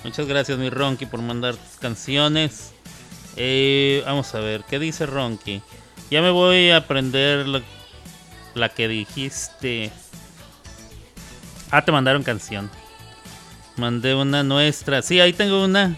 Muchas 0.04 0.26
gracias 0.26 0.58
mi 0.58 0.72
Ronky 0.72 1.06
por 1.06 1.22
mandar 1.22 1.56
tus 1.56 1.78
canciones. 1.78 2.74
Eh, 3.36 4.02
vamos 4.08 4.34
a 4.34 4.40
ver, 4.40 4.64
¿qué 4.68 4.80
dice 4.80 5.06
Ronky? 5.06 5.62
Ya 6.10 6.24
me 6.24 6.32
voy 6.32 6.72
a 6.72 6.78
aprender 6.78 7.46
la 8.56 8.70
que 8.70 8.88
dijiste. 8.88 9.92
Ah, 11.70 11.86
te 11.86 11.92
mandaron 11.92 12.24
canción. 12.24 12.72
Mandé 13.76 14.16
una 14.16 14.42
nuestra. 14.42 15.04
Sí, 15.04 15.20
ahí 15.20 15.34
tengo 15.34 15.64
una. 15.64 15.96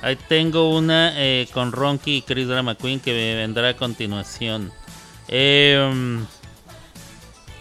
Ahí 0.00 0.16
tengo 0.28 0.76
una 0.76 1.12
eh, 1.16 1.48
con 1.52 1.72
Ronky 1.72 2.18
y 2.18 2.22
Chris 2.22 2.46
Drama 2.46 2.76
Queen 2.76 3.00
que 3.00 3.12
vendrá 3.12 3.70
a 3.70 3.74
continuación. 3.74 4.70
Em, 5.26 6.24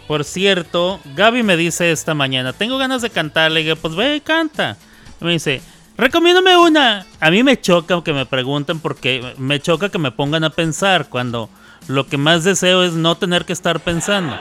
por 0.08 0.24
cierto, 0.24 1.00
Gaby 1.16 1.44
me 1.44 1.58
dice 1.58 1.92
esta 1.92 2.14
mañana, 2.14 2.54
tengo 2.54 2.78
ganas 2.78 3.02
de 3.02 3.10
cantar. 3.10 3.52
Le 3.52 3.64
digo, 3.64 3.76
pues 3.76 3.96
ve, 3.96 4.22
canta. 4.24 4.78
Y 5.20 5.26
me 5.26 5.32
dice, 5.32 5.62
recomiéndame 5.98 6.58
una. 6.58 7.06
A 7.20 7.32
mí 7.32 7.44
me 7.44 7.60
choca 7.60 8.04
que 8.04 8.14
me 8.14 8.26
pregunten 8.26 8.80
porque 8.80 9.34
me 9.38 9.60
choca 9.60 9.90
que 9.90 9.98
me 9.98 10.12
pongan 10.12 10.44
a 10.44 10.52
pensar 10.52 11.10
cuando 11.10 11.50
lo 11.88 12.06
que 12.08 12.18
más 12.18 12.44
deseo 12.44 12.84
es 12.84 12.94
no 12.94 13.18
tener 13.18 13.46
que 13.46 13.54
estar 13.54 13.80
pensando. 13.80 14.38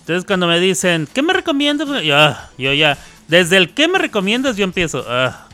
Entonces 0.00 0.24
cuando 0.24 0.46
me 0.46 0.58
dicen, 0.58 1.08
¿qué 1.12 1.22
me 1.22 1.32
recomiendas? 1.32 1.88
Yo, 2.02 2.16
ah, 2.16 2.50
ya, 2.56 2.98
desde 3.28 3.56
el 3.58 3.74
¿qué 3.74 3.88
me 3.88 3.98
recomiendas? 3.98 4.56
Yo 4.56 4.64
empiezo, 4.64 5.04
ah. 5.08 5.47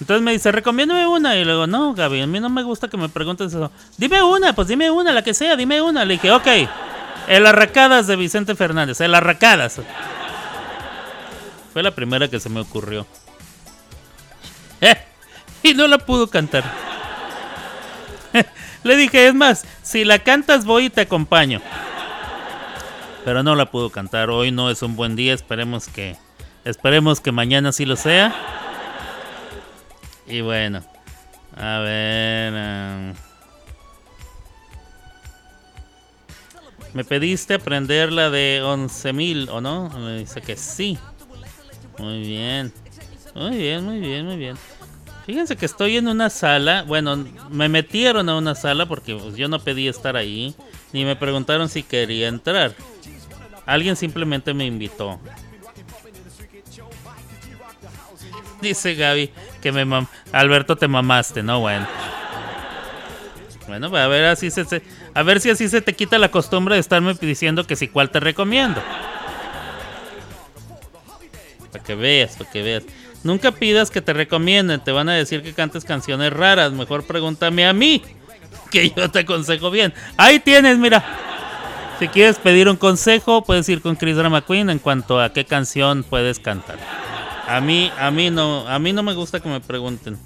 Entonces 0.00 0.22
me 0.22 0.32
dice, 0.32 0.52
recomiéndame 0.52 1.06
una. 1.06 1.36
Y 1.36 1.44
luego, 1.44 1.66
no, 1.66 1.94
Gaby, 1.94 2.22
a 2.22 2.26
mí 2.26 2.40
no 2.40 2.48
me 2.48 2.62
gusta 2.62 2.88
que 2.88 2.96
me 2.96 3.08
preguntes 3.08 3.52
eso. 3.52 3.70
Dime 3.96 4.22
una, 4.22 4.54
pues 4.54 4.68
dime 4.68 4.90
una, 4.90 5.12
la 5.12 5.22
que 5.22 5.34
sea, 5.34 5.56
dime 5.56 5.80
una. 5.80 6.04
Le 6.04 6.14
dije, 6.14 6.30
ok, 6.30 6.46
el 7.28 7.46
Arracadas 7.46 8.06
de 8.06 8.16
Vicente 8.16 8.54
Fernández, 8.54 9.00
el 9.00 9.14
Arracadas. 9.14 9.80
Fue 11.72 11.82
la 11.82 11.90
primera 11.90 12.28
que 12.28 12.40
se 12.40 12.48
me 12.48 12.60
ocurrió. 12.60 13.06
Eh, 14.80 14.96
y 15.62 15.74
no 15.74 15.86
la 15.88 15.98
pudo 15.98 16.28
cantar. 16.28 16.64
Le 18.84 18.96
dije, 18.96 19.28
es 19.28 19.34
más, 19.34 19.66
si 19.82 20.04
la 20.04 20.18
cantas 20.20 20.64
voy 20.64 20.86
y 20.86 20.90
te 20.90 21.02
acompaño. 21.02 21.60
Pero 23.24 23.42
no 23.42 23.54
la 23.54 23.70
pudo 23.70 23.90
cantar. 23.90 24.30
Hoy 24.30 24.52
no 24.52 24.70
es 24.70 24.82
un 24.82 24.94
buen 24.94 25.16
día. 25.16 25.34
Esperemos 25.34 25.88
que 25.88 26.16
Esperemos 26.66 27.20
que 27.20 27.30
mañana 27.30 27.70
sí 27.70 27.84
lo 27.84 27.94
sea. 27.94 28.34
Y 30.28 30.40
bueno, 30.40 30.82
a 31.56 31.78
ver. 31.78 32.54
em, 32.54 33.14
me 36.94 37.04
pediste 37.04 37.54
aprender 37.54 38.12
la 38.12 38.30
de 38.30 38.62
11.000, 38.62 39.48
¿o 39.50 39.60
no? 39.60 39.90
Me 39.90 40.18
dice 40.18 40.40
que 40.40 40.56
sí. 40.56 40.98
Muy 41.98 42.20
bien. 42.20 42.72
Muy 43.34 43.56
bien, 43.56 43.84
muy 43.84 44.00
bien, 44.00 44.26
muy 44.26 44.36
bien. 44.36 44.56
Fíjense 45.26 45.56
que 45.56 45.66
estoy 45.66 45.96
en 45.96 46.08
una 46.08 46.30
sala. 46.30 46.84
Bueno, 46.84 47.26
me 47.50 47.68
metieron 47.68 48.28
a 48.28 48.36
una 48.36 48.54
sala 48.54 48.86
porque 48.86 49.14
pues, 49.14 49.36
yo 49.36 49.48
no 49.48 49.58
pedí 49.58 49.88
estar 49.88 50.16
ahí. 50.16 50.54
Ni 50.92 51.04
me 51.04 51.16
preguntaron 51.16 51.68
si 51.68 51.82
quería 51.82 52.28
entrar. 52.28 52.74
Alguien 53.66 53.96
simplemente 53.96 54.54
me 54.54 54.64
invitó. 54.64 55.20
Dice 58.62 58.94
Gaby 58.94 59.30
que 59.66 59.72
me 59.72 59.84
mam- 59.84 60.06
Alberto 60.30 60.76
te 60.76 60.86
mamaste, 60.86 61.42
no 61.42 61.58
bueno. 61.58 61.88
Bueno, 63.66 63.86
a 63.96 64.06
ver 64.06 64.26
así 64.26 64.48
se, 64.52 64.64
se- 64.64 64.80
a 65.12 65.24
ver 65.24 65.40
si 65.40 65.50
así 65.50 65.68
se 65.68 65.80
te 65.80 65.92
quita 65.92 66.18
la 66.18 66.28
costumbre 66.30 66.76
de 66.76 66.80
estarme 66.80 67.14
diciendo 67.14 67.66
que 67.66 67.74
si 67.74 67.88
cuál 67.88 68.10
te 68.10 68.20
recomiendo. 68.20 68.80
Para 71.72 71.82
que 71.82 71.96
veas, 71.96 72.36
para 72.36 72.48
que 72.48 72.62
veas. 72.62 72.84
Nunca 73.24 73.50
pidas 73.50 73.90
que 73.90 74.00
te 74.00 74.12
recomienden, 74.12 74.78
te 74.84 74.92
van 74.92 75.08
a 75.08 75.14
decir 75.14 75.42
que 75.42 75.52
cantes 75.52 75.84
canciones 75.84 76.32
raras. 76.32 76.70
Mejor 76.70 77.04
pregúntame 77.04 77.66
a 77.66 77.72
mí, 77.72 78.04
que 78.70 78.90
yo 78.90 79.10
te 79.10 79.18
aconsejo 79.20 79.72
bien. 79.72 79.92
Ahí 80.16 80.38
tienes, 80.38 80.78
mira. 80.78 81.04
Si 81.98 82.06
quieres 82.06 82.38
pedir 82.38 82.68
un 82.68 82.76
consejo, 82.76 83.42
puedes 83.42 83.68
ir 83.68 83.82
con 83.82 83.96
Chris 83.96 84.14
Drama 84.14 84.42
Queen 84.46 84.70
en 84.70 84.78
cuanto 84.78 85.20
a 85.20 85.32
qué 85.32 85.44
canción 85.44 86.04
puedes 86.04 86.38
cantar. 86.38 86.76
A 87.46 87.60
mí, 87.60 87.92
a 87.98 88.10
mí 88.10 88.30
no, 88.30 88.66
a 88.68 88.78
mí 88.78 88.92
no 88.92 89.02
me 89.02 89.14
gusta 89.14 89.40
que 89.40 89.48
me 89.48 89.60
pregunten. 89.60 90.18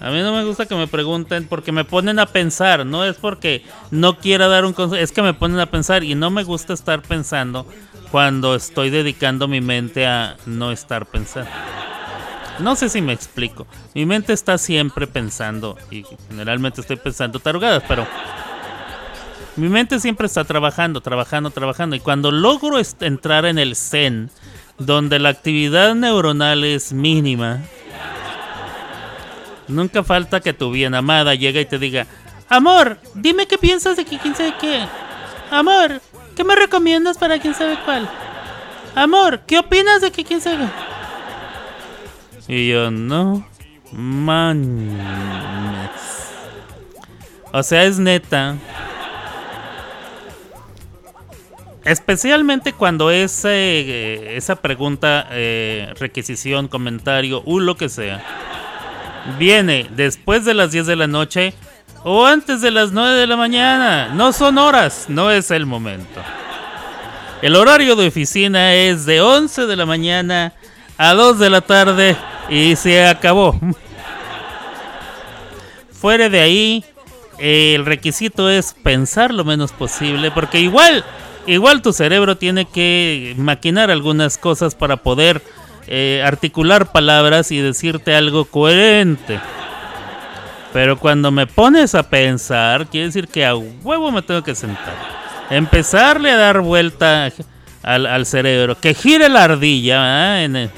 A 0.00 0.10
mí 0.10 0.20
no 0.20 0.32
me 0.32 0.44
gusta 0.44 0.66
que 0.66 0.76
me 0.76 0.86
pregunten 0.86 1.48
porque 1.48 1.72
me 1.72 1.84
ponen 1.84 2.18
a 2.20 2.26
pensar. 2.26 2.86
No 2.86 3.04
es 3.04 3.16
porque 3.16 3.64
no 3.90 4.18
quiera 4.18 4.46
dar 4.46 4.64
un 4.64 4.72
consejo, 4.72 5.02
es 5.02 5.10
que 5.10 5.22
me 5.22 5.34
ponen 5.34 5.58
a 5.58 5.66
pensar 5.66 6.04
y 6.04 6.14
no 6.14 6.30
me 6.30 6.44
gusta 6.44 6.72
estar 6.72 7.02
pensando 7.02 7.66
cuando 8.12 8.54
estoy 8.54 8.90
dedicando 8.90 9.48
mi 9.48 9.60
mente 9.60 10.06
a 10.06 10.36
no 10.46 10.70
estar 10.70 11.06
pensando. 11.06 11.50
No 12.60 12.76
sé 12.76 12.88
si 12.88 13.02
me 13.02 13.12
explico. 13.12 13.66
Mi 13.94 14.06
mente 14.06 14.32
está 14.32 14.58
siempre 14.58 15.06
pensando 15.06 15.76
y 15.90 16.04
generalmente 16.28 16.80
estoy 16.80 16.96
pensando 16.96 17.40
tarugadas, 17.40 17.82
pero 17.86 18.06
mi 19.56 19.68
mente 19.68 19.98
siempre 19.98 20.26
está 20.26 20.44
trabajando, 20.44 21.00
trabajando, 21.00 21.50
trabajando. 21.50 21.96
Y 21.96 22.00
cuando 22.00 22.30
logro 22.30 22.80
entrar 23.00 23.44
en 23.44 23.58
el 23.58 23.74
zen, 23.74 24.30
donde 24.78 25.18
la 25.18 25.30
actividad 25.30 25.94
neuronal 25.94 26.64
es 26.64 26.92
mínima, 26.92 27.60
nunca 29.66 30.02
falta 30.02 30.40
que 30.40 30.52
tu 30.52 30.70
bien 30.70 30.94
amada 30.94 31.34
llegue 31.34 31.62
y 31.62 31.66
te 31.66 31.78
diga, 31.78 32.06
amor, 32.48 32.98
dime 33.14 33.46
qué 33.46 33.58
piensas 33.58 33.96
de 33.96 34.04
que 34.04 34.18
quién 34.18 34.34
sabe 34.34 34.54
qué. 34.60 34.86
Amor, 35.50 36.00
¿qué 36.36 36.44
me 36.44 36.56
recomiendas 36.56 37.18
para 37.18 37.38
quién 37.38 37.54
sabe 37.54 37.78
cuál? 37.84 38.08
Amor, 38.94 39.40
¿qué 39.46 39.58
opinas 39.58 40.00
de 40.00 40.10
que 40.10 40.24
quién 40.24 40.40
sabe? 40.40 40.68
Y 42.46 42.68
yo, 42.68 42.90
no 42.90 43.46
mames. 43.92 44.68
O 47.52 47.62
sea, 47.62 47.84
es 47.84 47.98
neta. 47.98 48.56
Especialmente 51.88 52.74
cuando 52.74 53.10
ese, 53.10 53.48
eh, 53.50 54.36
esa 54.36 54.56
pregunta, 54.56 55.26
eh, 55.30 55.94
requisición, 55.98 56.68
comentario, 56.68 57.42
o 57.46 57.60
lo 57.60 57.78
que 57.78 57.88
sea, 57.88 58.22
viene 59.38 59.86
después 59.96 60.44
de 60.44 60.52
las 60.52 60.70
10 60.70 60.86
de 60.86 60.96
la 60.96 61.06
noche 61.06 61.54
o 62.04 62.26
antes 62.26 62.60
de 62.60 62.72
las 62.72 62.92
9 62.92 63.16
de 63.16 63.26
la 63.26 63.38
mañana. 63.38 64.08
No 64.12 64.34
son 64.34 64.58
horas, 64.58 65.06
no 65.08 65.30
es 65.30 65.50
el 65.50 65.64
momento. 65.64 66.20
El 67.40 67.56
horario 67.56 67.96
de 67.96 68.08
oficina 68.08 68.74
es 68.74 69.06
de 69.06 69.22
11 69.22 69.64
de 69.64 69.76
la 69.76 69.86
mañana 69.86 70.52
a 70.98 71.14
2 71.14 71.38
de 71.38 71.48
la 71.48 71.62
tarde 71.62 72.16
y 72.50 72.76
se 72.76 73.06
acabó. 73.06 73.58
Fuera 75.90 76.28
de 76.28 76.40
ahí, 76.40 76.84
el 77.38 77.86
requisito 77.86 78.50
es 78.50 78.74
pensar 78.74 79.32
lo 79.32 79.46
menos 79.46 79.72
posible, 79.72 80.30
porque 80.30 80.60
igual, 80.60 81.02
igual 81.48 81.82
tu 81.82 81.92
cerebro 81.92 82.36
tiene 82.36 82.64
que 82.66 83.34
maquinar 83.36 83.90
algunas 83.90 84.38
cosas 84.38 84.74
para 84.74 84.98
poder 84.98 85.42
eh, 85.86 86.22
articular 86.24 86.92
palabras 86.92 87.50
y 87.50 87.58
decirte 87.58 88.14
algo 88.14 88.44
coherente. 88.44 89.40
Pero 90.72 90.98
cuando 90.98 91.30
me 91.30 91.46
pones 91.46 91.94
a 91.94 92.02
pensar, 92.02 92.88
quiere 92.88 93.06
decir 93.06 93.28
que 93.28 93.46
a 93.46 93.56
huevo 93.56 94.10
me 94.12 94.22
tengo 94.22 94.42
que 94.42 94.54
sentar. 94.54 94.94
Empezarle 95.50 96.30
a 96.30 96.36
dar 96.36 96.60
vuelta 96.60 97.32
al, 97.82 98.26
cerebro. 98.26 98.78
Que 98.78 98.92
gire 98.92 99.30
la 99.30 99.44
ardilla. 99.44 100.00
¿ah? 100.02 100.42
En 100.42 100.56
el- 100.56 100.70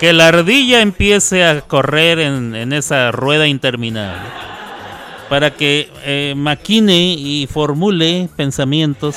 que 0.00 0.12
la 0.12 0.28
ardilla 0.28 0.80
empiece 0.80 1.44
a 1.44 1.60
correr 1.62 2.18
en 2.18 2.72
esa 2.72 3.12
rueda 3.12 3.46
interminable. 3.46 4.20
Para 5.28 5.50
que 5.50 5.90
eh, 6.04 6.34
maquine 6.36 7.14
y 7.14 7.46
formule 7.50 8.28
pensamientos. 8.36 9.16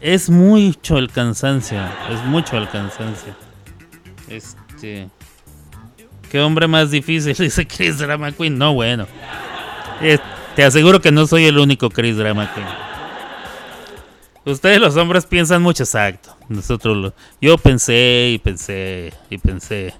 Es 0.00 0.30
mucho 0.30 0.98
el 0.98 1.10
cansancio. 1.10 1.80
Es 2.10 2.22
mucho 2.24 2.56
el 2.56 2.68
cansancio. 2.68 3.34
Este. 4.28 5.08
Qué 6.30 6.40
hombre 6.40 6.66
más 6.68 6.90
difícil, 6.90 7.34
dice 7.38 7.66
Chris 7.66 7.98
Drama 7.98 8.32
Queen. 8.32 8.56
No, 8.58 8.74
bueno. 8.74 9.06
Eh, 10.00 10.18
te 10.56 10.64
aseguro 10.64 11.00
que 11.00 11.10
no 11.12 11.26
soy 11.26 11.46
el 11.46 11.58
único 11.58 11.90
Chris 11.90 12.16
Drama 12.16 12.52
Queen. 12.54 12.66
Ustedes 14.44 14.80
los 14.80 14.96
hombres 14.96 15.24
piensan 15.26 15.62
mucho, 15.62 15.84
exacto. 15.84 16.36
Nosotros 16.48 16.96
lo- 16.96 17.14
yo 17.40 17.58
pensé 17.58 18.30
y 18.32 18.38
pensé 18.38 19.12
y 19.30 19.38
pensé. 19.38 19.94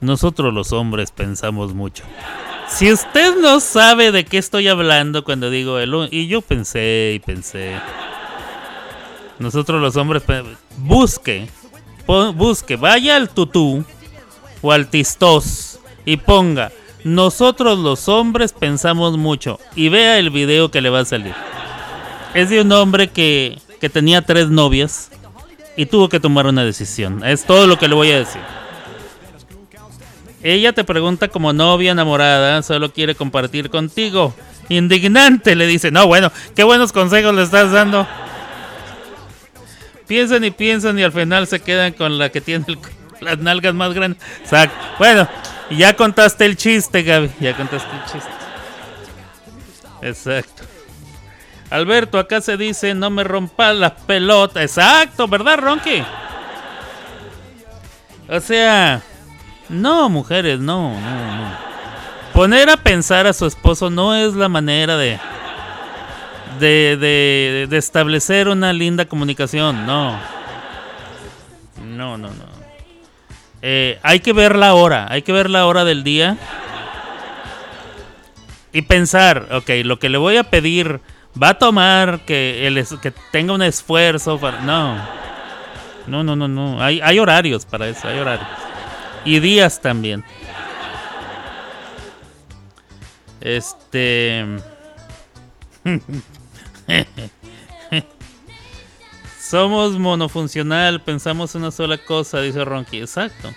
Nosotros 0.00 0.54
los 0.54 0.72
hombres 0.72 1.10
pensamos 1.10 1.74
mucho. 1.74 2.04
Si 2.70 2.90
usted 2.90 3.36
no 3.36 3.60
sabe 3.60 4.12
de 4.12 4.24
qué 4.24 4.38
estoy 4.38 4.68
hablando 4.68 5.24
cuando 5.24 5.50
digo 5.50 5.78
el 5.78 6.08
y 6.10 6.28
yo 6.28 6.40
pensé 6.40 7.12
y 7.14 7.18
pensé. 7.18 7.74
Nosotros 9.38 9.80
los 9.80 9.96
hombres 9.96 10.22
busque, 10.78 11.48
busque, 12.06 12.76
vaya 12.76 13.16
al 13.16 13.28
tutú 13.28 13.84
o 14.62 14.72
al 14.72 14.88
tistos 14.88 15.78
y 16.04 16.16
ponga 16.16 16.70
nosotros 17.04 17.78
los 17.78 18.08
hombres 18.08 18.52
pensamos 18.52 19.16
mucho 19.16 19.58
y 19.74 19.88
vea 19.88 20.18
el 20.18 20.30
video 20.30 20.70
que 20.70 20.80
le 20.80 20.90
va 20.90 21.00
a 21.00 21.04
salir. 21.04 21.34
Es 22.34 22.50
de 22.50 22.60
un 22.60 22.70
hombre 22.72 23.08
que, 23.08 23.58
que 23.80 23.88
tenía 23.88 24.22
tres 24.22 24.48
novias 24.48 25.10
y 25.76 25.86
tuvo 25.86 26.08
que 26.08 26.20
tomar 26.20 26.46
una 26.46 26.64
decisión. 26.64 27.24
Es 27.24 27.44
todo 27.44 27.66
lo 27.66 27.78
que 27.78 27.88
le 27.88 27.94
voy 27.94 28.10
a 28.10 28.18
decir. 28.18 28.42
Ella 30.42 30.72
te 30.72 30.84
pregunta 30.84 31.28
como 31.28 31.52
novia 31.52 31.92
enamorada, 31.92 32.62
solo 32.62 32.92
quiere 32.92 33.14
compartir 33.14 33.68
contigo. 33.70 34.34
Indignante, 34.68 35.54
le 35.54 35.66
dice. 35.66 35.90
No, 35.90 36.06
bueno, 36.06 36.32
qué 36.56 36.64
buenos 36.64 36.92
consejos 36.92 37.34
le 37.34 37.42
estás 37.42 37.72
dando. 37.72 38.06
Piensan 40.06 40.44
y 40.44 40.50
piensan 40.50 40.98
y 40.98 41.02
al 41.02 41.12
final 41.12 41.46
se 41.46 41.60
quedan 41.60 41.92
con 41.92 42.18
la 42.18 42.30
que 42.30 42.40
tiene 42.40 42.64
el- 42.68 42.78
las 43.20 43.38
nalgas 43.38 43.74
más 43.74 43.92
grandes. 43.92 44.20
Exacto. 44.40 44.74
Bueno, 44.98 45.28
ya 45.70 45.94
contaste 45.94 46.46
el 46.46 46.56
chiste, 46.56 47.02
Gaby. 47.02 47.30
Ya 47.38 47.54
contaste 47.56 47.88
el 47.94 48.04
chiste. 48.10 48.30
Exacto. 50.02 50.62
Alberto, 51.68 52.18
acá 52.18 52.40
se 52.40 52.56
dice 52.56 52.94
no 52.94 53.10
me 53.10 53.22
rompa 53.22 53.72
las 53.72 53.92
pelotas. 53.92 54.62
Exacto, 54.64 55.28
¿verdad, 55.28 55.58
Ronky? 55.58 56.02
O 58.28 58.40
sea, 58.40 59.02
no, 59.70 60.08
mujeres, 60.08 60.58
no, 60.58 60.90
no, 60.90 61.36
no. 61.36 61.70
Poner 62.32 62.68
a 62.70 62.76
pensar 62.76 63.26
a 63.26 63.32
su 63.32 63.46
esposo 63.46 63.88
no 63.88 64.14
es 64.14 64.34
la 64.34 64.48
manera 64.48 64.96
de, 64.96 65.18
de, 66.58 67.66
de, 67.68 67.76
establecer 67.76 68.48
una 68.48 68.72
linda 68.72 69.04
comunicación, 69.04 69.86
no. 69.86 70.18
No, 71.84 72.18
no, 72.18 72.28
no. 72.28 72.50
Eh, 73.62 73.98
hay 74.02 74.20
que 74.20 74.32
ver 74.32 74.56
la 74.56 74.74
hora, 74.74 75.06
hay 75.08 75.22
que 75.22 75.32
ver 75.32 75.50
la 75.50 75.66
hora 75.66 75.84
del 75.84 76.02
día 76.02 76.36
y 78.72 78.82
pensar, 78.82 79.48
ok, 79.52 79.70
lo 79.84 79.98
que 79.98 80.08
le 80.08 80.18
voy 80.18 80.36
a 80.36 80.44
pedir 80.44 81.00
va 81.40 81.50
a 81.50 81.58
tomar 81.58 82.20
que, 82.20 82.66
el, 82.66 82.84
que 83.00 83.12
tenga 83.30 83.52
un 83.52 83.62
esfuerzo 83.62 84.38
para... 84.38 84.60
No, 84.60 84.96
no, 86.06 86.24
no, 86.24 86.34
no, 86.34 86.48
no. 86.48 86.82
Hay, 86.82 87.00
hay 87.00 87.18
horarios 87.18 87.66
para 87.66 87.88
eso, 87.88 88.08
hay 88.08 88.18
horarios. 88.18 88.48
Y 89.24 89.40
días 89.40 89.80
también. 89.80 90.24
Este... 93.40 94.44
Somos 99.40 99.98
monofuncional, 99.98 101.02
pensamos 101.02 101.54
una 101.54 101.70
sola 101.70 101.98
cosa, 101.98 102.40
dice 102.40 102.64
Ronky. 102.64 103.00
Exacto. 103.00 103.48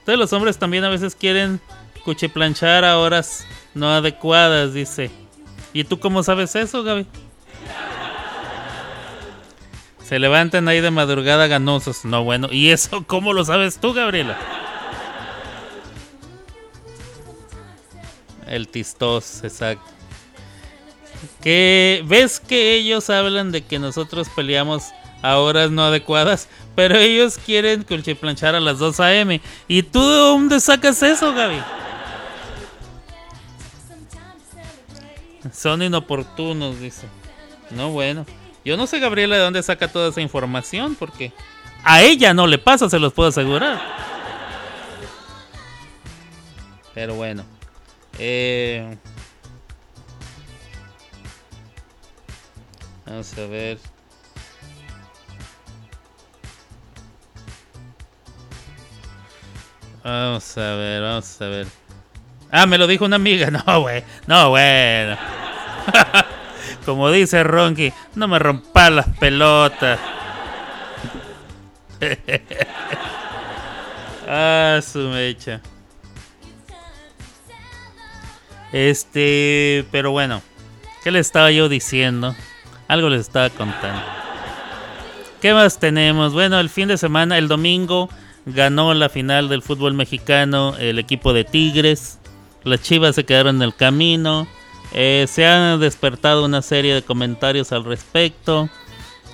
Entonces 0.00 0.18
los 0.18 0.32
hombres 0.32 0.58
también 0.58 0.82
a 0.84 0.88
veces 0.88 1.14
quieren 1.14 1.60
cuchiplanchar 2.04 2.84
a 2.84 2.98
horas 2.98 3.46
no 3.74 3.88
adecuadas, 3.90 4.74
dice. 4.74 5.10
¿Y 5.72 5.84
tú 5.84 6.00
cómo 6.00 6.22
sabes 6.22 6.56
eso, 6.56 6.82
Gaby? 6.82 7.06
Se 10.02 10.18
levantan 10.18 10.68
ahí 10.68 10.80
de 10.80 10.90
madrugada 10.90 11.46
ganosos. 11.46 12.04
No, 12.04 12.24
bueno. 12.24 12.48
¿Y 12.50 12.70
eso 12.70 13.04
cómo 13.06 13.32
lo 13.32 13.44
sabes 13.44 13.78
tú, 13.78 13.92
Gabriela? 13.92 14.38
El 18.46 18.68
tistos, 18.68 19.42
exacto. 19.44 19.84
Que 21.42 22.02
ves 22.06 22.40
que 22.40 22.74
ellos 22.74 23.10
hablan 23.10 23.50
de 23.52 23.64
que 23.64 23.78
nosotros 23.78 24.28
peleamos 24.34 24.84
a 25.22 25.38
horas 25.38 25.70
no 25.70 25.82
adecuadas, 25.82 26.48
pero 26.74 26.96
ellos 26.96 27.38
quieren 27.44 27.84
planchar 27.84 28.54
a 28.54 28.60
las 28.60 28.78
2 28.78 29.00
a.m. 29.00 29.40
¿Y 29.66 29.82
tú 29.82 30.00
de 30.00 30.16
dónde 30.16 30.60
sacas 30.60 31.02
eso, 31.02 31.32
Gaby? 31.34 31.60
Son 35.52 35.82
inoportunos, 35.82 36.78
dice. 36.80 37.06
No, 37.70 37.90
bueno. 37.90 38.26
Yo 38.64 38.76
no 38.76 38.86
sé, 38.86 38.98
Gabriela, 38.98 39.36
de 39.36 39.42
dónde 39.42 39.62
saca 39.62 39.88
toda 39.88 40.10
esa 40.10 40.20
información, 40.20 40.96
porque 40.96 41.32
a 41.82 42.02
ella 42.02 42.34
no 42.34 42.46
le 42.46 42.58
pasa, 42.58 42.90
se 42.90 42.98
los 42.98 43.12
puedo 43.12 43.28
asegurar. 43.28 43.80
Pero 46.94 47.14
bueno. 47.14 47.55
Eh, 48.18 48.96
vamos 53.04 53.38
a 53.38 53.46
ver. 53.46 53.78
Vamos 60.02 60.56
a 60.56 60.74
ver, 60.76 61.02
vamos 61.02 61.42
a 61.42 61.46
ver. 61.46 61.66
Ah, 62.50 62.66
me 62.66 62.78
lo 62.78 62.86
dijo 62.86 63.04
una 63.04 63.16
amiga. 63.16 63.50
No, 63.66 63.80
güey. 63.80 64.02
No, 64.26 64.50
bueno. 64.50 65.16
Como 66.86 67.10
dice 67.10 67.42
Ronky, 67.42 67.92
no 68.14 68.28
me 68.28 68.38
rompa 68.38 68.90
las 68.90 69.08
pelotas. 69.18 69.98
ah, 74.28 74.80
su 74.82 75.00
mecha. 75.08 75.60
Este, 78.72 79.84
pero 79.90 80.10
bueno, 80.10 80.42
¿qué 81.02 81.10
le 81.10 81.18
estaba 81.18 81.50
yo 81.50 81.68
diciendo? 81.68 82.34
Algo 82.88 83.08
les 83.08 83.22
estaba 83.22 83.50
contando. 83.50 84.02
¿Qué 85.40 85.52
más 85.52 85.78
tenemos? 85.78 86.32
Bueno, 86.32 86.58
el 86.58 86.70
fin 86.70 86.88
de 86.88 86.98
semana, 86.98 87.38
el 87.38 87.48
domingo, 87.48 88.08
ganó 88.46 88.94
la 88.94 89.08
final 89.08 89.48
del 89.48 89.62
fútbol 89.62 89.94
mexicano 89.94 90.74
el 90.78 90.98
equipo 90.98 91.32
de 91.32 91.44
Tigres. 91.44 92.18
Las 92.64 92.82
Chivas 92.82 93.14
se 93.14 93.24
quedaron 93.24 93.56
en 93.56 93.62
el 93.62 93.74
camino. 93.74 94.46
Eh, 94.92 95.26
se 95.28 95.46
han 95.46 95.78
despertado 95.80 96.44
una 96.44 96.62
serie 96.62 96.94
de 96.94 97.02
comentarios 97.02 97.72
al 97.72 97.84
respecto. 97.84 98.68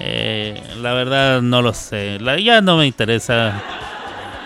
Eh, 0.00 0.60
la 0.80 0.92
verdad 0.94 1.42
no 1.42 1.62
lo 1.62 1.72
sé. 1.72 2.18
ya 2.42 2.60
no 2.60 2.76
me 2.78 2.86
interesa. 2.86 3.62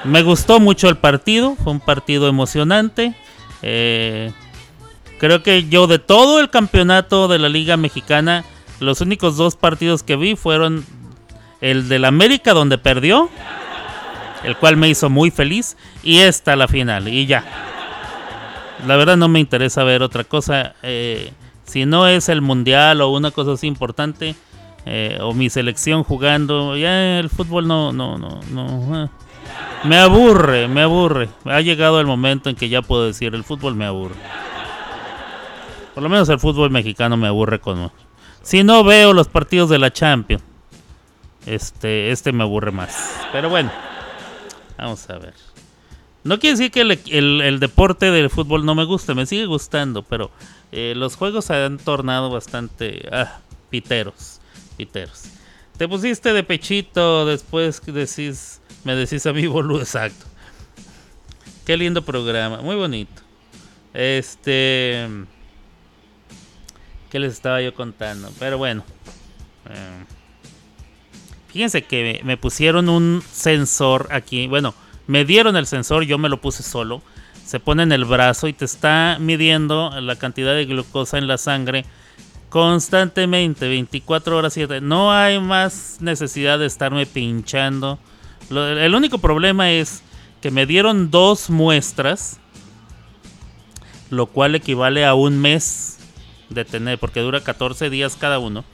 Me 0.04 0.22
gustó 0.22 0.60
mucho 0.60 0.88
el 0.88 0.98
partido. 0.98 1.56
Fue 1.56 1.72
un 1.72 1.80
partido 1.80 2.28
emocionante. 2.28 3.14
Eh, 3.62 4.32
creo 5.18 5.42
que 5.42 5.68
yo 5.68 5.86
de 5.86 5.98
todo 5.98 6.40
el 6.40 6.50
campeonato 6.50 7.28
de 7.28 7.38
la 7.38 7.48
Liga 7.48 7.76
Mexicana, 7.76 8.44
los 8.80 9.00
únicos 9.00 9.36
dos 9.36 9.56
partidos 9.56 10.02
que 10.02 10.16
vi 10.16 10.36
fueron 10.36 10.84
el 11.60 11.88
del 11.88 12.04
América 12.04 12.52
donde 12.52 12.78
perdió 12.78 13.30
el 14.46 14.56
cual 14.56 14.76
me 14.76 14.88
hizo 14.88 15.10
muy 15.10 15.30
feliz. 15.30 15.76
Y 16.02 16.18
esta 16.18 16.56
la 16.56 16.68
final, 16.68 17.08
y 17.08 17.26
ya. 17.26 17.44
La 18.86 18.96
verdad 18.96 19.16
no 19.16 19.28
me 19.28 19.40
interesa 19.40 19.84
ver 19.84 20.02
otra 20.02 20.24
cosa. 20.24 20.74
Eh, 20.82 21.32
si 21.64 21.84
no 21.84 22.06
es 22.06 22.28
el 22.28 22.42
mundial 22.42 23.00
o 23.00 23.10
una 23.10 23.30
cosa 23.32 23.52
así 23.52 23.66
importante, 23.66 24.36
eh, 24.84 25.18
o 25.20 25.34
mi 25.34 25.50
selección 25.50 26.04
jugando, 26.04 26.76
ya 26.76 27.18
el 27.18 27.28
fútbol 27.28 27.66
no, 27.66 27.92
no, 27.92 28.18
no, 28.18 28.40
no. 28.52 29.04
Eh. 29.04 29.08
Me 29.84 29.98
aburre, 29.98 30.68
me 30.68 30.82
aburre. 30.82 31.28
Ha 31.44 31.60
llegado 31.60 32.00
el 32.00 32.06
momento 32.06 32.48
en 32.48 32.56
que 32.56 32.68
ya 32.68 32.82
puedo 32.82 33.06
decir, 33.06 33.34
el 33.34 33.44
fútbol 33.44 33.74
me 33.74 33.84
aburre. 33.84 34.14
Por 35.96 36.02
lo 36.02 36.10
menos 36.10 36.28
el 36.28 36.38
fútbol 36.38 36.70
mexicano 36.70 37.16
me 37.16 37.26
aburre 37.26 37.58
con... 37.58 37.90
Si 38.42 38.62
no 38.62 38.84
veo 38.84 39.14
los 39.14 39.28
partidos 39.28 39.70
de 39.70 39.78
la 39.78 39.90
Champions, 39.90 40.42
este, 41.46 42.10
este 42.10 42.32
me 42.32 42.42
aburre 42.42 42.70
más. 42.70 43.16
Pero 43.32 43.48
bueno. 43.48 43.72
Vamos 44.76 45.08
a 45.08 45.16
ver. 45.16 45.32
No 46.22 46.38
quiere 46.38 46.58
decir 46.58 46.70
que 46.70 46.82
el, 46.82 47.60
deporte 47.60 48.10
del 48.10 48.28
fútbol 48.28 48.66
no 48.66 48.74
me 48.74 48.84
guste, 48.84 49.14
me 49.14 49.24
sigue 49.24 49.46
gustando, 49.46 50.02
pero 50.02 50.30
eh, 50.70 50.92
los 50.94 51.16
juegos 51.16 51.46
se 51.46 51.54
han 51.54 51.78
tornado 51.78 52.28
bastante 52.28 53.08
ah, 53.10 53.38
piteros, 53.70 54.42
piteros. 54.76 55.30
Te 55.78 55.88
pusiste 55.88 56.34
de 56.34 56.42
pechito, 56.42 57.24
después 57.24 57.80
decís, 57.86 58.60
me 58.84 58.94
decís 58.94 59.24
a 59.24 59.32
mí 59.32 59.46
boludo, 59.46 59.80
exacto. 59.80 60.26
Qué 61.64 61.74
lindo 61.78 62.02
programa, 62.02 62.60
muy 62.60 62.76
bonito. 62.76 63.22
Este, 63.94 65.08
¿qué 67.16 67.20
les 67.20 67.32
estaba 67.32 67.62
yo 67.62 67.72
contando? 67.72 68.30
Pero 68.38 68.58
bueno. 68.58 68.84
Eh, 69.70 70.04
Fíjense 71.48 71.80
que 71.84 72.20
me 72.24 72.36
pusieron 72.36 72.90
un 72.90 73.22
sensor 73.32 74.08
aquí. 74.10 74.46
Bueno, 74.48 74.74
me 75.06 75.24
dieron 75.24 75.56
el 75.56 75.66
sensor, 75.66 76.02
yo 76.02 76.18
me 76.18 76.28
lo 76.28 76.42
puse 76.42 76.62
solo. 76.62 77.00
Se 77.42 77.58
pone 77.58 77.84
en 77.84 77.92
el 77.92 78.04
brazo 78.04 78.48
y 78.48 78.52
te 78.52 78.66
está 78.66 79.16
midiendo 79.18 79.98
la 79.98 80.16
cantidad 80.16 80.54
de 80.54 80.66
glucosa 80.66 81.16
en 81.16 81.26
la 81.26 81.38
sangre 81.38 81.86
constantemente, 82.50 83.66
24 83.66 84.36
horas 84.36 84.52
7. 84.52 84.82
No 84.82 85.10
hay 85.10 85.40
más 85.40 85.96
necesidad 86.00 86.58
de 86.58 86.66
estarme 86.66 87.06
pinchando. 87.06 87.98
el 88.50 88.94
único 88.94 89.16
problema 89.16 89.70
es 89.70 90.02
que 90.42 90.50
me 90.50 90.66
dieron 90.66 91.10
dos 91.10 91.48
muestras, 91.48 92.40
lo 94.10 94.26
cual 94.26 94.54
equivale 94.54 95.06
a 95.06 95.14
un 95.14 95.40
mes 95.40 95.95
de 96.48 96.64
tener, 96.64 96.98
porque 96.98 97.20
dura 97.20 97.40
14 97.40 97.90
días 97.90 98.16
cada 98.16 98.38
uno. 98.38 98.64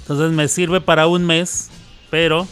Entonces 0.00 0.30
me 0.30 0.48
sirve 0.48 0.80
para 0.80 1.06
un 1.06 1.24
mes, 1.24 1.70
pero 2.10 2.46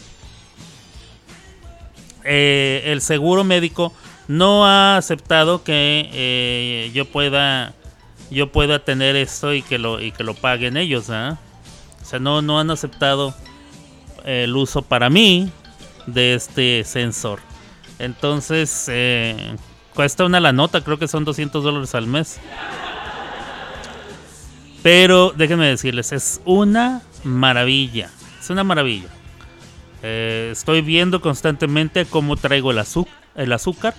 eh, 2.23 2.83
el 2.87 3.01
seguro 3.01 3.43
médico 3.43 3.93
no 4.27 4.65
ha 4.65 4.97
aceptado 4.97 5.63
que 5.63 6.09
eh, 6.11 6.91
yo 6.93 7.05
pueda 7.05 7.73
yo 8.31 8.51
pueda 8.51 8.79
tener 8.79 9.15
esto 9.15 9.53
y 9.53 9.61
que 9.61 9.77
lo 9.77 10.01
y 10.01 10.11
que 10.11 10.23
lo 10.23 10.33
paguen 10.33 10.77
ellos, 10.77 11.09
¿ah? 11.11 11.37
O 12.01 12.05
sea, 12.05 12.19
no 12.19 12.41
no 12.41 12.59
han 12.59 12.71
aceptado 12.71 13.33
el 14.25 14.55
uso 14.55 14.81
para 14.81 15.09
mí 15.09 15.51
de 16.07 16.33
este 16.33 16.83
sensor. 16.83 17.39
Entonces 17.99 18.87
eh, 18.89 19.55
cuesta 19.93 20.25
una 20.25 20.39
la 20.39 20.51
nota, 20.51 20.81
creo 20.81 20.99
que 20.99 21.07
son 21.07 21.23
200 21.23 21.63
dólares 21.63 21.95
al 21.95 22.07
mes. 22.07 22.39
Pero 24.85 25.33
déjenme 25.35 25.65
decirles, 25.65 26.11
es 26.11 26.41
una 26.45 27.01
maravilla. 27.23 28.11
Es 28.39 28.51
una 28.51 28.63
maravilla. 28.63 29.07
Eh, 30.03 30.49
estoy 30.51 30.81
viendo 30.81 31.21
constantemente 31.21 32.05
cómo 32.05 32.37
traigo 32.37 32.69
el, 32.69 32.77
azúcar. 32.77 33.95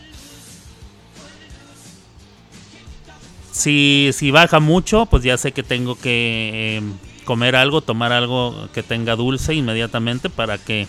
Si, 3.51 4.11
si, 4.13 4.31
baja 4.31 4.61
mucho, 4.61 5.07
pues 5.07 5.25
ya 5.25 5.37
sé 5.37 5.51
que 5.51 5.65
tengo 5.65 5.99
que 5.99 6.77
em, 6.77 6.93
comer 7.25 7.57
algo, 7.57 7.81
tomar 7.81 8.13
algo 8.13 8.69
que 8.73 8.85
tenga 8.85 9.17
dulce 9.17 9.55
inmediatamente 9.55 10.31
para 10.31 10.57
que 10.57 10.87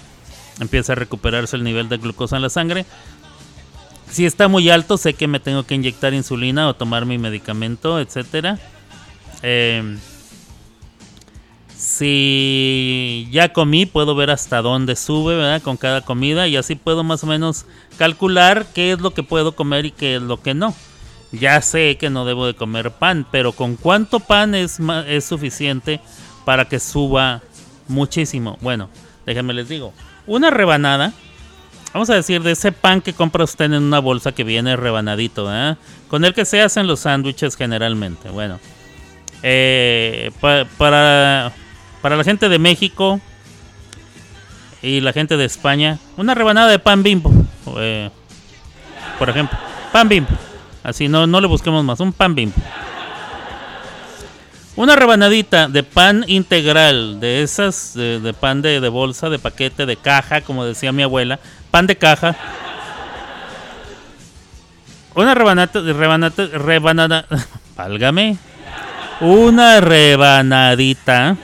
empiece 0.60 0.92
a 0.92 0.96
recuperarse 0.96 1.56
el 1.56 1.64
nivel 1.64 1.90
de 1.90 1.98
glucosa 1.98 2.36
en 2.36 2.44
la 2.44 2.52
sangre. 2.52 2.86
Si 4.12 4.28
está 4.28 4.48
muy 4.48 4.70
alto, 4.70 4.98
sé 4.98 5.16
que 5.16 5.26
me 5.26 5.40
tengo 5.40 5.64
que 5.64 5.74
inyectar 5.74 6.14
insulina 6.14 6.70
o 6.70 6.76
tomar 6.76 7.08
mi 7.08 7.18
medicamento, 7.18 8.00
etcétera. 8.00 8.60
Eh, 9.44 9.98
si 11.78 13.28
ya 13.32 13.54
comí, 13.54 13.86
puedo 13.86 14.16
ver 14.16 14.32
hasta 14.32 14.62
dónde 14.62 14.96
sube. 14.96 15.60
Con 15.62 15.78
cada 15.78 16.02
comida 16.02 16.48
y 16.48 16.58
así 16.58 16.76
puedo 16.76 17.04
más 17.04 17.24
o 17.24 17.28
menos 17.28 17.66
calcular 17.98 18.66
qué 18.74 18.92
es 18.92 19.00
lo 19.00 19.12
que 19.12 19.24
puedo 19.24 19.56
comer 19.56 19.86
y 19.86 19.92
qué 19.92 20.16
es 20.16 20.22
lo 20.22 20.42
que 20.42 20.54
no. 20.54 20.76
Ya 21.32 21.62
sé 21.62 21.98
que 21.98 22.10
no 22.10 22.26
debo 22.26 22.48
de 22.48 22.56
comer 22.56 22.92
pan, 22.92 23.28
pero 23.30 23.52
con 23.52 23.76
cuánto 23.76 24.20
pan 24.20 24.56
es, 24.56 24.80
es 25.08 25.26
suficiente 25.26 26.00
para 26.46 26.66
que 26.66 26.80
suba 26.80 27.42
muchísimo. 27.88 28.58
Bueno, 28.62 28.90
déjenme 29.26 29.54
les 29.54 29.68
digo, 29.68 29.94
una 30.26 30.50
rebanada, 30.50 31.14
vamos 31.94 32.10
a 32.10 32.16
decir 32.16 32.42
de 32.44 32.54
ese 32.54 32.72
pan 32.72 33.02
que 33.02 33.14
compra 33.14 33.44
usted 33.44 33.66
en 33.66 33.84
una 33.84 34.00
bolsa 34.00 34.32
que 34.32 34.46
viene 34.46 34.78
rebanadito. 34.78 35.50
Con 36.08 36.24
el 36.24 36.34
que 36.34 36.46
se 36.46 36.62
hacen 36.62 36.88
los 36.88 37.02
sándwiches 37.02 37.56
generalmente. 37.58 38.30
Bueno, 38.30 38.60
eh, 39.44 40.32
para 40.42 41.52
para 42.02 42.16
la 42.16 42.24
gente 42.24 42.48
de 42.50 42.60
México, 42.60 43.20
Y 44.82 45.02
la 45.02 45.12
gente 45.12 45.38
de 45.38 45.46
España, 45.46 45.98
una 46.18 46.36
rebanada 46.36 46.70
de 46.70 46.80
pan 46.80 47.02
bimbo. 47.04 47.32
eh, 47.78 48.10
por 49.18 49.30
ejemplo, 49.30 49.58
pan 49.92 50.08
bimbo. 50.08 50.30
Así 50.84 51.08
no, 51.10 51.28
no 51.28 51.42
le 51.42 51.48
busquemos 51.48 51.84
más, 51.84 52.00
un 52.00 52.14
pan 52.14 52.36
bimbo. 52.36 52.56
Una 54.76 54.96
rebanadita 54.96 55.68
de 55.68 55.82
pan 55.82 56.24
integral, 56.28 57.20
de 57.20 57.42
esas, 57.42 57.96
de, 57.96 58.20
de 58.20 58.34
pan 58.34 58.62
de, 58.62 58.80
de 58.80 58.90
bolsa, 58.90 59.30
de 59.30 59.40
paquete, 59.40 59.88
de 59.88 59.98
caja, 59.98 60.42
como 60.42 60.64
decía 60.64 60.92
mi 60.92 61.02
abuela, 61.02 61.40
pan 61.72 61.88
de 61.88 61.98
caja. 61.98 62.36
Una 65.16 65.34
rebanata, 65.34 65.82
rebanata, 65.82 66.46
rebanada, 66.46 67.26
válgame, 67.76 68.38
una 69.20 69.80
rebanadita 69.82 71.38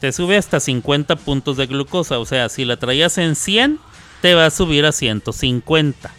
te 0.00 0.12
sube 0.12 0.36
hasta 0.36 0.60
50 0.60 1.16
puntos 1.16 1.58
de 1.58 1.66
glucosa, 1.66 2.18
o 2.18 2.24
sea, 2.24 2.48
si 2.48 2.64
la 2.64 2.78
traías 2.78 3.18
en 3.18 3.36
100, 3.36 3.78
te 4.22 4.34
va 4.34 4.46
a 4.46 4.50
subir 4.50 4.86
a 4.86 4.92
150. 4.92 6.10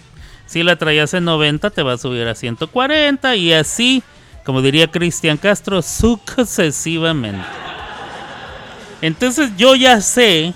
Si 0.46 0.62
la 0.64 0.76
traías 0.76 1.14
en 1.16 1.26
90, 1.26 1.72
te 1.72 1.82
va 1.82 1.94
a 1.94 1.98
subir 1.98 2.28
a 2.28 2.36
140 2.36 3.36
y 3.36 3.54
así, 3.54 4.04
como 4.46 4.62
diría 4.62 4.92
Cristian 4.92 5.38
Castro, 5.38 5.82
sucesivamente. 5.82 7.46
Entonces 9.02 9.50
yo 9.58 9.76
ya 9.76 10.00
sé 10.02 10.54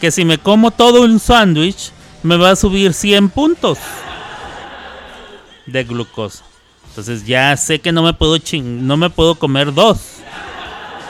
que 0.00 0.10
si 0.10 0.24
me 0.24 0.38
como 0.38 0.72
todo 0.72 1.02
un 1.02 1.20
sándwich, 1.20 1.92
me 2.24 2.36
va 2.36 2.50
a 2.50 2.56
subir 2.56 2.94
100 2.94 3.28
puntos 3.28 3.78
de 5.66 5.84
glucosa. 5.84 6.47
Entonces 6.98 7.24
ya 7.28 7.56
sé 7.56 7.78
que 7.78 7.92
no 7.92 8.02
me 8.02 8.12
puedo 8.12 8.36
ching- 8.38 8.80
no 8.80 8.96
me 8.96 9.08
puedo 9.08 9.36
comer 9.36 9.72
dos, 9.72 9.98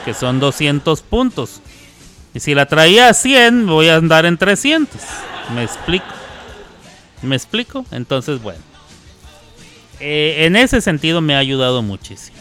que 0.05 0.13
son 0.13 0.39
200 0.39 1.01
puntos. 1.01 1.61
Y 2.31 2.39
si 2.41 2.53
la 2.53 2.67
traía 2.67 3.09
a 3.09 3.15
100, 3.15 3.65
voy 3.65 3.89
a 3.89 3.95
andar 3.95 4.27
en 4.27 4.37
300. 4.37 5.01
¿Me 5.55 5.63
explico? 5.63 6.05
¿Me 7.23 7.35
explico? 7.35 7.87
Entonces, 7.89 8.39
bueno. 8.39 8.59
Eh, 9.99 10.45
en 10.45 10.55
ese 10.57 10.79
sentido 10.79 11.21
me 11.21 11.33
ha 11.33 11.39
ayudado 11.39 11.81
muchísimo. 11.81 12.37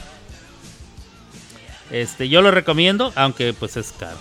Este, 1.91 2.29
yo 2.29 2.43
lo 2.43 2.51
recomiendo, 2.51 3.15
aunque 3.17 3.55
pues 3.55 3.79
es 3.79 3.95
caro. 3.99 4.19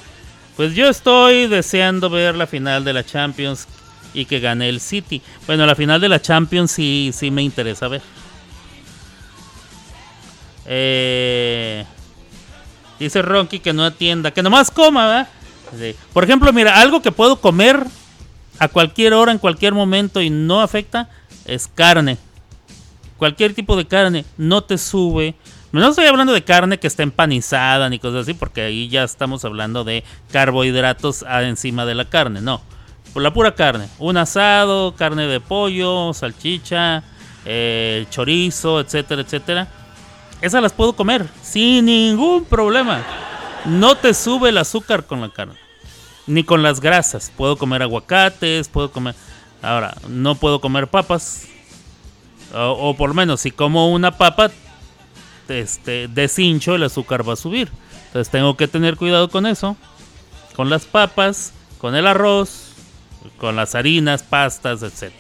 Pues 0.56 0.74
yo 0.74 0.88
estoy 0.88 1.48
deseando 1.48 2.10
ver 2.10 2.34
la 2.36 2.48
final 2.48 2.86
de 2.86 2.94
la 2.94 3.06
Champions 3.06 3.68
y 4.14 4.24
que 4.24 4.40
gane 4.40 4.70
el 4.70 4.80
City. 4.80 5.22
Bueno, 5.48 5.66
la 5.66 5.76
final 5.76 6.00
de 6.00 6.08
la 6.08 6.22
Champions 6.22 6.72
sí, 6.72 7.12
sí 7.14 7.30
me 7.30 7.44
interesa 7.44 7.90
ver. 7.90 8.02
Eh, 10.68 11.86
dice 13.00 13.22
Ronky 13.22 13.60
que 13.60 13.74
no 13.74 13.86
atienda, 13.86 14.32
que 14.32 14.44
nomás 14.44 14.70
coma, 14.70 15.08
¿verdad? 15.08 15.28
Por 16.14 16.24
ejemplo, 16.24 16.52
mira, 16.54 16.80
algo 16.80 17.02
que 17.02 17.12
puedo 17.12 17.40
comer 17.42 17.86
a 18.60 18.68
cualquier 18.68 19.14
hora, 19.14 19.32
en 19.32 19.38
cualquier 19.38 19.74
momento 19.74 20.22
y 20.22 20.30
no 20.30 20.62
afecta 20.62 21.10
es 21.46 21.68
carne. 21.68 22.18
Cualquier 23.18 23.54
tipo 23.54 23.76
de 23.76 23.88
carne 23.88 24.26
no 24.38 24.64
te 24.64 24.78
sube. 24.78 25.36
No 25.72 25.90
estoy 25.90 26.06
hablando 26.06 26.34
de 26.34 26.44
carne 26.44 26.80
que 26.80 26.88
está 26.88 27.04
empanizada 27.04 27.90
ni 27.90 28.00
cosas 28.00 28.22
así, 28.22 28.34
porque 28.34 28.62
ahí 28.62 28.88
ya 28.90 29.04
estamos 29.04 29.44
hablando 29.44 29.84
de 29.84 30.04
carbohidratos 30.32 31.26
encima 31.42 31.86
de 31.86 31.96
la 31.96 32.06
carne. 32.06 32.42
No, 32.42 32.62
por 33.14 33.22
la 33.22 33.34
pura 33.34 33.56
carne. 33.56 33.88
Un 34.00 34.18
asado, 34.18 34.96
carne 34.96 35.28
de 35.28 35.40
pollo, 35.40 36.14
salchicha, 36.14 37.04
eh, 37.46 38.06
chorizo, 38.10 38.80
etcétera, 38.80 39.22
etcétera. 39.22 39.68
Esas 40.42 40.62
las 40.62 40.74
puedo 40.74 40.94
comer 40.94 41.28
sin 41.42 41.86
ningún 41.86 42.44
problema. 42.46 43.04
No 43.66 43.96
te 43.96 44.14
sube 44.14 44.50
el 44.50 44.58
azúcar 44.58 45.06
con 45.06 45.22
la 45.22 45.30
carne. 45.30 45.56
Ni 46.28 46.44
con 46.44 46.62
las 46.62 46.80
grasas. 46.80 47.32
Puedo 47.36 47.58
comer 47.58 47.82
aguacates, 47.82 48.68
puedo 48.68 48.92
comer... 48.92 49.16
Ahora, 49.62 49.96
no 50.08 50.36
puedo 50.36 50.62
comer 50.62 50.88
papas. 50.88 51.48
O, 52.54 52.90
o 52.90 52.96
por 52.96 53.10
lo 53.10 53.16
menos, 53.16 53.42
si 53.42 53.52
como 53.52 53.92
una 53.92 54.12
papa, 54.18 54.52
este, 55.48 56.08
deshincho, 56.08 56.76
el 56.76 56.84
azúcar 56.84 57.28
va 57.28 57.34
a 57.34 57.38
subir. 57.38 57.72
Entonces 58.08 58.30
tengo 58.30 58.56
que 58.56 58.68
tener 58.68 58.96
cuidado 58.96 59.30
con 59.30 59.46
eso. 59.46 59.76
Con 60.56 60.70
las 60.70 60.86
papas, 60.86 61.54
con 61.80 61.96
el 61.96 62.06
arroz, 62.06 62.74
con 63.40 63.56
las 63.56 63.76
harinas, 63.76 64.24
pastas, 64.24 64.84
etc. 64.84 65.14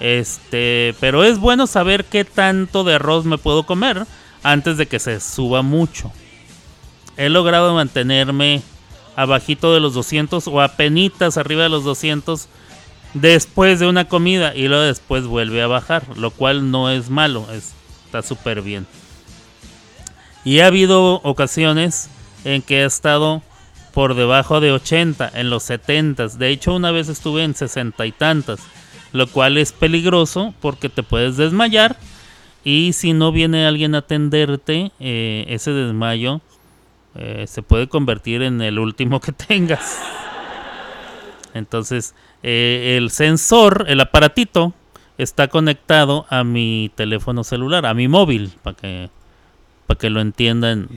Este, 0.00 0.94
pero 1.00 1.22
es 1.22 1.38
bueno 1.38 1.66
saber 1.66 2.04
qué 2.04 2.24
tanto 2.24 2.82
de 2.82 2.96
arroz 2.96 3.24
me 3.24 3.38
puedo 3.38 3.64
comer 3.64 4.04
antes 4.42 4.76
de 4.76 4.86
que 4.86 4.98
se 4.98 5.20
suba 5.20 5.62
mucho. 5.62 6.12
He 7.16 7.28
logrado 7.28 7.74
mantenerme 7.74 8.62
abajito 9.16 9.74
de 9.74 9.80
los 9.80 9.94
200 9.94 10.48
o 10.48 10.60
apenitas 10.60 11.36
arriba 11.36 11.64
de 11.64 11.68
los 11.68 11.84
200 11.84 12.48
después 13.14 13.78
de 13.78 13.86
una 13.86 14.06
comida 14.08 14.54
y 14.54 14.68
luego 14.68 14.84
después 14.84 15.24
vuelve 15.24 15.62
a 15.62 15.66
bajar, 15.66 16.04
lo 16.16 16.30
cual 16.30 16.70
no 16.70 16.90
es 16.90 17.10
malo, 17.10 17.46
es- 17.52 17.72
está 18.06 18.22
súper 18.22 18.62
bien. 18.62 18.86
Y 20.44 20.60
ha 20.60 20.66
habido 20.66 21.20
ocasiones 21.22 22.08
en 22.44 22.62
que 22.62 22.82
he 22.82 22.84
estado 22.84 23.42
por 23.92 24.14
debajo 24.14 24.60
de 24.60 24.72
80, 24.72 25.30
en 25.34 25.50
los 25.50 25.62
70. 25.64 26.26
De 26.28 26.48
hecho, 26.48 26.74
una 26.74 26.90
vez 26.90 27.08
estuve 27.08 27.44
en 27.44 27.54
60 27.54 28.06
y 28.06 28.12
tantas, 28.12 28.58
lo 29.12 29.26
cual 29.26 29.58
es 29.58 29.72
peligroso 29.72 30.54
porque 30.60 30.88
te 30.88 31.02
puedes 31.02 31.36
desmayar 31.36 31.98
y 32.64 32.92
si 32.92 33.12
no 33.12 33.32
viene 33.32 33.66
alguien 33.66 33.94
a 33.94 33.98
atenderte, 33.98 34.92
eh, 35.00 35.44
ese 35.48 35.72
desmayo 35.72 36.40
eh, 37.14 37.44
se 37.48 37.62
puede 37.62 37.88
convertir 37.88 38.42
en 38.42 38.60
el 38.62 38.78
último 38.78 39.20
que 39.20 39.32
tengas. 39.48 40.00
Entonces, 41.54 42.14
eh, 42.42 42.94
el 42.96 43.10
sensor, 43.10 43.86
el 43.88 44.00
aparatito, 44.00 44.72
está 45.18 45.48
conectado 45.48 46.26
a 46.30 46.44
mi 46.44 46.90
teléfono 46.94 47.44
celular, 47.44 47.84
a 47.84 47.94
mi 47.94 48.08
móvil, 48.08 48.52
para 48.62 48.76
que, 48.76 49.10
para 49.86 49.98
que 49.98 50.10
lo 50.10 50.20
entiendan, 50.20 50.88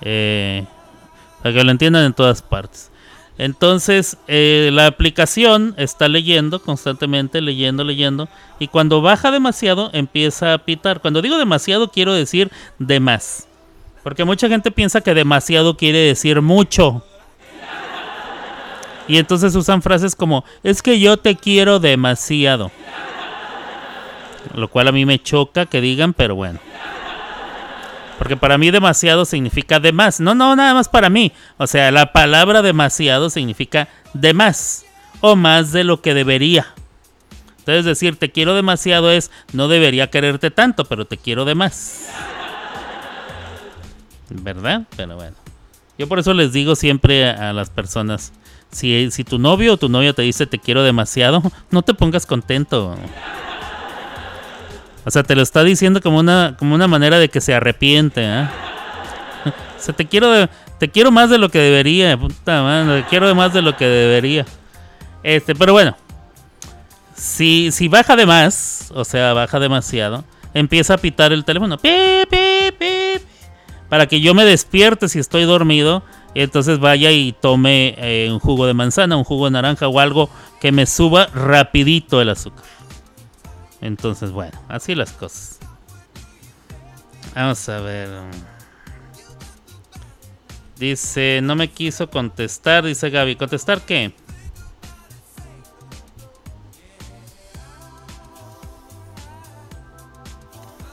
para 0.00 1.54
que 1.54 1.64
lo 1.64 1.70
entiendan 1.70 2.04
en 2.04 2.14
todas 2.14 2.42
partes. 2.42 2.90
Entonces, 3.36 4.16
eh, 4.28 4.70
la 4.72 4.86
aplicación 4.86 5.74
está 5.76 6.08
leyendo 6.08 6.62
constantemente, 6.62 7.40
leyendo, 7.40 7.82
leyendo, 7.82 8.28
y 8.60 8.68
cuando 8.68 9.02
baja 9.02 9.30
demasiado 9.30 9.90
empieza 9.92 10.54
a 10.54 10.58
pitar. 10.58 11.00
Cuando 11.00 11.20
digo 11.20 11.36
demasiado 11.36 11.90
quiero 11.90 12.14
decir 12.14 12.50
de 12.78 13.00
más. 13.00 13.48
Porque 14.04 14.24
mucha 14.24 14.48
gente 14.48 14.70
piensa 14.70 15.00
que 15.00 15.14
demasiado 15.14 15.76
quiere 15.76 15.98
decir 15.98 16.42
mucho. 16.42 17.02
Y 19.08 19.18
entonces 19.18 19.54
usan 19.54 19.82
frases 19.82 20.14
como, 20.14 20.44
es 20.62 20.82
que 20.82 21.00
yo 21.00 21.16
te 21.16 21.36
quiero 21.36 21.80
demasiado. 21.80 22.70
Lo 24.54 24.68
cual 24.68 24.88
a 24.88 24.92
mí 24.92 25.04
me 25.04 25.20
choca 25.20 25.66
que 25.66 25.80
digan, 25.80 26.12
pero 26.12 26.34
bueno. 26.36 26.60
Porque 28.18 28.36
para 28.36 28.58
mí 28.58 28.70
demasiado 28.70 29.24
significa 29.24 29.80
de 29.80 29.92
más. 29.92 30.20
No, 30.20 30.34
no, 30.34 30.54
nada 30.56 30.74
más 30.74 30.88
para 30.88 31.10
mí. 31.10 31.32
O 31.56 31.66
sea, 31.66 31.90
la 31.90 32.12
palabra 32.12 32.62
demasiado 32.62 33.30
significa 33.30 33.88
de 34.12 34.34
más. 34.34 34.84
O 35.20 35.36
más 35.36 35.72
de 35.72 35.84
lo 35.84 36.00
que 36.00 36.14
debería. 36.14 36.74
Entonces 37.58 37.86
decir 37.86 38.16
te 38.16 38.30
quiero 38.30 38.54
demasiado 38.54 39.10
es 39.10 39.30
no 39.52 39.68
debería 39.68 40.10
quererte 40.10 40.50
tanto, 40.50 40.84
pero 40.84 41.06
te 41.06 41.16
quiero 41.16 41.44
de 41.44 41.54
más. 41.54 42.10
¿Verdad? 44.28 44.82
Pero 44.96 45.16
bueno. 45.16 45.36
Yo 45.96 46.08
por 46.08 46.18
eso 46.18 46.34
les 46.34 46.52
digo 46.52 46.76
siempre 46.76 47.30
a, 47.30 47.52
las 47.52 47.70
personas, 47.70 48.32
si, 48.70 49.10
si 49.12 49.22
tu 49.24 49.38
novio 49.38 49.74
o 49.74 49.76
tu 49.76 49.88
novia 49.88 50.12
te 50.12 50.22
dice 50.22 50.46
te 50.46 50.58
quiero 50.58 50.82
demasiado, 50.82 51.42
no 51.70 51.82
te 51.82 51.94
pongas 51.94 52.26
contento. 52.26 52.96
O 55.04 55.10
sea, 55.10 55.22
te 55.22 55.34
lo 55.34 55.42
está 55.42 55.62
diciendo 55.64 56.00
como 56.00 56.18
una, 56.18 56.56
como 56.58 56.74
una 56.74 56.88
manera 56.88 57.18
de 57.18 57.28
que 57.28 57.40
se 57.40 57.54
arrepiente, 57.54 58.22
¿eh? 58.24 58.48
O 59.76 59.80
sea, 59.84 59.94
te 59.94 60.06
quiero, 60.06 60.48
te 60.78 60.88
quiero 60.88 61.10
más 61.10 61.28
de 61.28 61.36
lo 61.36 61.50
que 61.50 61.58
debería, 61.58 62.16
puta 62.16 62.62
madre, 62.62 63.02
te 63.02 63.08
quiero 63.08 63.34
más 63.34 63.52
de 63.52 63.60
lo 63.60 63.76
que 63.76 63.86
debería. 63.86 64.46
Este, 65.22 65.54
pero 65.54 65.74
bueno, 65.74 65.94
si, 67.14 67.70
si 67.70 67.88
baja 67.88 68.16
de 68.16 68.24
más, 68.24 68.90
o 68.94 69.04
sea, 69.04 69.34
baja 69.34 69.58
demasiado, 69.58 70.24
empieza 70.54 70.94
a 70.94 70.98
pitar 70.98 71.32
el 71.32 71.44
teléfono. 71.44 71.76
Pi, 71.76 72.24
pi, 72.30 72.72
pi, 72.78 73.22
para 73.88 74.06
que 74.06 74.20
yo 74.20 74.34
me 74.34 74.44
despierte 74.44 75.08
si 75.08 75.18
estoy 75.18 75.44
dormido. 75.44 76.02
Y 76.34 76.40
entonces 76.40 76.80
vaya 76.80 77.12
y 77.12 77.32
tome 77.32 77.94
eh, 77.96 78.28
un 78.28 78.40
jugo 78.40 78.66
de 78.66 78.74
manzana, 78.74 79.16
un 79.16 79.22
jugo 79.22 79.44
de 79.44 79.52
naranja 79.52 79.86
o 79.86 80.00
algo 80.00 80.28
que 80.60 80.72
me 80.72 80.84
suba 80.84 81.28
rapidito 81.32 82.20
el 82.20 82.30
azúcar. 82.30 82.64
Entonces, 83.84 84.32
bueno, 84.32 84.58
así 84.66 84.94
las 84.94 85.12
cosas. 85.12 85.58
Vamos 87.34 87.68
a 87.68 87.80
ver. 87.80 88.08
Dice, 90.78 91.40
no 91.42 91.54
me 91.54 91.68
quiso 91.68 92.08
contestar, 92.08 92.84
dice 92.84 93.10
Gaby. 93.10 93.36
¿Contestar 93.36 93.82
qué? 93.82 94.14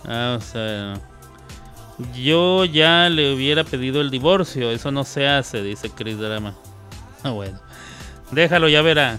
Vamos 0.04 0.54
a 0.54 0.60
ver. 0.60 1.00
Yo 2.22 2.66
ya 2.66 3.08
le 3.08 3.34
hubiera 3.34 3.64
pedido 3.64 4.02
el 4.02 4.12
divorcio. 4.12 4.70
Eso 4.70 4.92
no 4.92 5.06
se 5.06 5.30
hace, 5.30 5.64
dice 5.64 5.90
Chris 5.92 6.18
Drama. 6.18 6.56
bueno. 7.24 7.58
Déjalo, 8.32 8.68
ya 8.68 8.82
verá. 8.82 9.18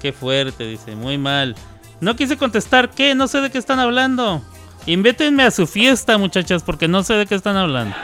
Qué 0.00 0.12
fuerte, 0.12 0.64
dice. 0.66 0.96
Muy 0.96 1.18
mal. 1.18 1.54
No 2.02 2.16
quise 2.16 2.36
contestar. 2.36 2.90
¿Qué? 2.90 3.14
No 3.14 3.28
sé 3.28 3.40
de 3.40 3.50
qué 3.50 3.58
están 3.58 3.78
hablando. 3.78 4.42
Invítenme 4.86 5.44
a 5.44 5.52
su 5.52 5.68
fiesta, 5.68 6.18
muchachas, 6.18 6.64
porque 6.64 6.88
no 6.88 7.04
sé 7.04 7.14
de 7.14 7.26
qué 7.26 7.36
están 7.36 7.56
hablando. 7.56 7.94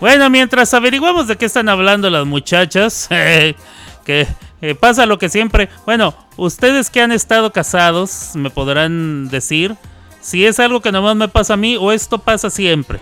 Bueno, 0.00 0.30
mientras 0.30 0.72
averiguamos 0.72 1.28
de 1.28 1.36
qué 1.36 1.44
están 1.44 1.68
hablando 1.68 2.08
las 2.08 2.24
muchachas, 2.24 3.08
que 4.04 4.26
eh, 4.62 4.74
pasa 4.74 5.04
lo 5.04 5.18
que 5.18 5.28
siempre. 5.28 5.68
Bueno, 5.84 6.14
ustedes 6.38 6.88
que 6.88 7.02
han 7.02 7.12
estado 7.12 7.52
casados 7.52 8.30
me 8.34 8.48
podrán 8.48 9.28
decir 9.28 9.76
si 10.22 10.46
es 10.46 10.58
algo 10.60 10.80
que 10.80 10.92
nomás 10.92 11.16
me 11.16 11.28
pasa 11.28 11.54
a 11.54 11.58
mí 11.58 11.76
o 11.76 11.92
esto 11.92 12.16
pasa 12.16 12.48
siempre. 12.48 13.00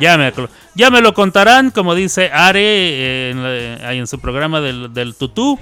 Ya 0.00 0.18
me, 0.18 0.32
ya 0.74 0.90
me 0.90 1.02
lo 1.02 1.14
contarán, 1.14 1.70
como 1.70 1.94
dice 1.94 2.32
Are 2.32 2.60
eh, 2.60 3.78
en 3.80 4.06
su 4.08 4.18
programa 4.18 4.60
del, 4.60 4.92
del 4.92 5.14
tutú. 5.14 5.56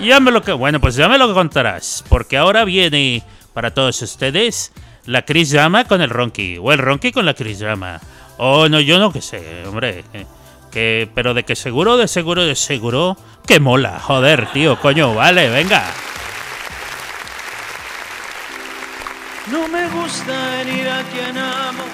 Ya 0.00 0.20
me 0.20 0.30
lo 0.30 0.42
que. 0.42 0.52
Bueno, 0.52 0.80
pues 0.80 0.94
ya 0.94 1.08
me 1.08 1.18
lo 1.18 1.32
contarás. 1.34 2.04
Porque 2.08 2.36
ahora 2.36 2.64
viene 2.64 3.22
para 3.54 3.72
todos 3.72 4.00
ustedes 4.02 4.72
la 5.06 5.22
Chris 5.24 5.50
Llama 5.50 5.84
con 5.84 6.00
el 6.02 6.10
Ronky. 6.10 6.58
O 6.60 6.72
el 6.72 6.78
Ronky 6.78 7.12
con 7.12 7.24
la 7.26 7.34
Chris 7.34 7.58
Llama. 7.58 8.00
Oh, 8.38 8.68
no, 8.68 8.80
yo 8.80 8.98
no 8.98 9.12
que 9.12 9.22
sé, 9.22 9.64
hombre. 9.66 10.04
eh, 10.12 10.26
Que, 10.70 11.08
pero 11.14 11.32
de 11.32 11.44
que 11.44 11.56
seguro, 11.56 11.96
de 11.96 12.06
seguro, 12.08 12.44
de 12.44 12.54
seguro. 12.54 13.16
Que 13.46 13.60
mola. 13.60 13.98
Joder, 14.00 14.46
tío, 14.52 14.78
coño, 14.80 15.14
vale, 15.14 15.48
venga. 15.48 15.82
No 19.50 19.68
me 19.68 19.88
gusta 19.88 20.60
herir 20.60 20.88
a 20.88 21.02
quien 21.04 21.38
amo, 21.38 21.84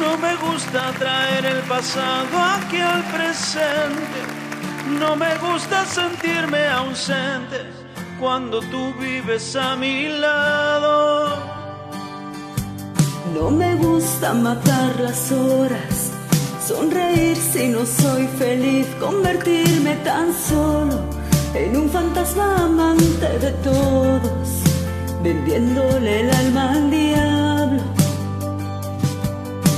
no 0.00 0.16
me 0.16 0.34
gusta 0.36 0.90
traer 0.98 1.44
el 1.44 1.58
pasado 1.68 2.38
aquí 2.38 2.78
al 2.80 3.02
presente, 3.04 4.20
no 4.88 5.16
me 5.16 5.36
gusta 5.38 5.84
sentirme 5.86 6.66
ausente 6.68 7.58
cuando 8.20 8.60
tú 8.60 8.92
vives 9.00 9.56
a 9.56 9.76
mi 9.76 10.08
lado. 10.08 11.36
No 13.34 13.50
me 13.50 13.74
gusta 13.76 14.34
matar 14.34 15.00
las 15.00 15.32
horas, 15.32 16.12
sonreír 16.66 17.36
si 17.36 17.68
no 17.68 17.84
soy 17.86 18.26
feliz, 18.38 18.86
convertirme 19.00 19.94
tan 20.04 20.32
solo 20.34 21.00
en 21.54 21.76
un 21.76 21.90
fantasma 21.90 22.64
amante 22.64 23.38
de 23.38 23.52
todos, 23.64 24.48
vendiéndole 25.22 26.20
el 26.20 26.30
alma 26.30 26.72
al 26.72 26.90
diablo. 26.90 27.82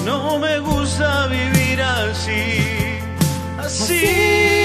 No 0.04 0.38
me 0.38 0.58
gusta 0.58 1.26
vivir 1.28 1.80
así, 1.80 2.42
así. 3.58 3.94
Así 3.94 4.63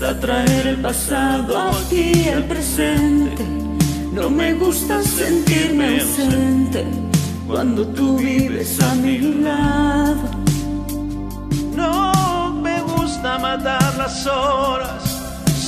gusta 0.00 0.18
traer 0.18 0.66
el 0.66 0.80
pasado 0.80 1.58
aquí 1.58 2.26
al 2.30 2.44
presente, 2.44 3.44
no 4.14 4.30
me 4.30 4.54
gusta 4.54 5.02
sentirme 5.02 6.00
ausente 6.00 6.86
cuando 7.46 7.86
tú 7.88 8.16
vives 8.16 8.80
a 8.82 8.94
mi 8.94 9.18
lado. 9.18 10.22
No 11.76 12.50
me 12.62 12.80
gusta 12.80 13.38
matar 13.40 13.94
las 13.98 14.26
horas, 14.26 15.02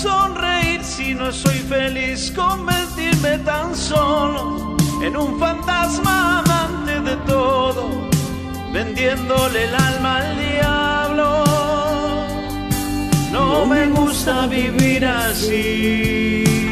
sonreír 0.03 0.83
si 0.83 1.15
no 1.15 1.31
soy 1.31 1.59
feliz, 1.69 2.33
convertirme 2.35 3.37
tan 3.45 3.77
solo 3.77 4.77
en 5.03 5.15
un 5.15 5.39
fantasma 5.39 6.39
amante 6.39 7.01
de 7.03 7.17
todo, 7.27 7.91
vendiéndole 8.73 9.65
el 9.65 9.75
alma 9.75 10.17
al 10.17 10.39
diablo. 10.39 10.82
No 13.53 13.67
me 13.67 13.87
gusta 13.89 14.47
vivir 14.47 15.05
así. 15.05 16.72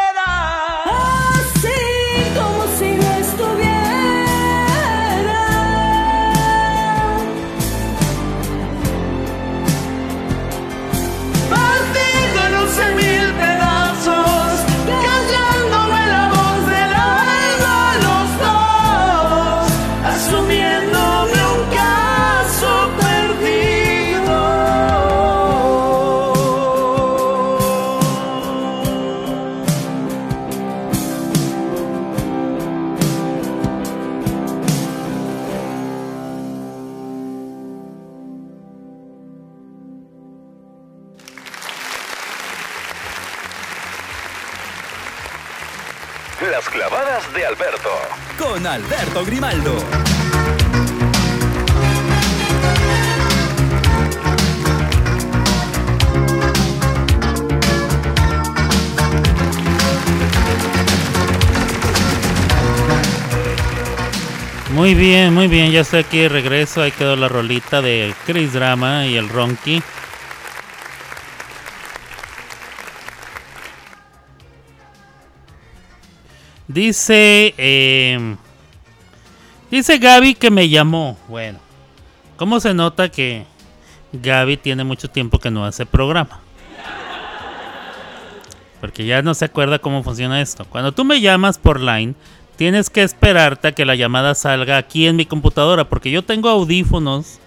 Alberto 48.71 49.25
Grimaldo. 49.25 49.75
Muy 64.73 64.95
bien, 64.95 65.33
muy 65.33 65.49
bien, 65.49 65.73
ya 65.73 65.81
estoy 65.81 65.99
aquí 65.99 66.19
de 66.19 66.29
regreso. 66.29 66.81
Ahí 66.81 66.91
quedó 66.91 67.17
la 67.17 67.27
rolita 67.27 67.81
de 67.81 68.13
Chris 68.25 68.53
Drama 68.53 69.05
y 69.05 69.17
el 69.17 69.27
Ronky. 69.27 69.83
Dice, 76.69 77.53
eh, 77.57 78.37
dice 79.71 79.97
Gaby 79.97 80.35
que 80.35 80.51
me 80.51 80.69
llamó. 80.69 81.17
Bueno, 81.27 81.59
¿cómo 82.37 82.59
se 82.59 82.73
nota 82.73 83.09
que 83.09 83.45
Gaby 84.13 84.57
tiene 84.57 84.83
mucho 84.83 85.09
tiempo 85.09 85.39
que 85.39 85.49
no 85.49 85.65
hace 85.65 85.85
programa? 85.85 86.41
Porque 88.81 89.05
ya 89.05 89.21
no 89.21 89.33
se 89.33 89.45
acuerda 89.45 89.79
cómo 89.79 90.03
funciona 90.03 90.41
esto. 90.41 90.65
Cuando 90.65 90.91
tú 90.91 91.05
me 91.05 91.21
llamas 91.21 91.57
por 91.57 91.79
line, 91.79 92.15
tienes 92.55 92.89
que 92.89 93.03
esperarte 93.03 93.69
a 93.69 93.71
que 93.71 93.85
la 93.85 93.95
llamada 93.95 94.35
salga 94.35 94.77
aquí 94.77 95.07
en 95.07 95.15
mi 95.15 95.25
computadora. 95.25 95.87
Porque 95.87 96.09
yo 96.09 96.23
tengo 96.23 96.49
audífonos, 96.49 97.39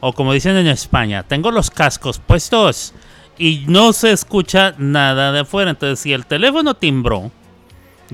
o 0.00 0.14
como 0.14 0.32
dicen 0.32 0.56
en 0.56 0.66
España, 0.66 1.22
tengo 1.24 1.50
los 1.50 1.70
cascos 1.70 2.18
puestos 2.18 2.94
y 3.38 3.64
no 3.66 3.92
se 3.92 4.12
escucha 4.12 4.74
nada 4.78 5.30
de 5.30 5.40
afuera. 5.40 5.70
Entonces, 5.70 6.00
si 6.00 6.14
el 6.14 6.24
teléfono 6.24 6.74
timbró, 6.74 7.30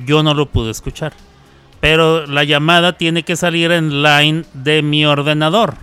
yo 0.05 0.25
no 0.25 0.35
lo 0.35 0.47
pude 0.47 0.73
escuchar. 0.73 1.12
Pero 1.80 2.26
la 2.26 2.44
llamada 2.44 2.94
tiene 2.94 3.22
que 3.22 3.36
salir 3.36 3.70
en 3.70 4.02
line 4.02 4.44
de 4.52 4.82
mi 4.82 5.06
ordenador. 5.06 5.74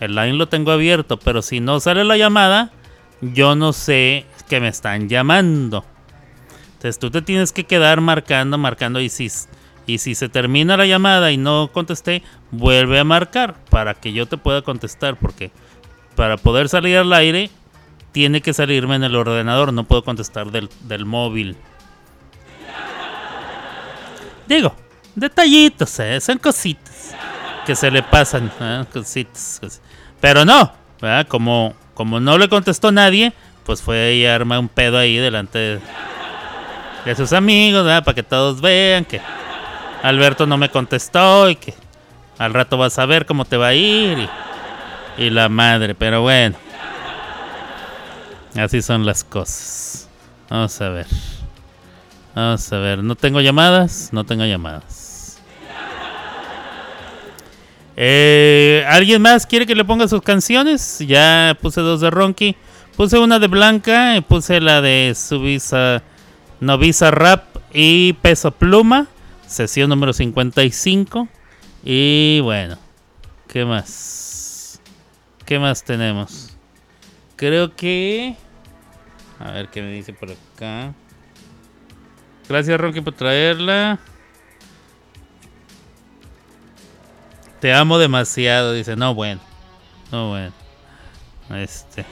El 0.00 0.14
line 0.14 0.34
lo 0.34 0.48
tengo 0.48 0.72
abierto, 0.72 1.16
pero 1.16 1.42
si 1.42 1.60
no 1.60 1.80
sale 1.80 2.04
la 2.04 2.16
llamada, 2.16 2.70
yo 3.20 3.54
no 3.54 3.72
sé 3.72 4.26
que 4.48 4.60
me 4.60 4.68
están 4.68 5.08
llamando. 5.08 5.84
Entonces 6.74 6.98
tú 6.98 7.10
te 7.10 7.22
tienes 7.22 7.52
que 7.52 7.64
quedar 7.64 8.00
marcando, 8.00 8.58
marcando 8.58 9.00
y 9.00 9.08
si, 9.08 9.30
y 9.86 9.98
si 9.98 10.14
se 10.14 10.28
termina 10.28 10.76
la 10.76 10.86
llamada 10.86 11.30
y 11.30 11.36
no 11.36 11.70
contesté, 11.72 12.22
vuelve 12.50 12.98
a 12.98 13.04
marcar 13.04 13.54
para 13.70 13.94
que 13.94 14.12
yo 14.12 14.26
te 14.26 14.36
pueda 14.36 14.62
contestar 14.62 15.16
porque 15.16 15.52
para 16.16 16.36
poder 16.36 16.68
salir 16.68 16.98
al 16.98 17.12
aire 17.12 17.50
tiene 18.10 18.42
que 18.42 18.52
salirme 18.52 18.96
en 18.96 19.04
el 19.04 19.16
ordenador, 19.16 19.72
no 19.72 19.84
puedo 19.84 20.04
contestar 20.04 20.50
del, 20.50 20.68
del 20.82 21.06
móvil. 21.06 21.56
Digo, 24.48 24.74
detallitos, 25.14 25.98
¿eh? 26.00 26.20
son 26.20 26.38
cositas 26.38 27.14
que 27.66 27.76
se 27.76 27.90
le 27.90 28.02
pasan, 28.02 28.50
¿eh? 28.60 28.84
cositas. 28.92 29.80
Pero 30.20 30.44
no, 30.44 30.72
¿verdad? 31.00 31.26
Como, 31.28 31.74
como 31.94 32.20
no 32.20 32.38
le 32.38 32.48
contestó 32.48 32.92
nadie, 32.92 33.32
pues 33.64 33.82
fue 33.82 34.14
y 34.14 34.26
arma 34.26 34.58
un 34.58 34.68
pedo 34.68 34.98
ahí 34.98 35.16
delante 35.16 35.58
de, 35.58 35.80
de 37.04 37.16
sus 37.16 37.32
amigos, 37.32 37.84
¿verdad? 37.84 38.04
Para 38.04 38.14
que 38.14 38.22
todos 38.22 38.60
vean 38.60 39.04
que 39.04 39.20
Alberto 40.02 40.46
no 40.46 40.56
me 40.56 40.68
contestó 40.68 41.48
y 41.48 41.56
que 41.56 41.74
al 42.38 42.52
rato 42.54 42.76
vas 42.76 42.98
a 42.98 43.06
ver 43.06 43.26
cómo 43.26 43.44
te 43.44 43.56
va 43.56 43.68
a 43.68 43.74
ir 43.74 44.18
y, 44.18 45.24
y 45.24 45.30
la 45.30 45.48
madre, 45.48 45.94
pero 45.94 46.22
bueno. 46.22 46.56
Así 48.56 48.82
son 48.82 49.06
las 49.06 49.24
cosas. 49.24 50.08
Vamos 50.50 50.78
a 50.80 50.88
ver. 50.90 51.06
Vamos 52.34 52.70
a 52.72 52.78
ver. 52.78 53.02
No 53.02 53.14
tengo 53.14 53.40
llamadas. 53.40 54.10
No 54.12 54.24
tengo 54.24 54.44
llamadas. 54.44 55.01
Eh, 57.96 58.84
¿Alguien 58.88 59.22
más 59.22 59.46
quiere 59.46 59.66
que 59.66 59.74
le 59.74 59.84
ponga 59.84 60.08
sus 60.08 60.22
canciones? 60.22 60.98
Ya 61.00 61.56
puse 61.60 61.80
dos 61.80 62.00
de 62.00 62.10
Ronky. 62.10 62.56
Puse 62.96 63.18
una 63.18 63.38
de 63.38 63.48
Blanca. 63.48 64.22
Puse 64.26 64.60
la 64.60 64.80
de 64.80 65.14
Subisa. 65.14 66.02
Novisa 66.60 67.10
Rap 67.10 67.44
y 67.72 68.14
Peso 68.14 68.50
Pluma. 68.52 69.08
Sesión 69.46 69.90
número 69.90 70.12
55. 70.12 71.28
Y 71.84 72.40
bueno. 72.40 72.78
¿Qué 73.48 73.64
más? 73.64 74.80
¿Qué 75.44 75.58
más 75.58 75.84
tenemos? 75.84 76.56
Creo 77.36 77.74
que... 77.74 78.36
A 79.38 79.50
ver 79.50 79.68
qué 79.68 79.82
me 79.82 79.92
dice 79.92 80.12
por 80.12 80.30
acá. 80.30 80.94
Gracias, 82.48 82.80
Ronky, 82.80 83.00
por 83.00 83.14
traerla. 83.14 83.98
Te 87.62 87.72
amo 87.72 87.96
demasiado, 87.96 88.72
dice. 88.72 88.96
No, 88.96 89.14
bueno. 89.14 89.40
No, 90.10 90.30
bueno. 90.30 90.52
Este. 91.50 92.04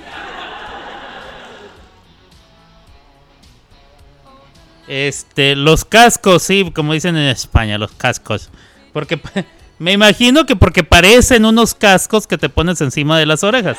Este, 4.86 5.56
los 5.56 5.84
cascos, 5.84 6.44
sí, 6.44 6.70
como 6.72 6.92
dicen 6.92 7.16
en 7.16 7.26
España, 7.26 7.78
los 7.78 7.90
cascos. 7.90 8.48
Porque 8.92 9.20
me 9.80 9.90
imagino 9.90 10.46
que 10.46 10.54
porque 10.54 10.84
parecen 10.84 11.44
unos 11.44 11.74
cascos 11.74 12.28
que 12.28 12.38
te 12.38 12.48
pones 12.48 12.80
encima 12.80 13.18
de 13.18 13.26
las 13.26 13.42
orejas. 13.42 13.78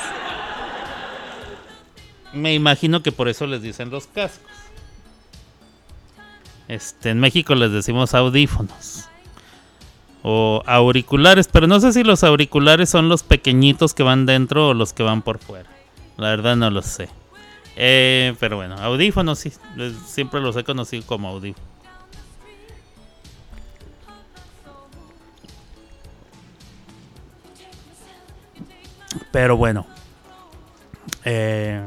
Me 2.34 2.52
imagino 2.52 3.02
que 3.02 3.12
por 3.12 3.30
eso 3.30 3.46
les 3.46 3.62
dicen 3.62 3.88
los 3.88 4.08
cascos. 4.08 4.52
Este, 6.68 7.08
en 7.08 7.18
México 7.18 7.54
les 7.54 7.72
decimos 7.72 8.12
audífonos. 8.12 9.08
O 10.22 10.62
auriculares, 10.66 11.48
pero 11.48 11.66
no 11.66 11.80
sé 11.80 11.92
si 11.92 12.04
los 12.04 12.22
auriculares 12.22 12.88
son 12.88 13.08
los 13.08 13.22
pequeñitos 13.22 13.92
que 13.92 14.02
van 14.02 14.24
dentro 14.24 14.68
o 14.68 14.74
los 14.74 14.92
que 14.92 15.02
van 15.02 15.22
por 15.22 15.38
fuera. 15.38 15.68
La 16.16 16.28
verdad 16.28 16.56
no 16.56 16.70
lo 16.70 16.82
sé. 16.82 17.08
Eh, 17.76 18.34
pero 18.38 18.56
bueno, 18.56 18.76
audífonos 18.76 19.38
sí. 19.38 19.52
Siempre 20.06 20.40
los 20.40 20.56
he 20.56 20.64
conocido 20.64 21.04
como 21.06 21.28
audífonos. 21.28 21.72
Pero 29.32 29.56
bueno. 29.56 29.86
Eh, 31.24 31.84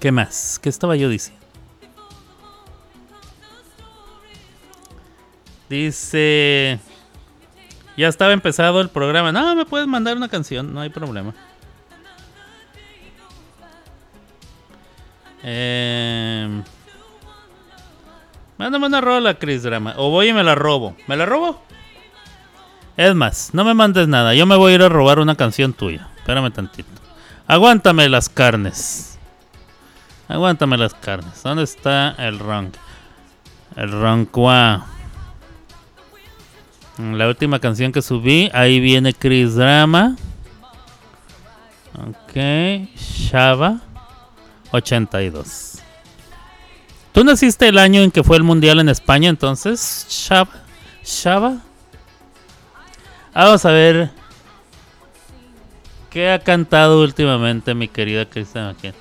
¿Qué 0.00 0.12
más? 0.12 0.58
¿Qué 0.62 0.68
estaba 0.68 0.96
yo 0.96 1.08
diciendo? 1.08 1.43
Dice... 5.68 6.78
Ya 7.96 8.08
estaba 8.08 8.32
empezado 8.32 8.80
el 8.80 8.88
programa. 8.88 9.30
No, 9.30 9.54
me 9.54 9.66
puedes 9.66 9.86
mandar 9.86 10.16
una 10.16 10.28
canción, 10.28 10.74
no 10.74 10.80
hay 10.80 10.90
problema. 10.90 11.32
Eh... 15.42 16.62
Mándame 18.56 18.86
una 18.86 19.00
rola, 19.00 19.34
Chris 19.34 19.62
Drama. 19.62 19.94
O 19.96 20.10
voy 20.10 20.28
y 20.28 20.32
me 20.32 20.42
la 20.42 20.54
robo. 20.54 20.96
¿Me 21.06 21.16
la 21.16 21.26
robo? 21.26 21.62
Es 22.96 23.14
más, 23.14 23.50
no 23.52 23.64
me 23.64 23.74
mandes 23.74 24.06
nada. 24.06 24.34
Yo 24.34 24.46
me 24.46 24.56
voy 24.56 24.72
a 24.72 24.74
ir 24.76 24.82
a 24.82 24.88
robar 24.88 25.18
una 25.18 25.34
canción 25.34 25.72
tuya. 25.72 26.08
Espérame 26.18 26.52
tantito. 26.52 26.88
Aguántame 27.46 28.08
las 28.08 28.28
carnes. 28.28 29.18
Aguántame 30.28 30.78
las 30.78 30.94
carnes. 30.94 31.42
¿Dónde 31.42 31.64
está 31.64 32.10
el 32.12 32.38
rank? 32.38 32.74
El 33.76 33.90
rankwa. 33.92 34.86
La 36.98 37.28
última 37.28 37.58
canción 37.58 37.92
que 37.92 38.02
subí. 38.02 38.50
Ahí 38.52 38.80
viene 38.80 39.12
Chris 39.12 39.54
Drama. 39.54 40.16
Ok. 41.94 42.36
Shava. 42.96 43.80
82. 44.70 45.78
¿Tú 47.12 47.22
naciste 47.24 47.68
el 47.68 47.78
año 47.78 48.02
en 48.02 48.10
que 48.10 48.24
fue 48.24 48.36
el 48.36 48.42
mundial 48.42 48.80
en 48.80 48.88
España 48.88 49.28
entonces? 49.28 50.06
Shava. 50.08 50.50
Shava. 51.04 51.58
Vamos 53.34 53.64
a 53.64 53.70
ver. 53.70 54.10
¿Qué 56.10 56.30
ha 56.30 56.38
cantado 56.38 57.02
últimamente 57.02 57.74
mi 57.74 57.88
querida 57.88 58.24
Cristian 58.24 58.66
McKen? 58.66 58.94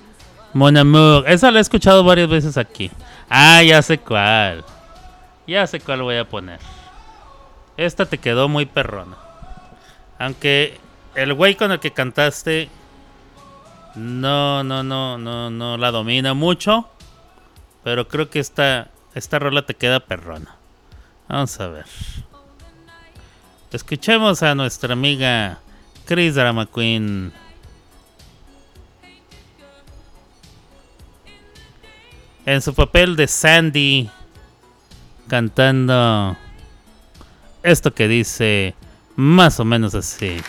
Mon 0.54 0.76
Amour. 0.76 1.26
Esa 1.28 1.52
la 1.52 1.60
he 1.60 1.62
escuchado 1.62 2.04
varias 2.04 2.30
veces 2.30 2.58
aquí. 2.58 2.90
Ah, 3.30 3.62
ya 3.64 3.82
sé 3.82 4.00
cuál. 4.00 4.64
Ya 5.46 5.68
sé 5.68 5.80
cuál 5.80 6.02
voy 6.02 6.18
a 6.18 6.28
poner. 6.28 6.60
Esta 7.78 8.06
te 8.06 8.18
quedó 8.18 8.48
muy 8.48 8.66
perrona. 8.66 9.18
Aunque 10.20 10.78
el 11.16 11.34
güey 11.34 11.56
con 11.56 11.72
el 11.72 11.80
que 11.80 11.92
cantaste 11.92 12.70
no, 13.96 14.64
no, 14.64 14.84
no, 14.84 15.18
no, 15.18 15.50
no 15.50 15.78
la 15.78 15.92
domina 15.92 16.34
mucho. 16.34 16.90
Pero 17.84 18.08
creo 18.08 18.30
que 18.30 18.40
esta, 18.40 18.90
esta 19.14 19.40
rola 19.40 19.66
te 19.66 19.76
queda 19.76 20.00
perrona. 20.00 20.56
Vamos 21.28 21.60
a 21.60 21.68
ver. 21.68 21.86
Escuchemos 23.72 24.44
a 24.44 24.54
nuestra 24.56 24.94
amiga 24.94 25.60
Chris 26.06 26.36
Drama 26.36 26.68
Queen. 26.68 27.34
En 32.46 32.62
su 32.62 32.74
papel 32.74 33.16
de 33.16 33.28
Sandy. 33.28 34.10
Cantando 35.28 36.38
esto 37.64 37.94
que 37.94 38.08
dice 38.08 38.76
más 39.16 39.60
o 39.60 39.66
menos 39.66 39.96
así. 39.96 40.42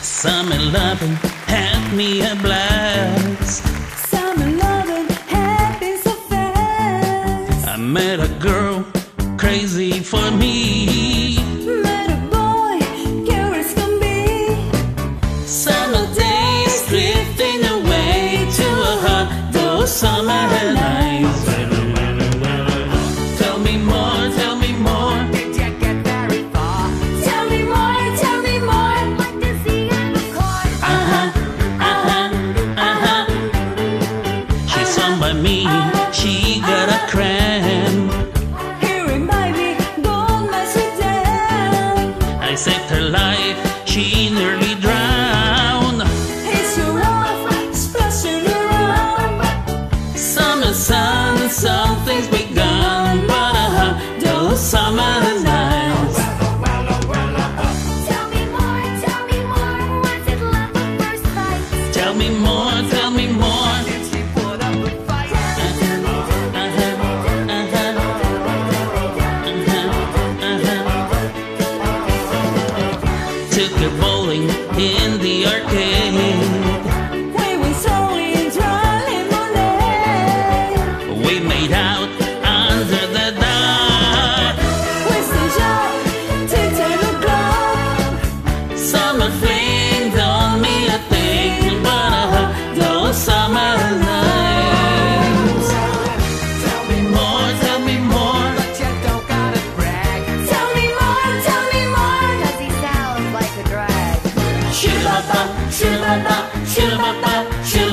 Summer 0.00 0.58
loving 0.58 1.16
had 1.46 1.92
me 1.94 2.20
a 2.22 2.34
blast. 2.36 3.64
Summer 4.10 4.46
loving 4.46 5.08
had 5.28 5.80
been 5.80 5.98
so 6.02 6.12
fast. 6.28 7.68
I 7.68 7.76
met 7.76 8.20
a 8.20 8.28
girl 8.38 8.84
crazy 9.36 10.00
for 10.00 10.30
me. 10.30 10.89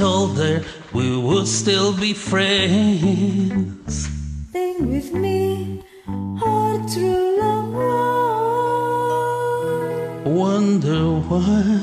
told 0.00 0.38
her 0.38 0.64
we 0.94 1.14
would 1.14 1.46
still 1.46 1.92
be 1.92 2.14
friends. 2.14 4.08
Stay 4.48 4.76
with 4.80 5.12
me, 5.12 5.84
all 6.42 6.80
true 6.88 7.38
love. 7.38 7.74
Wonder 10.24 11.04
what 11.28 11.79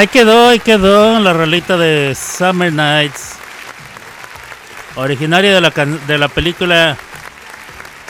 Ahí 0.00 0.08
quedó, 0.08 0.48
ahí 0.48 0.60
quedó 0.60 1.20
la 1.20 1.34
rolita 1.34 1.76
de 1.76 2.14
Summer 2.14 2.72
Nights. 2.72 3.34
Originaria 4.94 5.52
de 5.54 5.60
la, 5.60 5.68
de 5.68 6.16
la 6.16 6.28
película 6.28 6.96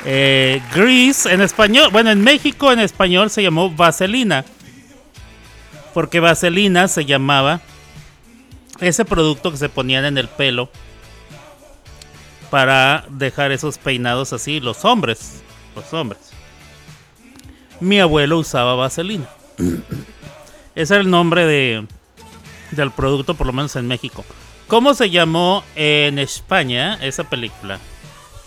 eh, 0.05 0.63
Grease 0.73 1.35
en 1.35 1.41
español. 1.41 1.89
Bueno, 1.91 2.13
en 2.13 2.23
México 2.23 2.71
en 2.71 2.79
español 2.79 3.29
se 3.29 3.43
llamó 3.43 3.71
Vaselina. 3.71 4.45
Porque 5.93 6.21
Vaselina 6.21 6.87
se 6.87 7.07
llamaba 7.07 7.61
ese 8.79 9.05
producto 9.05 9.51
que 9.51 9.57
se 9.57 9.69
ponían 9.69 10.05
en 10.05 10.17
el 10.17 10.29
pelo 10.29 10.71
para 12.51 13.05
dejar 13.09 13.51
esos 13.51 13.79
peinados 13.79 14.33
así, 14.33 14.61
los 14.61 14.85
hombres. 14.85 15.43
Los 15.75 15.93
hombres. 15.93 16.21
Mi 17.81 17.99
abuelo 17.99 18.39
usaba 18.39 18.77
Vaselina. 18.77 19.27
Ese 20.81 20.95
era 20.95 21.03
el 21.03 21.11
nombre 21.11 21.45
de, 21.45 21.87
del 22.71 22.91
producto, 22.91 23.35
por 23.35 23.47
lo 23.47 23.53
menos 23.53 23.77
en 23.77 23.87
México. 23.87 24.25
¿Cómo 24.67 24.95
se 24.95 25.11
llamó 25.11 25.63
en 25.75 26.19
España 26.19 26.99
esa 27.03 27.25
película? 27.25 27.79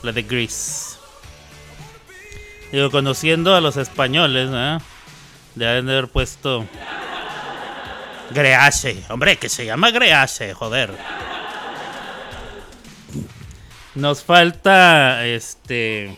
La 0.02 0.12
de 0.12 0.24
Grease. 0.24 0.98
Digo, 2.72 2.90
conociendo 2.90 3.56
a 3.56 3.62
los 3.62 3.78
españoles, 3.78 4.50
¿eh? 4.52 4.80
De 5.54 5.78
haber 5.78 6.08
puesto. 6.08 6.66
Grease. 8.32 9.06
Hombre, 9.10 9.38
que 9.38 9.48
se 9.48 9.66
llama 9.68 9.92
Grease, 9.92 10.56
joder. 10.56 10.98
Nos 13.94 14.24
falta 14.24 15.24
este. 15.28 16.18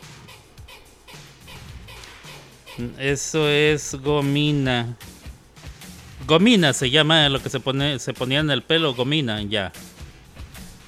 Eso 2.98 3.50
es 3.50 3.96
gomina. 3.96 4.96
Gomina 6.26 6.74
se 6.74 6.90
llama 6.90 7.30
lo 7.30 7.42
que 7.42 7.50
se 7.50 7.60
pone 7.60 8.00
se 8.00 8.14
ponía 8.14 8.40
en 8.40 8.50
el 8.50 8.64
pelo, 8.64 8.94
gomina, 8.94 9.42
ya. 9.44 9.72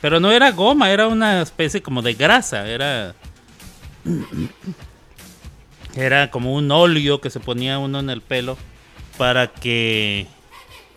Pero 0.01 0.19
no 0.19 0.31
era 0.31 0.51
goma, 0.51 0.91
era 0.91 1.07
una 1.07 1.41
especie 1.41 1.81
como 1.81 2.01
de 2.01 2.13
grasa, 2.13 2.67
era 2.67 3.15
era 5.95 6.29
como 6.31 6.53
un 6.53 6.71
óleo 6.71 7.21
que 7.21 7.29
se 7.29 7.39
ponía 7.39 7.79
uno 7.79 7.99
en 7.99 8.09
el 8.09 8.21
pelo 8.21 8.57
para 9.17 9.47
que 9.47 10.27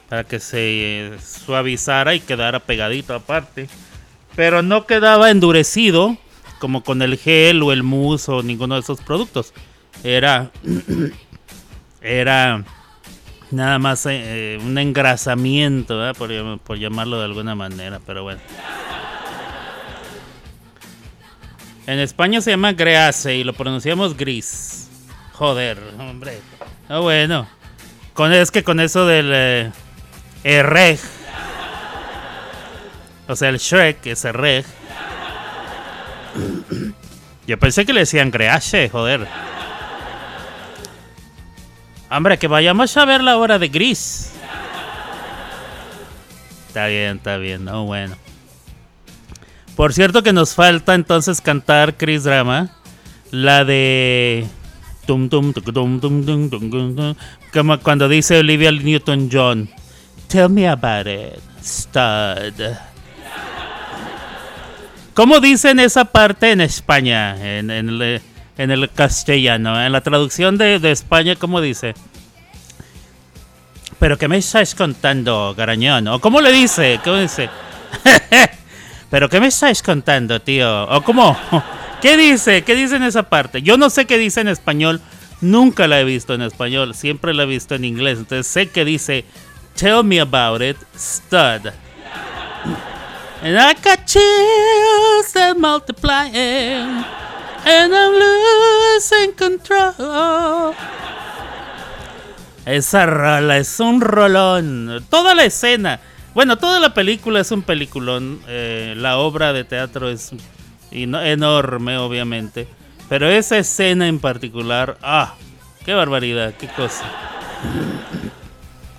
para 0.08 0.24
que 0.24 0.40
se 0.40 1.12
suavizara 1.24 2.14
y 2.14 2.20
quedara 2.20 2.60
pegadito 2.60 3.14
aparte. 3.14 3.68
Pero 4.36 4.62
no 4.62 4.86
quedaba 4.86 5.30
endurecido 5.30 6.16
como 6.58 6.82
con 6.82 7.02
el 7.02 7.16
gel 7.16 7.62
o 7.62 7.72
el 7.72 7.82
mousse 7.82 8.28
o 8.28 8.42
ninguno 8.42 8.74
de 8.74 8.80
esos 8.80 9.00
productos. 9.00 9.52
Era 10.02 10.50
era 12.00 12.64
nada 13.51 13.78
más 13.78 14.06
eh, 14.09 14.59
un 14.62 14.77
engrasamiento, 14.78 15.98
¿verdad? 15.98 16.16
por, 16.16 16.31
llam- 16.31 16.59
por 16.59 16.78
llamarlo 16.78 17.18
de 17.18 17.24
alguna 17.24 17.55
manera, 17.55 18.01
pero 18.06 18.22
bueno. 18.22 18.40
En 21.86 21.98
España 21.98 22.40
se 22.40 22.51
llama 22.51 22.72
Grease 22.72 23.35
y 23.36 23.44
lo 23.44 23.52
pronunciamos 23.52 24.16
gris. 24.16 24.89
Joder, 25.32 25.78
hombre. 25.98 26.39
Ah, 26.89 26.98
bueno. 26.98 27.48
Con, 28.14 28.32
es 28.32 28.51
que 28.51 28.62
con 28.62 28.78
eso 28.81 29.06
del 29.06 29.31
eh, 29.32 29.72
errej. 30.44 31.01
O 33.27 33.35
sea, 33.35 33.48
el 33.48 33.59
Shrek 33.59 34.06
es 34.06 34.24
errej. 34.24 34.66
Yo 37.47 37.59
pensé 37.59 37.85
que 37.85 37.93
le 37.93 38.01
decían 38.01 38.31
Grease, 38.31 38.89
joder. 38.90 39.27
Hombre, 42.11 42.39
que 42.39 42.49
vayamos 42.49 42.97
a 42.97 43.05
ver 43.05 43.23
la 43.23 43.37
hora 43.37 43.59
de 43.59 43.69
gris. 43.69 44.32
Está 46.66 46.87
bien, 46.87 47.16
está 47.19 47.37
bien, 47.37 47.65
no, 47.65 47.85
bueno. 47.85 48.16
Por 49.77 49.93
cierto 49.93 50.23
que 50.23 50.32
nos 50.32 50.55
falta 50.55 50.95
entonces 50.95 51.41
cantar 51.41 51.97
Chris 51.97 52.24
Drama. 52.24 52.70
La 53.31 53.65
de... 53.65 54.47
Como 57.53 57.78
cuando 57.81 58.09
dice 58.09 58.39
Olivia 58.39 58.70
Newton-John. 58.70 59.70
Tell 60.28 60.49
me 60.49 60.69
about 60.69 61.07
it, 61.07 61.41
stud. 61.62 62.77
¿Cómo 65.15 65.41
dicen 65.41 65.81
esa 65.81 66.05
parte 66.05 66.53
en 66.53 66.61
España? 66.61 67.59
En, 67.59 67.70
en 67.70 68.20
en 68.61 68.70
el 68.70 68.91
castellano. 68.91 69.82
En 69.82 69.91
la 69.91 70.03
traducción 70.03 70.59
de, 70.59 70.78
de 70.78 70.91
España, 70.91 71.35
¿cómo 71.35 71.62
dice? 71.62 71.95
¿Pero 73.99 74.19
qué 74.19 74.28
me 74.28 74.37
estáis 74.37 74.74
contando, 74.74 75.55
garañón? 75.57 76.09
¿O 76.09 76.20
cómo 76.20 76.43
le 76.43 76.53
dice? 76.53 77.01
¿Cómo 77.03 77.16
dice? 77.16 77.49
¿Pero 79.11 79.31
qué 79.31 79.41
me 79.41 79.47
estáis 79.47 79.82
contando, 79.82 80.43
tío? 80.43 80.85
¿O 80.85 81.01
cómo? 81.01 81.39
¿Qué 82.03 82.19
dice? 82.19 82.62
¿Qué 82.62 82.74
dice 82.74 82.97
en 82.97 83.05
esa 83.05 83.23
parte? 83.23 83.62
Yo 83.62 83.78
no 83.78 83.89
sé 83.89 84.05
qué 84.05 84.19
dice 84.19 84.43
en 84.43 84.49
español. 84.49 85.01
Nunca 85.41 85.89
la 85.89 85.99
he 85.99 86.05
visto 86.05 86.35
en 86.35 86.43
español. 86.43 86.95
Siempre 86.95 87.32
la 87.32 87.45
he 87.45 87.47
visto 87.47 87.74
en 87.74 87.87
inglés. 87.87 88.19
Entonces 88.19 88.47
sé 88.47 88.66
que 88.69 88.85
dice 88.85 89.24
Tell 89.74 90.05
me 90.05 90.20
about 90.20 90.61
it, 90.61 90.77
stud. 90.95 91.73
And 93.43 93.59
I 93.59 93.73
got 93.73 94.05
chills 94.07 95.32
that 95.32 95.57
multiplying. 95.57 97.07
And 97.65 97.93
I'm 97.95 98.12
losing. 98.12 99.35
Esa 102.66 103.07
rola 103.07 103.57
es 103.59 103.81
un 103.81 104.01
rolón. 104.01 105.05
Toda 105.09 105.35
la 105.35 105.45
escena. 105.45 106.01
Bueno, 106.35 106.57
toda 106.59 106.78
la 106.81 106.95
película 106.95 107.41
es 107.41 107.51
un 107.51 107.62
peliculón. 107.62 108.41
eh, 108.47 108.95
la 108.97 109.19
obra 109.19 109.53
de 109.53 109.65
teatro 109.65 110.09
es 110.09 110.31
enorme, 110.91 111.99
obviamente. 111.99 112.69
Pero 113.09 113.28
esa 113.28 113.59
escena 113.59 114.07
en 114.09 114.20
particular. 114.20 114.97
¡Ah! 115.03 115.35
¡Qué 115.85 115.95
barbaridad! 115.95 116.55
¡Qué 116.59 116.69
cosa! 116.69 117.05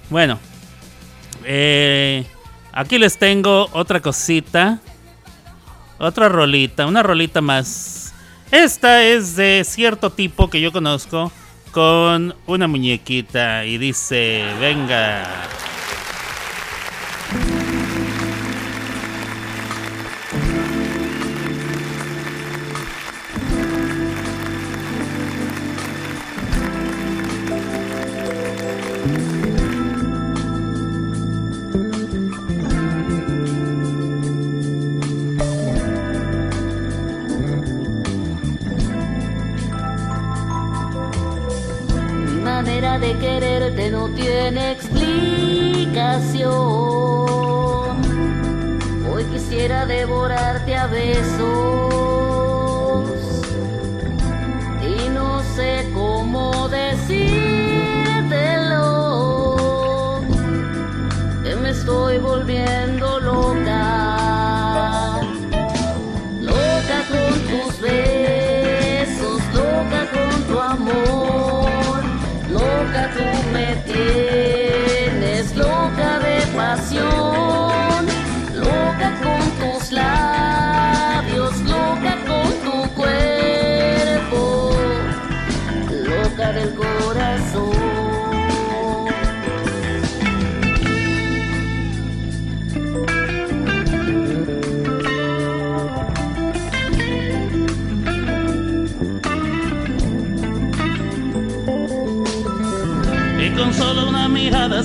Bueno. 0.09 0.39
eh, 1.45 2.25
aquí 2.73 2.97
les 2.97 3.17
tengo 3.17 3.69
otra 3.71 4.01
cosita. 4.01 4.79
Otra 5.97 6.27
rolita. 6.27 6.85
Una 6.85 7.03
rolita 7.03 7.39
más. 7.41 8.10
Esta 8.51 9.03
es 9.03 9.37
de 9.37 9.63
cierto 9.65 10.09
tipo 10.09 10.49
que 10.49 10.59
yo 10.59 10.71
conozco. 10.71 11.31
Con 11.71 12.35
una 12.47 12.67
muñequita. 12.67 13.65
Y 13.65 13.77
dice: 13.77 14.43
Venga. 14.59 15.25
Hoy 49.09 49.23
quisiera 49.31 49.85
devorarte 49.85 50.75
a 50.75 50.87
besos 50.87 51.70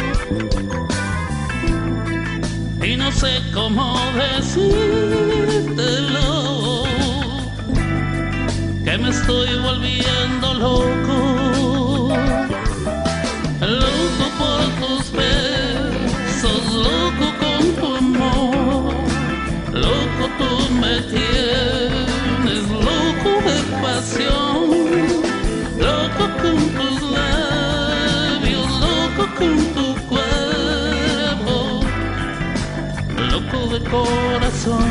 Y 2.85 2.97
no 2.97 3.11
sé 3.11 3.43
cómo 3.53 3.99
decírtelo, 4.15 5.25
que 8.85 8.99
me 8.99 9.09
estoy 9.09 9.57
volviendo 9.59 10.55
loco, 10.55 10.94
tu 29.39 29.95
cuerpo, 30.07 31.81
loco 33.31 33.59
de 33.73 33.81
corazón. 33.91 34.91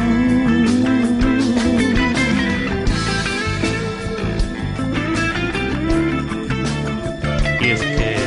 Y 7.62 7.70
es 7.70 7.82
que 7.82 8.18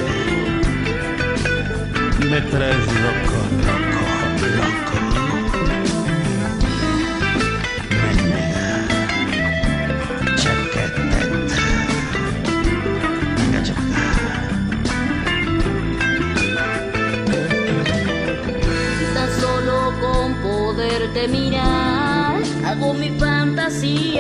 me 2.31 2.41
traes 2.41 2.86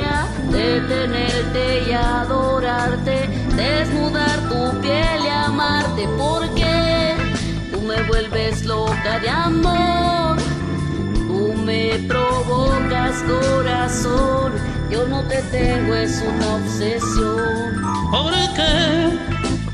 fantasía 0.00 0.26
de 0.50 0.80
tenerte 0.80 1.84
y 1.88 1.92
adorarte, 1.92 3.28
desnudar 3.54 4.40
tu 4.48 4.80
piel 4.80 5.24
y 5.24 5.28
amarte, 5.28 6.08
porque 6.16 7.14
tú 7.72 7.80
me 7.82 8.02
vuelves 8.02 8.64
loca 8.64 9.18
de 9.20 9.28
amor, 9.28 10.36
tú 11.26 11.54
me 11.64 11.98
provocas 12.08 13.22
corazón, 13.22 14.52
yo 14.90 15.06
no 15.06 15.22
te 15.24 15.42
tengo, 15.42 15.94
es 15.94 16.22
una 16.22 16.54
obsesión. 16.56 17.82
Porque 18.10 19.18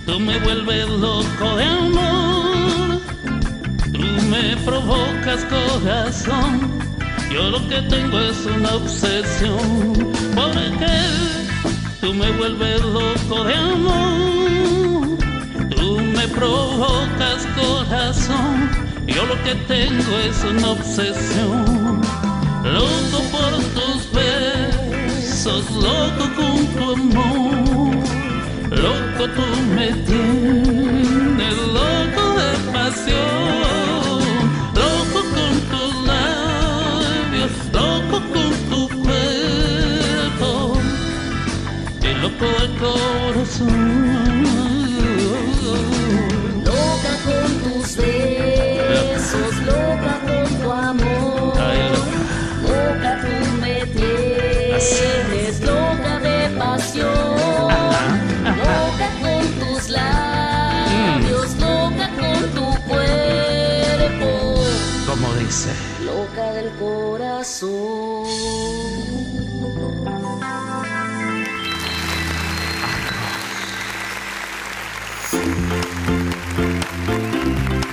tú 0.07 0.21
me 0.21 0.39
vuelves 0.41 0.89
loco 0.89 1.57
de 1.57 1.65
amor, 1.65 3.01
tú 3.93 4.03
me 4.31 4.57
provocas 4.65 5.45
corazón, 5.45 6.83
yo 7.31 7.51
lo 7.51 7.67
que 7.69 7.81
tengo 7.83 8.19
es 8.19 8.45
una 8.47 8.75
obsesión. 9.03 10.13
Porque 10.35 10.87
tú 12.01 12.15
me 12.15 12.31
vuelves 12.33 12.81
loco 12.83 13.45
de 13.45 13.55
amor, 13.55 15.19
tú 15.77 16.01
me 16.01 16.29
provocas 16.29 17.47
corazón, 17.57 18.71
yo 19.07 19.27
lo 19.27 19.43
que 19.43 19.55
tengo 19.67 20.19
es 20.19 20.45
una 20.45 20.71
obsesión. 20.71 22.01
Loco 22.65 23.23
por 23.33 23.53
tus 23.75 24.13
besos, 24.13 25.71
loco 25.73 26.31
con 26.37 26.67
tu 26.69 26.93
amor. 26.93 27.97
Loco 28.71 29.29
tú 29.37 29.43
me 29.75 29.89
tienes, 30.07 31.57
loco 31.79 32.23
de 32.41 32.73
pasión, 32.73 33.92
corazón. 42.83 44.43
Loca 46.65 47.13
con 47.25 47.51
tus 47.63 47.97
besos, 47.97 49.55
loca 49.67 50.15
con 50.27 50.47
tu 50.61 50.73
amor. 50.73 51.55
Loca 52.63 53.11
tú 53.23 53.37
me 53.61 53.87
tienes. 53.87 55.42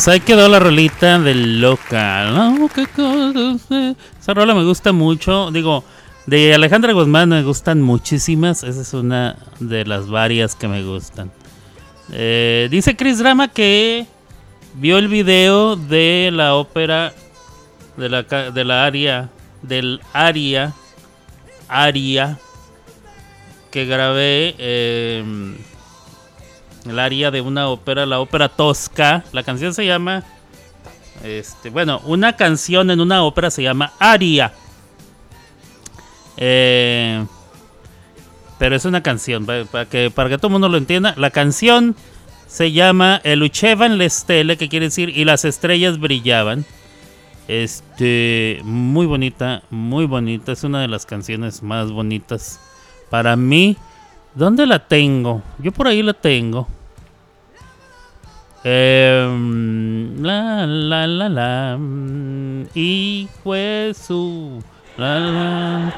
Vámonos, 0.00 0.08
ahí 0.08 0.20
quedó 0.20 0.48
la 0.48 0.58
rolita 0.58 1.18
del 1.18 1.60
local. 1.60 2.34
No, 2.34 2.68
cosa. 2.68 3.94
Esa 4.18 4.34
rola 4.34 4.54
me 4.54 4.64
gusta 4.64 4.92
mucho. 4.92 5.50
Digo, 5.50 5.84
de 6.24 6.54
Alejandra 6.54 6.94
Guzmán 6.94 7.28
me 7.28 7.42
gustan 7.42 7.82
muchísimas. 7.82 8.62
Esa 8.62 8.80
es 8.80 8.94
una 8.94 9.36
de 9.58 9.84
las 9.84 10.08
varias 10.08 10.54
que 10.54 10.68
me 10.68 10.82
gustan. 10.82 11.30
Eh, 12.12 12.68
dice 12.70 12.96
Chris 12.96 13.18
Drama 13.18 13.48
que 13.48 14.06
vio 14.74 14.96
el 14.96 15.08
video 15.08 15.76
de 15.76 16.30
la 16.32 16.54
ópera 16.54 17.12
de 17.98 18.08
la, 18.08 18.22
de 18.22 18.64
la 18.64 18.86
aria, 18.86 19.28
del 19.60 20.00
aria, 20.14 20.72
aria 21.68 22.38
que 23.70 23.84
grabé. 23.84 24.54
eh, 24.56 25.56
el 26.86 26.98
aria 26.98 27.30
de 27.30 27.40
una 27.40 27.68
ópera, 27.68 28.06
la 28.06 28.20
ópera 28.20 28.48
Tosca. 28.48 29.24
La 29.32 29.42
canción 29.42 29.74
se 29.74 29.84
llama. 29.86 30.24
Este, 31.22 31.68
bueno, 31.70 32.00
una 32.06 32.36
canción 32.36 32.90
en 32.90 33.00
una 33.00 33.22
ópera 33.24 33.50
se 33.50 33.62
llama 33.62 33.92
Aria. 33.98 34.52
Eh, 36.36 37.24
pero 38.58 38.76
es 38.76 38.84
una 38.84 39.02
canción, 39.02 39.46
pa- 39.46 39.64
para 39.70 39.86
que, 39.86 40.10
para 40.10 40.28
que 40.28 40.36
todo 40.38 40.48
el 40.48 40.52
mundo 40.52 40.68
lo 40.68 40.78
entienda. 40.78 41.14
La 41.16 41.30
canción 41.30 41.96
se 42.46 42.72
llama 42.72 43.20
El 43.24 43.42
Uchevan 43.42 43.98
le 43.98 44.08
stelle, 44.08 44.56
que 44.56 44.68
quiere 44.68 44.86
decir 44.86 45.10
y 45.10 45.24
las 45.24 45.44
estrellas 45.44 45.98
brillaban. 45.98 46.64
Este, 47.48 48.60
muy 48.64 49.06
bonita, 49.06 49.62
muy 49.70 50.06
bonita. 50.06 50.52
Es 50.52 50.64
una 50.64 50.80
de 50.80 50.88
las 50.88 51.04
canciones 51.04 51.62
más 51.62 51.90
bonitas 51.90 52.60
para 53.10 53.36
mí. 53.36 53.76
¿Dónde 54.34 54.66
la 54.66 54.78
tengo? 54.78 55.42
Yo 55.58 55.72
por 55.72 55.88
ahí 55.88 56.02
la 56.02 56.12
tengo. 56.12 56.68
Em, 58.62 60.22
la 60.22 60.66
la 60.66 61.06
la 61.06 61.28
la. 61.28 61.78
Y 62.74 63.28
fue 63.42 63.92
su. 63.94 64.62
La, 64.96 65.18
la. 65.18 65.94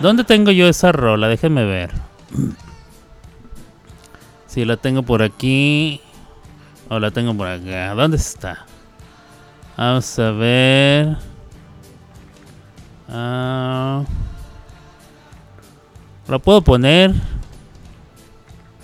¿Dónde 0.00 0.24
tengo 0.24 0.50
yo 0.50 0.68
esa 0.68 0.92
rola? 0.92 1.28
Déjenme 1.28 1.64
ver. 1.64 1.90
Si 4.46 4.64
la 4.64 4.76
tengo 4.76 5.02
por 5.02 5.20
aquí. 5.20 6.00
O 6.88 7.00
la 7.00 7.10
tengo 7.10 7.34
por 7.34 7.48
acá. 7.48 7.92
¿Dónde 7.94 8.18
está? 8.18 8.64
Vamos 9.76 10.16
a 10.20 10.30
ver. 10.30 11.16
Ah, 13.08 14.04
la 16.28 16.38
puedo 16.38 16.62
poner. 16.62 17.12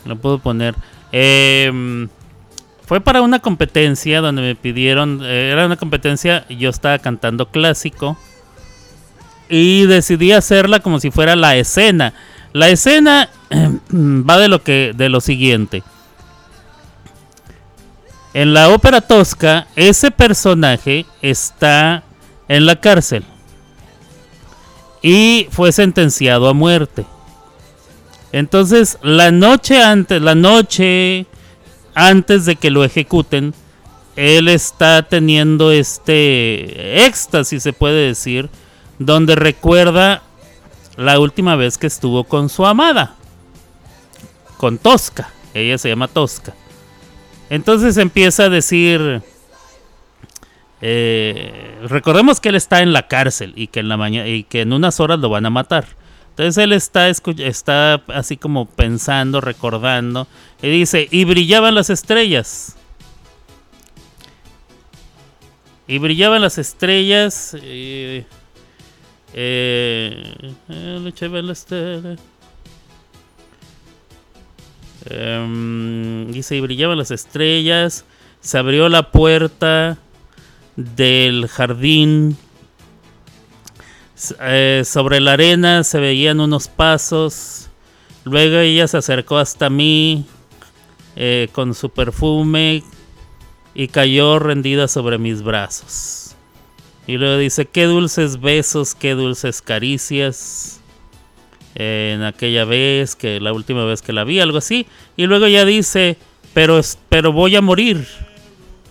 Lo 0.05 0.17
puedo 0.17 0.39
poner. 0.39 0.75
Em, 1.13 2.09
fue 2.87 3.01
para 3.01 3.23
una 3.23 3.39
competencia 3.41 4.21
donde 4.21 4.43
me 4.43 4.55
pidieron. 4.55 5.21
eh, 5.23 5.51
era 5.51 5.67
una 5.67 5.77
competencia. 5.77 6.47
Yo 6.49 6.71
estaba 6.71 6.99
cantando 6.99 7.47
clásico. 7.49 8.17
Y 9.49 9.87
decidí 9.87 10.33
hacerla 10.33 10.81
como 10.81 11.01
si 11.01 11.11
fuera 11.11 11.37
la 11.37 11.57
escena. 11.57 12.15
La 12.53 12.69
escena 12.69 13.29
va 13.93 14.39
de 14.39 14.49
lo 14.49 14.63
que. 14.63 14.93
de 14.95 15.09
lo 15.09 15.21
siguiente. 15.21 15.83
En 18.33 18.55
la 18.55 18.69
ópera 18.69 19.01
tosca, 19.01 19.67
ese 19.75 20.13
personaje 20.13 21.05
está 21.21 22.05
en 22.49 22.65
la 22.65 22.77
cárcel. 22.77 23.25
Y 25.03 25.49
fue 25.51 25.73
sentenciado 25.73 26.49
a 26.49 26.55
muerte. 26.55 27.07
Entonces, 28.33 28.99
la 29.03 29.31
noche 29.31 29.83
antes, 29.83 30.23
la 30.23 30.35
noche 30.35 31.27
antes 31.95 32.47
de 32.47 32.57
que 32.57 32.71
lo 32.71 32.85
ejecuten, 32.85 33.55
él 34.17 34.49
está 34.49 35.03
teniendo 35.03 35.73
este 35.73 37.07
éxtasis, 37.07 37.63
se 37.63 37.73
puede 37.73 38.07
decir, 38.07 38.49
donde 38.99 39.35
recuerda 39.35 40.23
la 40.97 41.19
última 41.19 41.57
vez 41.57 41.79
que 41.79 41.87
estuvo 41.87 42.25
con 42.25 42.49
su 42.49 42.67
amada, 42.67 43.17
con 44.59 44.79
Tosca. 44.79 45.31
Ella 45.55 45.79
se 45.79 45.89
llama 45.89 46.09
Tosca. 46.09 46.55
Entonces 47.49 47.97
empieza 47.97 48.45
a 48.45 48.49
decir, 48.49 49.23
eh, 50.83 51.79
recordemos 51.89 52.41
que 52.41 52.51
él 52.51 52.55
está 52.55 52.83
en 52.83 52.93
la 52.93 53.09
cárcel 53.09 53.53
y 53.57 53.67
que 53.67 53.81
en 53.81 53.89
la 53.89 54.09
y 54.27 54.45
que 54.45 54.61
en 54.61 54.73
unas 54.73 55.01
horas 55.01 55.19
lo 55.19 55.29
van 55.31 55.47
a 55.47 55.51
matar. 55.51 55.87
Entonces 56.31 56.59
él 56.59 56.73
está, 56.73 57.09
está 57.09 57.95
así 58.09 58.37
como 58.37 58.67
pensando, 58.67 59.41
recordando, 59.41 60.27
y 60.63 60.71
dice, 60.71 61.09
y 61.11 61.25
brillaban 61.25 61.75
las 61.75 61.91
estrellas. 61.91 62.77
Y 65.87 65.99
brillaban 65.99 66.41
las 66.41 66.57
estrellas. 66.57 67.57
eh, 67.61 68.25
eh, 69.35 70.55
eh. 70.69 72.17
Em, 75.07 76.31
dice, 76.31 76.57
y 76.57 76.61
brillaban 76.61 76.99
las 76.99 77.11
estrellas. 77.11 78.05
Se 78.41 78.59
abrió 78.59 78.89
la 78.89 79.11
puerta 79.11 79.99
del 80.77 81.49
jardín. 81.49 82.37
Eh, 84.41 84.83
sobre 84.85 85.21
la 85.21 85.33
arena 85.33 85.83
se 85.85 85.99
veían 85.99 86.41
unos 86.41 86.69
pasos. 86.69 87.69
Luego 88.25 88.59
ella 88.59 88.87
se 88.87 88.99
acercó 88.99 89.39
hasta 89.39 89.71
mí 89.71 90.27
eh, 91.17 91.49
con 91.53 91.75
su 91.75 91.91
perfume 91.91 92.83
y 93.75 93.89
cayó 93.89 94.39
rendida 94.39 94.89
sobre 94.89 95.19
mis 95.19 95.43
brazos. 95.43 96.37
Y 97.07 97.17
luego 97.17 97.39
dice, 97.39 97.67
qué 97.67 97.85
dulces 97.85 98.41
besos, 98.41 98.95
qué 98.95 99.15
dulces 99.15 99.63
caricias. 99.63 100.81
eh, 101.75 102.13
en 102.15 102.23
aquella 102.23 102.65
vez, 102.65 103.17
que 103.17 103.41
la 103.41 103.53
última 103.53 103.85
vez 103.85 104.03
que 104.03 104.13
la 104.13 104.25
vi, 104.25 104.41
algo 104.41 104.59
así. 104.59 104.87
Y 105.17 105.27
luego 105.27 105.47
ya 105.47 105.65
dice, 105.65 106.17
pero, 106.53 106.81
pero 107.09 107.33
voy 107.33 107.57
a 107.57 107.61
morir. 107.63 108.07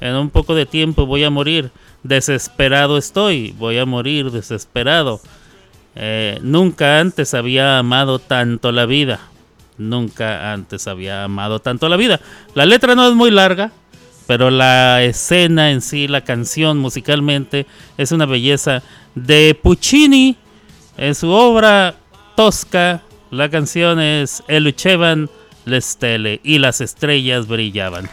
En 0.02 0.16
un 0.16 0.30
poco 0.30 0.56
de 0.56 0.66
tiempo 0.66 1.06
voy 1.06 1.24
a 1.24 1.30
morir. 1.30 1.72
Desesperado 2.04 2.98
estoy, 2.98 3.54
voy 3.58 3.78
a 3.78 3.86
morir 3.86 4.32
desesperado. 4.32 5.22
Eh, 5.96 6.40
nunca 6.42 7.00
antes 7.00 7.34
había 7.34 7.80
amado 7.80 8.20
tanto 8.20 8.72
la 8.72 8.86
vida. 8.86 9.20
Nunca 9.78 10.54
antes 10.54 10.88
había 10.88 11.24
amado 11.24 11.60
tanto 11.60 11.90
la 11.90 11.98
vida. 11.98 12.20
La 12.54 12.66
letra 12.66 12.96
no 12.96 13.08
es 13.08 13.16
muy 13.16 13.32
larga, 13.32 13.72
pero 14.28 14.50
la 14.50 15.04
escena 15.04 15.72
en 15.72 15.82
sí, 15.82 16.08
la 16.08 16.24
canción 16.24 16.78
musicalmente, 16.78 17.66
es 17.98 18.12
una 18.12 18.26
belleza 18.26 18.84
de 19.16 19.58
Puccini. 19.62 20.38
En 20.98 21.16
su 21.16 21.30
obra 21.30 21.96
Tosca, 22.36 23.02
la 23.32 23.50
canción 23.50 24.00
es 24.00 24.44
El 24.48 24.66
Luchevan 24.66 25.30
le 25.66 25.82
stelle 25.82 26.40
y 26.44 26.58
las 26.58 26.82
estrellas 26.82 27.48
brillaban. 27.48 28.10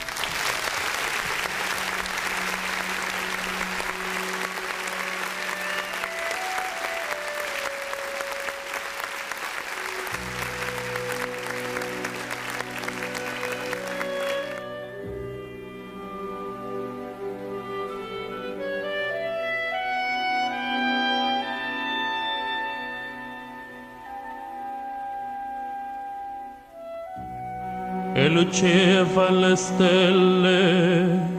E 28.57 29.03
luceva 29.03 29.31
le 29.31 29.57
stelle. 29.57 31.35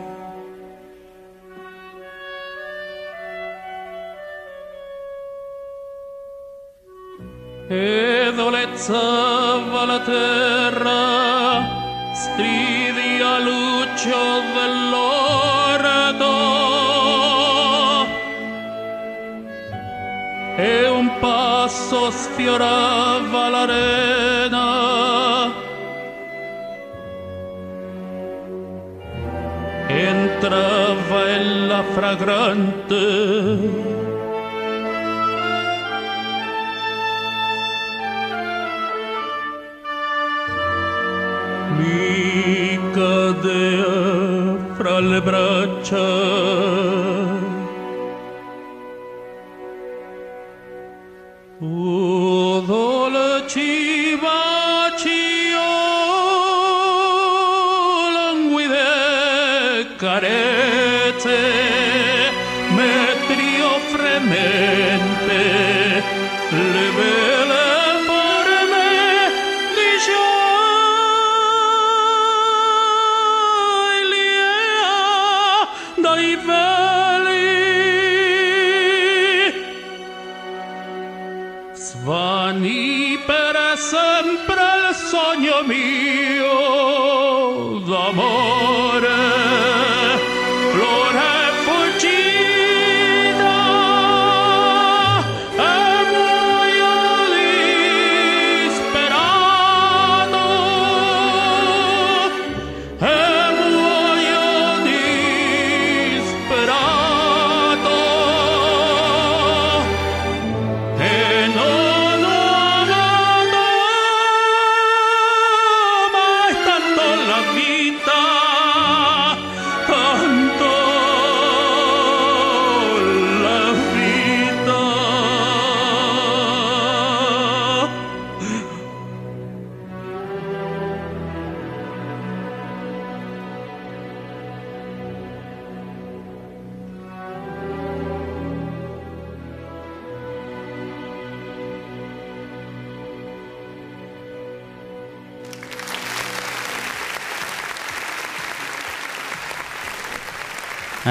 E 7.70 8.32
dolezzava 8.36 9.86
la 9.86 10.00
terra, 10.00 10.94
stridi 12.14 13.22
a 13.22 13.40
lucio 13.40 14.42
dell'orto. 14.56 16.36
E 20.58 20.90
un 20.90 21.12
passo 21.20 22.12
sfiorava 22.12 23.50
l'arena. 30.42 30.88
Entrava 30.98 31.30
ella 31.30 31.84
fragrante. 31.94 33.86
mi 41.78 42.80
cadea 42.94 44.58
fra 44.76 45.00
le 45.00 45.22
braccia. 45.22 46.06
O 51.60 52.62
dolci 52.62 53.87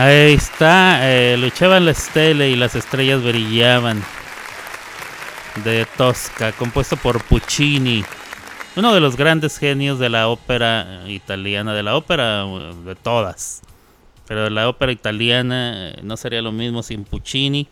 Ahí 0.06 0.34
está, 0.34 1.00
eh, 1.02 1.36
luchaban 1.36 1.84
la 1.84 1.90
estela 1.90 2.46
y 2.46 2.54
las 2.54 2.76
estrellas 2.76 3.24
brillaban. 3.24 4.04
De 5.64 5.84
Tosca, 5.96 6.52
compuesto 6.52 6.96
por 6.96 7.24
Puccini, 7.24 8.04
uno 8.76 8.94
de 8.94 9.00
los 9.00 9.16
grandes 9.16 9.58
genios 9.58 9.98
de 9.98 10.08
la 10.08 10.28
ópera 10.28 11.02
italiana, 11.08 11.74
de 11.74 11.82
la 11.82 11.96
ópera 11.96 12.44
eh, 12.44 12.74
de 12.84 12.94
todas. 12.94 13.62
Pero 14.28 14.44
de 14.44 14.50
la 14.50 14.68
ópera 14.68 14.92
italiana 14.92 15.72
eh, 15.90 16.00
no 16.04 16.16
sería 16.16 16.40
lo 16.40 16.52
mismo 16.52 16.84
sin 16.84 17.02
Puccini. 17.02 17.66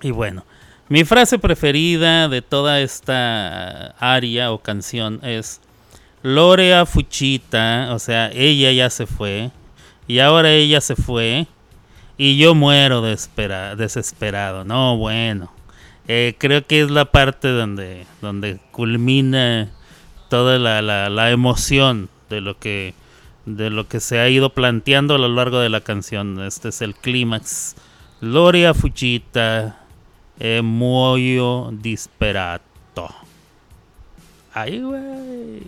Y 0.00 0.12
bueno, 0.12 0.46
mi 0.88 1.04
frase 1.04 1.38
preferida 1.38 2.30
de 2.30 2.40
toda 2.40 2.80
esta 2.80 3.88
aria 3.98 4.52
o 4.52 4.58
canción 4.62 5.20
es 5.22 5.60
Lorea 6.22 6.86
Fuchita, 6.86 7.90
o 7.92 7.98
sea, 7.98 8.30
ella 8.32 8.72
ya 8.72 8.88
se 8.88 9.04
fue. 9.04 9.50
Y 10.10 10.18
ahora 10.20 10.50
ella 10.52 10.80
se 10.80 10.96
fue. 10.96 11.46
Y 12.16 12.36
yo 12.36 12.54
muero 12.54 13.00
de 13.00 13.12
espera- 13.12 13.76
desesperado. 13.76 14.64
No, 14.64 14.96
bueno. 14.96 15.52
Eh, 16.08 16.34
creo 16.38 16.66
que 16.66 16.80
es 16.82 16.90
la 16.90 17.04
parte 17.04 17.48
donde, 17.48 18.06
donde 18.20 18.58
culmina 18.72 19.70
toda 20.28 20.58
la, 20.58 20.82
la- 20.82 21.30
emoción 21.30 22.08
de 22.28 22.40
lo 22.40 22.58
que 22.58 22.94
de 23.46 23.70
lo 23.70 23.88
que 23.88 24.00
se 24.00 24.18
ha 24.20 24.28
ido 24.28 24.50
planteando 24.50 25.14
a 25.14 25.18
lo 25.18 25.28
largo 25.28 25.60
de 25.60 25.68
la 25.70 25.80
canción. 25.80 26.40
Este 26.44 26.68
es 26.68 26.82
el 26.82 26.94
clímax. 26.94 27.74
Gloria 28.20 28.74
Fuchita, 28.74 29.80
eh, 30.38 30.60
muoio 30.62 31.70
disperato. 31.72 33.08
Ay, 34.52 34.80
güey. 34.80 35.62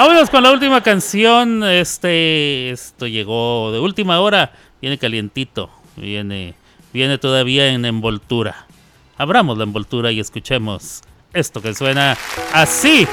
Vámonos 0.00 0.30
con 0.30 0.42
la 0.42 0.50
última 0.50 0.80
canción. 0.82 1.62
Este, 1.62 2.70
esto 2.70 3.06
llegó 3.06 3.70
de 3.70 3.80
última 3.80 4.18
hora. 4.20 4.50
Viene 4.80 4.96
calientito. 4.96 5.68
Viene, 5.94 6.54
viene 6.90 7.18
todavía 7.18 7.68
en 7.68 7.84
envoltura. 7.84 8.66
Abramos 9.18 9.58
la 9.58 9.64
envoltura 9.64 10.10
y 10.10 10.18
escuchemos 10.18 11.02
esto 11.34 11.60
que 11.60 11.74
suena 11.74 12.16
así. 12.54 13.06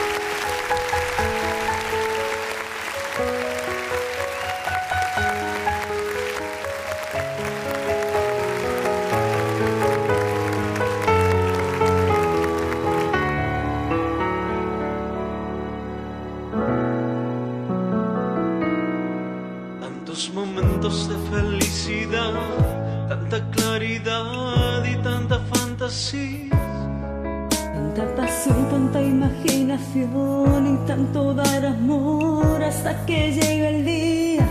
Tanto 30.98 31.32
dar 31.36 31.64
amor 31.64 32.64
hasta 32.64 33.06
que 33.06 33.32
llega 33.32 33.70
el 33.70 33.86
día. 33.86 34.48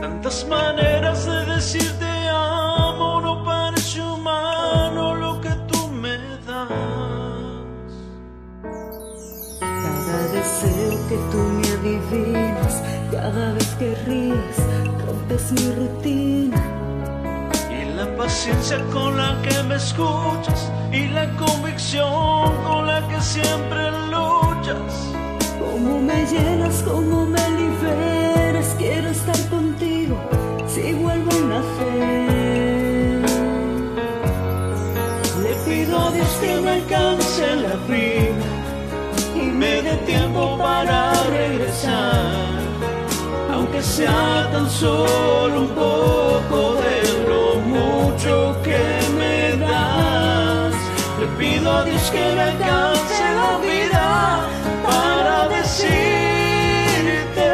Tantas 0.00 0.46
maneras 0.48 1.26
de 1.26 1.46
decir 1.54 1.90
te 1.98 2.28
amo, 2.28 3.20
no 3.20 3.44
parece 3.44 4.00
humano 4.00 5.16
lo 5.16 5.40
que 5.40 5.50
tú 5.68 5.88
me 5.88 6.16
das. 6.46 6.68
Cada 9.60 10.22
deseo 10.36 11.08
que 11.08 11.18
tú 11.32 11.40
me 11.58 11.68
adivinas, 11.76 12.74
cada 13.10 13.52
vez 13.54 13.70
que 13.80 13.96
ríes, 14.06 14.56
rompes 15.04 15.44
mi 15.56 15.66
rutina. 15.80 16.62
Y 17.68 17.96
la 17.96 18.06
paciencia 18.16 18.78
con 18.92 19.16
la 19.16 19.42
que 19.42 19.60
me 19.64 19.74
escuchas 19.74 20.70
y 20.92 21.08
la 21.08 21.26
convicción 21.36 22.46
con 22.68 22.86
la 22.86 23.08
que 23.08 23.20
siempre 23.20 23.90
luchas. 24.12 25.21
Cómo 25.62 26.00
me 26.00 26.26
llenas, 26.26 26.82
cómo 26.82 27.24
me 27.24 27.44
liberas, 27.60 28.74
quiero 28.78 29.08
estar 29.10 29.40
contigo 29.48 30.16
si 30.66 30.92
vuelvo 30.92 31.30
a 31.30 31.42
nacer. 31.54 33.22
Le 35.44 35.54
pido 35.66 35.98
a 35.98 36.10
Dios 36.10 36.32
que 36.40 36.60
me 36.64 36.70
alcance 36.70 37.56
la 37.56 37.76
vida 37.92 38.48
y 39.36 39.46
me 39.60 39.82
dé 39.82 39.96
tiempo 40.12 40.58
para 40.58 41.12
regresar, 41.30 42.58
aunque 43.54 43.82
sea 43.82 44.48
tan 44.52 44.68
solo 44.68 45.60
un 45.60 45.68
poco 45.68 46.74
de 46.84 46.98
lo 47.28 47.44
mucho 47.76 48.56
que 48.64 48.82
me 49.18 49.56
das. 49.64 50.74
Le 51.20 51.26
pido 51.38 51.70
a 51.70 51.84
Dios 51.84 52.10
que 52.10 52.24
me 52.34 52.42
alcance 52.50 53.24
la 53.40 53.58
vida 53.58 54.02
decirte 55.72 57.50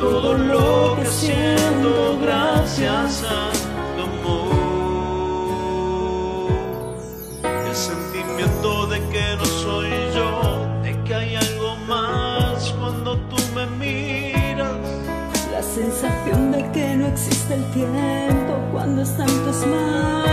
todo 0.00 0.32
lo 0.32 0.96
que 0.96 1.06
siento 1.06 2.18
gracias 2.22 3.22
a 3.24 3.50
tu 3.96 4.02
amor. 4.02 4.48
El 7.68 7.76
sentimiento 7.76 8.86
de 8.86 8.98
que 9.10 9.36
no 9.36 9.44
soy 9.44 9.90
yo, 10.14 10.66
de 10.82 11.02
que 11.04 11.14
hay 11.14 11.36
algo 11.36 11.76
más 11.86 12.72
cuando 12.78 13.18
tú 13.28 13.36
me 13.54 13.66
miras. 13.82 14.72
La 15.52 15.62
sensación 15.62 16.52
de 16.52 16.70
que 16.72 16.96
no 16.96 17.08
existe 17.08 17.54
el 17.54 17.64
tiempo 17.72 18.54
cuando 18.72 19.02
están 19.02 19.28
tus 19.44 19.66
manos 19.66 20.27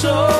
sea 0.00 0.39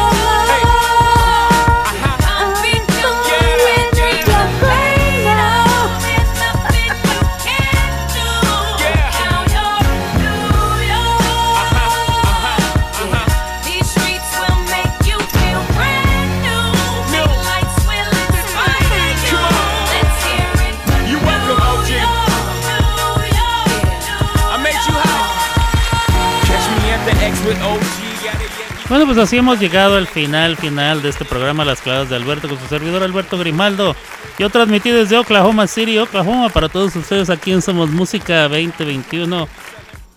Bueno, 29.01 29.15
pues 29.15 29.27
así 29.27 29.37
hemos 29.37 29.59
llegado 29.59 29.97
al 29.97 30.05
final, 30.05 30.55
final 30.57 31.01
de 31.01 31.09
este 31.09 31.25
programa 31.25 31.65
Las 31.65 31.81
Claves 31.81 32.11
de 32.11 32.15
Alberto 32.15 32.47
con 32.47 32.59
su 32.59 32.67
servidor 32.67 33.01
Alberto 33.01 33.35
Grimaldo. 33.35 33.95
Yo 34.37 34.51
transmití 34.51 34.91
desde 34.91 35.17
Oklahoma 35.17 35.65
City, 35.65 35.97
Oklahoma, 35.97 36.49
para 36.49 36.69
todos 36.69 36.95
ustedes 36.95 37.31
aquí 37.31 37.51
en 37.51 37.63
Somos 37.63 37.89
Música 37.89 38.47
2021. 38.47 39.47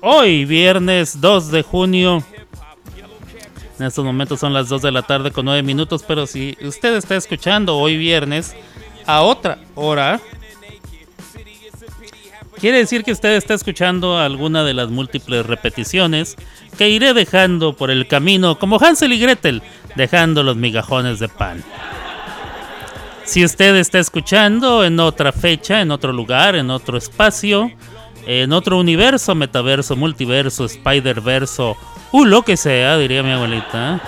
Hoy, 0.01 0.45
viernes 0.45 1.19
2 1.19 1.51
de 1.51 1.63
junio. 1.63 2.23
En 3.79 3.87
estos 3.87 4.05
momentos 4.05 4.39
son 4.39 4.53
las 4.53 4.69
2 4.69 4.83
de 4.83 4.93
la 4.93 5.01
tarde 5.01 5.31
con 5.31 5.47
9 5.47 5.63
minutos, 5.63 6.05
pero 6.07 6.27
si 6.27 6.55
usted 6.61 6.95
está 6.95 7.17
escuchando 7.17 7.79
hoy 7.79 7.97
viernes 7.97 8.55
a 9.07 9.23
otra 9.23 9.61
hora, 9.77 10.21
quiere 12.65 12.79
decir 12.79 13.05
que 13.05 13.13
usted 13.13 13.37
está 13.37 13.53
escuchando 13.53 14.17
alguna 14.17 14.65
de 14.65 14.73
las 14.73 14.89
múltiples 14.89 15.45
repeticiones 15.45 16.35
que 16.79 16.89
iré 16.89 17.13
dejando 17.13 17.75
por 17.75 17.91
el 17.91 18.09
camino, 18.09 18.59
como 18.59 18.79
Hansel 18.81 19.13
y 19.13 19.19
Gretel, 19.19 19.61
dejando 19.97 20.43
los 20.43 20.57
migajones 20.57 21.19
de 21.19 21.29
pan. 21.29 21.63
Si 23.25 23.45
usted 23.45 23.77
está 23.77 23.99
escuchando 23.99 24.83
en 24.83 24.99
otra 24.99 25.31
fecha, 25.31 25.83
en 25.83 25.91
otro 25.91 26.11
lugar, 26.15 26.57
en 26.57 26.71
otro 26.71 26.97
espacio, 26.97 27.71
en 28.25 28.51
otro 28.55 28.79
universo, 28.79 29.35
metaverso, 29.35 29.95
multiverso, 29.95 30.65
spider-verso, 30.65 31.77
o 32.13 32.25
lo 32.25 32.45
que 32.45 32.57
sea, 32.57 32.97
diría 32.97 33.23
mi 33.23 33.33
abuelita. 33.33 34.01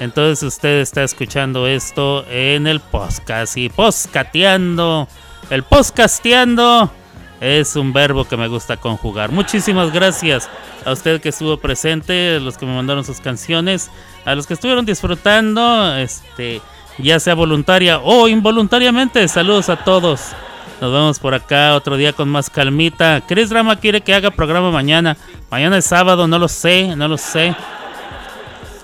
Entonces 0.00 0.42
usted 0.42 0.80
está 0.80 1.02
escuchando 1.02 1.66
esto 1.66 2.26
en 2.28 2.66
el 2.66 2.80
podcast 2.80 3.56
y 3.56 3.70
postcateando. 3.70 5.08
El 5.48 5.62
postcasteando 5.62 6.92
es 7.40 7.74
un 7.74 7.92
verbo 7.92 8.24
que 8.24 8.36
me 8.36 8.48
gusta 8.48 8.76
conjugar. 8.76 9.32
Muchísimas 9.32 9.92
gracias 9.92 10.48
a 10.84 10.92
usted 10.92 11.20
que 11.20 11.30
estuvo 11.30 11.56
presente, 11.56 12.38
los 12.38 12.58
que 12.58 12.66
me 12.66 12.74
mandaron 12.74 13.04
sus 13.04 13.20
canciones, 13.20 13.90
a 14.24 14.34
los 14.34 14.46
que 14.46 14.54
estuvieron 14.54 14.84
disfrutando, 14.84 15.96
este, 15.96 16.60
ya 16.98 17.18
sea 17.18 17.34
voluntaria 17.34 17.98
o 18.00 18.28
involuntariamente. 18.28 19.26
Saludos 19.26 19.70
a 19.70 19.76
todos. 19.76 20.32
Nos 20.80 20.92
vemos 20.92 21.18
por 21.18 21.34
acá 21.34 21.74
otro 21.74 21.96
día 21.96 22.12
con 22.12 22.28
más 22.28 22.48
calmita. 22.48 23.22
Chris 23.26 23.50
Drama 23.50 23.76
quiere 23.76 24.00
que 24.00 24.14
haga 24.14 24.30
programa 24.30 24.70
mañana. 24.70 25.16
Mañana 25.50 25.78
es 25.78 25.86
sábado, 25.86 26.26
no 26.26 26.38
lo 26.38 26.48
sé, 26.48 26.94
no 26.96 27.08
lo 27.08 27.18
sé. 27.18 27.54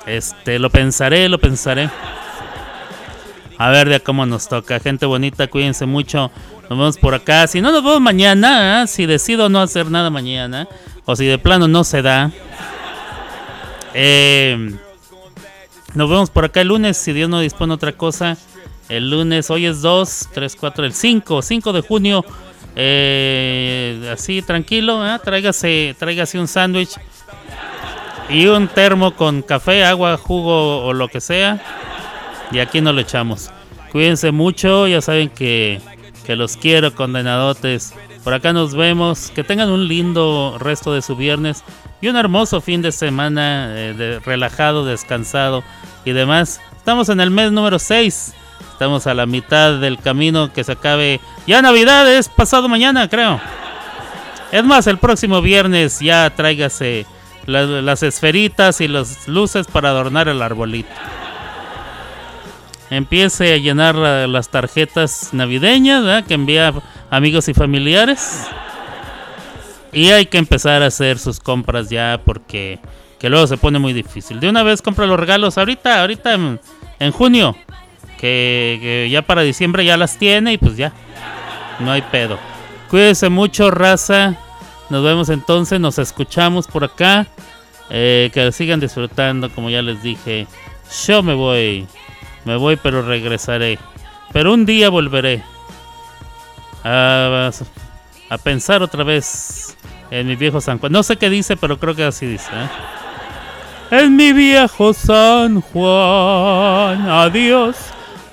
Este, 0.06 0.58
lo 0.58 0.70
pensaré, 0.70 1.28
lo 1.28 1.38
pensaré. 1.38 1.90
A 3.58 3.70
ver 3.70 3.88
de 3.88 4.00
cómo 4.00 4.26
nos 4.26 4.48
toca. 4.48 4.78
Gente 4.78 5.06
bonita, 5.06 5.46
cuídense 5.46 5.86
mucho. 5.86 6.30
Nos 6.68 6.78
vemos 6.78 6.98
por 6.98 7.14
acá. 7.14 7.46
Si 7.46 7.60
no 7.60 7.70
nos 7.70 7.82
vemos 7.82 8.00
mañana, 8.00 8.82
¿eh? 8.82 8.86
si 8.86 9.06
decido 9.06 9.48
no 9.48 9.60
hacer 9.60 9.90
nada 9.90 10.10
mañana, 10.10 10.68
o 11.04 11.14
si 11.14 11.26
de 11.26 11.38
plano 11.38 11.68
no 11.68 11.84
se 11.84 12.02
da, 12.02 12.30
eh, 13.94 14.76
nos 15.94 16.10
vemos 16.10 16.30
por 16.30 16.44
acá 16.44 16.60
el 16.60 16.68
lunes. 16.68 16.96
Si 16.96 17.12
Dios 17.12 17.28
no 17.28 17.40
dispone 17.40 17.72
otra 17.72 17.92
cosa, 17.92 18.36
el 18.88 19.10
lunes, 19.10 19.50
hoy 19.50 19.66
es 19.66 19.80
2, 19.80 20.28
3, 20.32 20.56
4, 20.56 20.84
el 20.84 20.92
5, 20.92 21.42
5 21.42 21.72
de 21.72 21.80
junio. 21.80 22.24
Eh, 22.74 24.10
así 24.12 24.42
tranquilo, 24.42 25.06
¿eh? 25.06 25.18
tráigase, 25.24 25.96
tráigase 25.98 26.38
un 26.38 26.46
sándwich 26.46 26.90
y 28.28 28.46
un 28.46 28.68
termo 28.68 29.14
con 29.14 29.40
café, 29.40 29.84
agua, 29.84 30.18
jugo 30.18 30.84
o 30.84 30.92
lo 30.92 31.08
que 31.08 31.20
sea. 31.20 31.60
Y 32.52 32.58
aquí 32.58 32.80
no 32.80 32.92
lo 32.92 33.00
echamos. 33.00 33.50
Cuídense 33.92 34.30
mucho, 34.30 34.86
ya 34.86 35.00
saben 35.00 35.30
que, 35.30 35.80
que 36.26 36.36
los 36.36 36.56
quiero, 36.56 36.94
condenadotes. 36.94 37.94
Por 38.24 38.34
acá 38.34 38.52
nos 38.52 38.74
vemos. 38.74 39.30
Que 39.30 39.44
tengan 39.44 39.70
un 39.70 39.86
lindo 39.86 40.56
resto 40.58 40.92
de 40.92 41.00
su 41.00 41.14
viernes 41.16 41.62
y 42.00 42.08
un 42.08 42.16
hermoso 42.16 42.60
fin 42.60 42.82
de 42.82 42.92
semana 42.92 43.68
eh, 43.70 44.20
relajado, 44.24 44.84
descansado 44.84 45.62
y 46.04 46.12
demás. 46.12 46.60
Estamos 46.76 47.08
en 47.08 47.20
el 47.20 47.30
mes 47.30 47.52
número 47.52 47.78
6. 47.78 48.34
Estamos 48.72 49.06
a 49.06 49.14
la 49.14 49.24
mitad 49.24 49.78
del 49.78 49.98
camino 49.98 50.52
que 50.52 50.64
se 50.64 50.72
acabe. 50.72 51.20
Ya 51.46 51.62
Navidad 51.62 52.12
es 52.12 52.28
pasado 52.28 52.68
mañana, 52.68 53.08
creo. 53.08 53.40
Es 54.52 54.64
más, 54.64 54.86
el 54.86 54.98
próximo 54.98 55.40
viernes 55.40 56.00
ya 56.00 56.28
tráigase 56.30 57.06
las 57.46 58.02
esferitas 58.02 58.80
y 58.80 58.88
las 58.88 59.28
luces 59.28 59.66
para 59.66 59.90
adornar 59.90 60.28
el 60.28 60.42
arbolito. 60.42 60.90
Empiece 62.90 63.54
a 63.54 63.56
llenar 63.56 63.96
uh, 63.96 64.30
las 64.30 64.48
tarjetas 64.48 65.30
navideñas 65.32 66.04
¿verdad? 66.04 66.24
que 66.24 66.34
envía 66.34 66.72
amigos 67.10 67.48
y 67.48 67.54
familiares. 67.54 68.46
Y 69.92 70.10
hay 70.10 70.26
que 70.26 70.38
empezar 70.38 70.82
a 70.82 70.86
hacer 70.86 71.18
sus 71.18 71.40
compras 71.40 71.88
ya 71.88 72.20
porque 72.24 72.78
que 73.18 73.30
luego 73.30 73.46
se 73.46 73.56
pone 73.56 73.78
muy 73.78 73.92
difícil. 73.92 74.40
De 74.40 74.48
una 74.48 74.62
vez 74.62 74.82
compra 74.82 75.06
los 75.06 75.18
regalos 75.18 75.58
ahorita, 75.58 76.00
ahorita 76.00 76.34
en, 76.34 76.60
en 76.98 77.12
junio. 77.12 77.56
Que, 78.18 78.78
que 78.80 79.08
ya 79.10 79.22
para 79.22 79.42
diciembre 79.42 79.84
ya 79.84 79.96
las 79.96 80.18
tiene 80.18 80.54
y 80.54 80.58
pues 80.58 80.76
ya. 80.76 80.92
No 81.80 81.92
hay 81.92 82.02
pedo. 82.02 82.38
Cuídense 82.88 83.28
mucho, 83.28 83.70
raza. 83.70 84.36
Nos 84.88 85.02
vemos 85.02 85.28
entonces, 85.28 85.80
nos 85.80 85.98
escuchamos 85.98 86.66
por 86.66 86.84
acá. 86.84 87.26
Eh, 87.90 88.30
que 88.32 88.50
sigan 88.52 88.80
disfrutando, 88.80 89.50
como 89.50 89.70
ya 89.70 89.82
les 89.82 90.02
dije. 90.02 90.46
Yo 91.06 91.22
me 91.22 91.34
voy. 91.34 91.86
Me 92.46 92.56
voy, 92.56 92.76
pero 92.76 93.02
regresaré. 93.02 93.78
Pero 94.32 94.54
un 94.54 94.64
día 94.64 94.88
volveré. 94.88 95.42
A, 96.84 97.50
a 98.30 98.38
pensar 98.38 98.82
otra 98.82 99.02
vez 99.02 99.76
en 100.12 100.28
mi 100.28 100.36
viejo 100.36 100.60
San 100.60 100.78
Juan. 100.78 100.92
No 100.92 101.02
sé 101.02 101.16
qué 101.16 101.28
dice, 101.28 101.56
pero 101.56 101.78
creo 101.78 101.96
que 101.96 102.04
así 102.04 102.24
dice. 102.24 102.48
¿eh? 102.52 103.98
En 103.98 104.14
mi 104.14 104.32
viejo 104.32 104.94
San 104.94 105.60
Juan. 105.60 107.10
Adiós. 107.10 107.76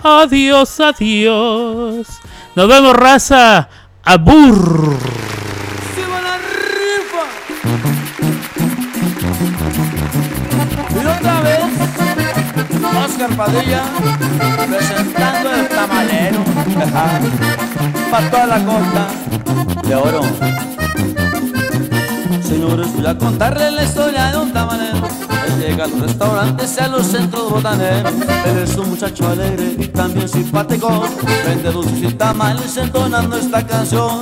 Adiós, 0.03 0.79
adiós. 0.79 2.07
Nos 2.55 2.67
vemos, 2.67 2.95
raza. 2.95 3.67
Abur. 4.03 5.22
Oscar 13.13 13.37
Padilla 13.37 13.83
presentando 14.67 15.53
el 15.53 15.67
tamalero 15.69 16.43
para 18.09 18.31
toda 18.31 18.47
la 18.47 18.65
costa 18.65 19.07
de 19.87 19.95
oro. 19.95 20.21
Señores, 22.41 22.91
voy 22.95 23.05
a 23.05 23.15
contarle 23.15 23.69
la 23.69 23.83
historia 23.83 24.31
de 24.31 24.37
un 24.37 24.51
tamalero. 24.51 25.07
Él 25.45 25.59
llega 25.59 25.83
a 25.83 25.87
los 25.87 25.99
restaurantes 25.99 26.75
y 26.75 26.83
a 26.83 26.87
los 26.87 27.05
centros 27.05 27.51
botaneros. 27.51 28.13
Él 28.45 28.57
es 28.63 28.75
un 28.77 28.89
muchacho 28.89 29.29
alegre 29.29 29.75
y 29.77 29.87
también 29.89 30.27
simpático. 30.27 31.03
Vende 31.45 31.71
dulces 31.71 32.01
y 32.01 32.13
tamales 32.15 32.75
entonando 32.77 33.37
esta 33.37 33.63
canción. 33.67 34.21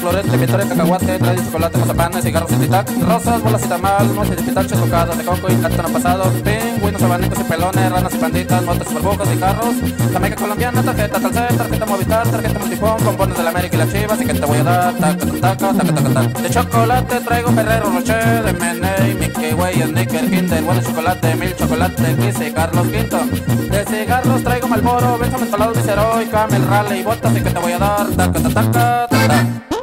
Florete, 0.00 0.38
pitores, 0.38 0.66
cacahuate, 0.66 1.18
trae 1.18 1.36
chocolate, 1.36 1.78
mazapanes, 1.78 2.24
cigarros 2.24 2.52
y 2.52 2.54
tic-tac, 2.54 2.88
rosas, 3.02 3.42
bolas 3.42 3.64
y 3.64 3.68
tamal, 3.68 4.14
nueces 4.14 4.36
de 4.36 4.42
pistache, 4.42 4.76
tocadas 4.76 5.18
de 5.18 5.24
coco 5.24 5.48
y 5.50 5.54
plátano 5.54 5.88
pasado, 5.88 6.24
pingüinos, 6.44 7.02
abanicos 7.02 7.38
y 7.40 7.44
pelones, 7.44 7.92
ranas 7.92 8.14
y 8.14 8.18
panditas, 8.18 8.64
motos, 8.64 8.92
burbujas 8.92 9.28
y 9.32 9.36
carros, 9.36 9.74
jamaica 10.12 10.36
colombiana, 10.36 10.82
tarjeta 10.82 11.20
Telcel, 11.20 11.56
tarjeta 11.56 11.86
Movistar, 11.86 12.28
tarjeta 12.28 12.58
Multifón, 12.58 12.96
pompones 12.98 13.36
de 13.36 13.42
la 13.42 13.50
América 13.50 13.76
y 13.76 13.78
las 13.78 13.92
chivas, 13.92 14.20
y 14.20 14.24
que 14.24 14.34
te 14.34 14.46
voy 14.46 14.58
a 14.58 14.64
dar, 14.64 14.94
taca, 14.94 15.26
taca, 15.26 15.56
taca, 15.56 15.94
taca, 15.94 16.14
taca. 16.14 16.40
De 16.42 16.50
chocolate 16.50 17.20
traigo 17.20 17.50
Ferrero 17.50 17.90
Rocher, 17.90 18.56
Meney, 18.58 19.14
Mickey 19.14 19.52
Way, 19.54 19.82
Snicker, 19.82 20.30
Kinder, 20.30 20.62
bueno 20.62 20.82
chocolate, 20.82 21.34
mil 21.36 21.54
chocolate, 21.56 22.16
y 22.26 22.50
Carlos 22.52 22.86
Quinto. 22.88 23.18
De 23.70 23.84
cigarros 23.84 24.42
traigo 24.42 24.68
Malboro, 24.68 25.18
Benjamin 25.18 25.50
Palado, 25.50 25.72
Vicero 25.72 26.22
y 26.22 26.26
Camel 26.26 26.66
Raleigh, 26.66 27.02
botas, 27.02 27.36
y 27.36 27.40
que 27.40 27.50
te 27.50 27.58
voy 27.58 27.72
a 27.72 27.78
dar, 27.78 28.06
taca, 28.08 28.40
taca, 28.40 28.50
taca, 28.52 29.06
taca. 29.08 29.75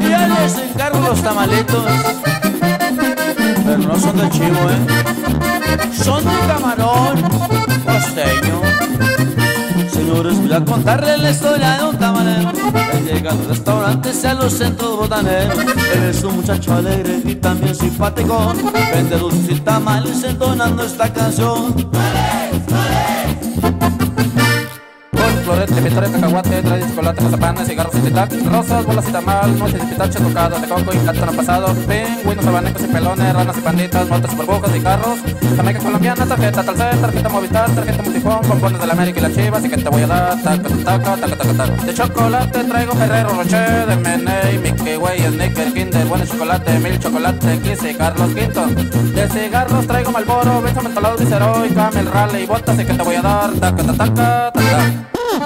Ya 0.00 0.26
les 0.26 0.58
encargo 0.58 0.98
los 1.00 1.22
tamalitos. 1.22 1.84
Pero 3.64 3.78
no 3.78 3.96
son 3.96 4.16
de 4.18 4.30
chivo, 4.30 4.58
¿eh? 4.68 5.92
Son 5.92 6.24
de 6.24 6.30
camarón 6.48 7.22
costeño. 7.84 8.60
Señores, 9.92 10.38
voy 10.40 10.52
a 10.52 10.64
contarles 10.64 11.20
la 11.20 11.30
historia 11.30 11.78
de 11.78 11.84
un 11.84 11.96
tamalero. 11.96 12.50
Llega 13.06 13.30
a 13.30 13.34
los 13.34 13.46
restaurantes 13.46 14.24
y 14.24 14.26
a 14.26 14.34
los 14.34 14.52
centros 14.52 14.96
botaneros. 14.96 15.58
Él 15.94 16.02
es 16.10 16.24
un 16.24 16.36
muchacho 16.36 16.74
alegre 16.74 17.20
y 17.24 17.36
también 17.36 17.76
simpático. 17.76 18.52
Vende 18.92 19.18
dulces 19.18 19.56
y 19.56 19.60
tamales 19.60 20.24
entonando 20.24 20.82
esta 20.82 21.12
canción. 21.12 21.76
Florete, 25.42 25.82
pitores, 25.82 26.10
cacahuate, 26.10 26.62
trae 26.62 26.80
chocolate, 26.80 27.22
mazapanes, 27.22 27.68
cigarros 27.68 27.94
y 27.94 27.98
tic-tac, 27.98 28.50
rosas, 28.50 28.86
bolas 28.86 29.08
y 29.08 29.12
tamal, 29.12 29.58
nueces 29.58 29.80
de 29.80 29.86
pistache, 29.86 30.20
tocadas 30.20 30.62
de 30.62 30.68
coco 30.68 30.94
y 30.94 30.98
plátano 30.98 31.32
pasado, 31.32 31.74
pingüinos, 31.74 32.46
abanicos 32.46 32.82
y 32.82 32.86
pelones, 32.86 33.34
ranas 33.34 33.58
y 33.58 33.60
panditas, 33.60 34.08
motos, 34.08 34.36
burbujas 34.36 34.76
y 34.76 34.80
carros, 34.80 35.18
jamaica 35.56 35.80
colombiana, 35.80 36.26
tarjeta 36.26 36.62
Telcel, 36.62 37.00
tarjeta 37.00 37.28
Movistar, 37.28 37.70
tarjeta 37.70 38.02
Multifón, 38.02 38.40
pompones 38.40 38.80
de 38.80 38.86
la 38.86 38.92
América 38.92 39.18
y 39.18 39.22
las 39.22 39.34
chivas, 39.34 39.64
y 39.64 39.68
que 39.68 39.76
te 39.76 39.88
voy 39.88 40.02
a 40.02 40.06
dar, 40.06 40.42
taca, 40.42 40.68
taca, 40.84 41.16
taca, 41.16 41.36
taca, 41.36 41.54
taca. 41.54 41.84
De 41.84 41.94
chocolate 41.94 42.64
traigo 42.64 42.92
Ferrero 42.94 43.30
Rocher, 43.30 43.86
de 43.86 43.96
Meney, 43.96 44.58
Mickey 44.58 44.96
Way, 44.96 45.20
Snicker, 45.20 45.72
Kinder, 45.72 46.06
bueno 46.06 46.24
chocolate, 46.26 46.78
mil 46.78 46.98
chocolate, 46.98 47.58
Kiss 47.60 47.84
y 47.90 47.94
Carlos 47.94 48.30
Quinto. 48.34 48.66
De 48.66 49.28
cigarros 49.28 49.86
traigo 49.86 50.12
Malboro, 50.12 50.62
Benjamin 50.62 50.94
Palado, 50.94 51.16
Vicero 51.16 51.66
y 51.66 51.70
Camel 51.70 52.06
Raleigh, 52.06 52.46
botas, 52.46 52.78
y 52.78 52.84
que 52.84 52.94
te 52.94 53.02
voy 53.02 53.16
a 53.16 53.22
dar, 53.22 53.52
taca, 53.54 53.82
taca, 53.82 53.92
taca, 53.92 54.52
taca. 54.52 55.08
Ya 55.32 55.38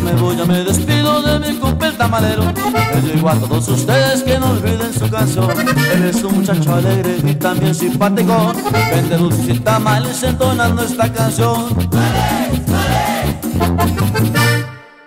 me 0.00 0.12
voy, 0.14 0.36
ya 0.36 0.44
me 0.44 0.64
despido 0.64 1.22
de 1.22 1.38
mi 1.38 1.56
compa 1.58 1.92
tamalero. 1.92 2.42
Les 2.94 3.14
digo 3.14 3.28
a 3.28 3.34
todos 3.36 3.68
ustedes 3.68 4.24
que 4.24 4.40
no 4.40 4.50
olviden 4.50 4.92
su 4.92 5.08
canción. 5.08 5.48
Él 5.92 6.04
es 6.04 6.24
un 6.24 6.38
muchacho 6.38 6.74
alegre 6.74 7.18
y 7.22 7.34
también 7.36 7.74
simpático. 7.76 8.52
Vende 8.90 9.16
dulces 9.16 9.56
y 9.56 9.60
tamales 9.60 10.20
entonando 10.24 10.82
esta 10.82 11.12
canción. 11.12 11.68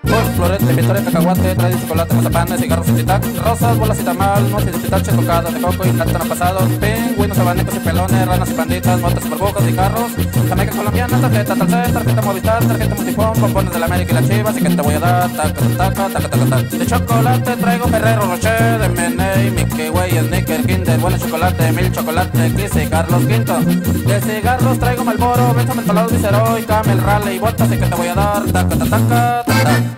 Por 0.08 0.24
florete, 0.36 0.74
pitores, 0.74 1.04
cacahuate, 1.04 1.56
trae 1.56 1.80
chocolate, 1.82 2.16
mazapanes, 2.16 2.62
cigarros 2.62 2.88
y 2.88 3.38
rosas, 3.40 3.78
bolas 3.78 4.00
y 4.00 4.04
tamal, 4.04 4.50
nueces 4.50 4.72
de 4.72 4.80
pistache, 4.80 5.12
tocadas 5.12 5.54
de 5.54 5.62
coco 5.62 5.86
y 5.86 5.92
plátano 5.92 6.26
pasado, 6.26 6.60
pingüinos, 6.80 7.38
abanicos 7.38 7.76
y 7.76 7.80
pelones, 7.80 8.26
ranas 8.26 8.50
y 8.50 8.54
panditas, 8.54 9.02
burbujas 9.02 9.68
y 9.68 9.74
carros, 9.74 10.12
jamaica 10.48 10.72
colombiana, 10.76 11.20
tarjeta 11.20 11.56
Telcel, 11.56 11.94
tarjeta 11.94 12.22
Movistar, 12.22 12.64
tarjeta 12.66 12.96
Multifón, 12.96 13.34
pompones 13.34 13.74
de 13.74 13.80
la 13.80 13.86
América 13.86 14.12
y 14.12 14.16
las 14.16 14.30
chivas, 14.30 14.58
y 14.58 14.62
que 14.64 14.70
te 14.70 14.82
voy 14.82 14.94
a 14.96 15.00
dar, 15.00 15.30
taca, 15.30 15.54
taca, 15.78 16.10
taca, 16.10 16.30
taca, 16.30 16.46
taca. 16.46 16.78
De 16.78 16.86
chocolate 16.86 17.58
traigo 17.58 17.88
Ferrero 17.88 18.22
Rocher, 18.22 18.80
de 18.80 18.90
Meney, 18.90 19.52
Mickey 19.52 19.90
Way, 19.90 20.12
Snicker, 20.12 20.66
Kinder, 20.66 21.00
bueno 21.00 21.18
chocolate, 21.18 21.72
mil 21.74 21.92
chocolate, 21.92 22.54
Kiss 22.56 22.82
y 22.82 22.88
Carlos 22.88 23.26
Quinto. 23.26 23.60
De 23.60 24.22
cigarros 24.22 24.80
traigo 24.80 25.04
Malboro, 25.04 25.54
Benjamin 25.54 25.86
Palado, 25.86 26.10
Vicero 26.10 26.58
y 26.58 26.64
Camel 26.64 27.02
Raleigh, 27.02 27.40
botas, 27.40 27.72
y 27.72 27.78
que 27.78 27.86
te 27.86 27.96
voy 27.96 28.08
a 28.08 28.16
dar, 28.16 28.46
taca, 28.46 28.70
taca, 28.70 28.90
taca, 28.90 29.44
taca. 29.46 29.97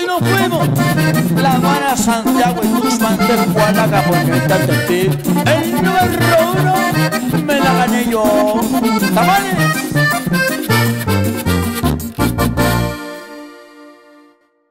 Y 0.00 0.06
nos 0.06 0.20
fuimos. 0.20 0.68
La 1.36 1.52
Habana, 1.52 1.96
Santiago 1.96 2.60
y 2.62 2.68
Tuxpan 2.80 3.16
de 3.18 3.36
Juanaga 3.52 4.02
porque 4.06 4.40
tanto 4.40 4.72
ti. 4.88 5.10
El 5.46 5.72
número 5.74 6.52
uno 6.52 6.74
me 7.44 7.60
la 7.60 7.72
gané 7.74 8.04
yo. 8.10 8.60
Tamales. 9.14 10.49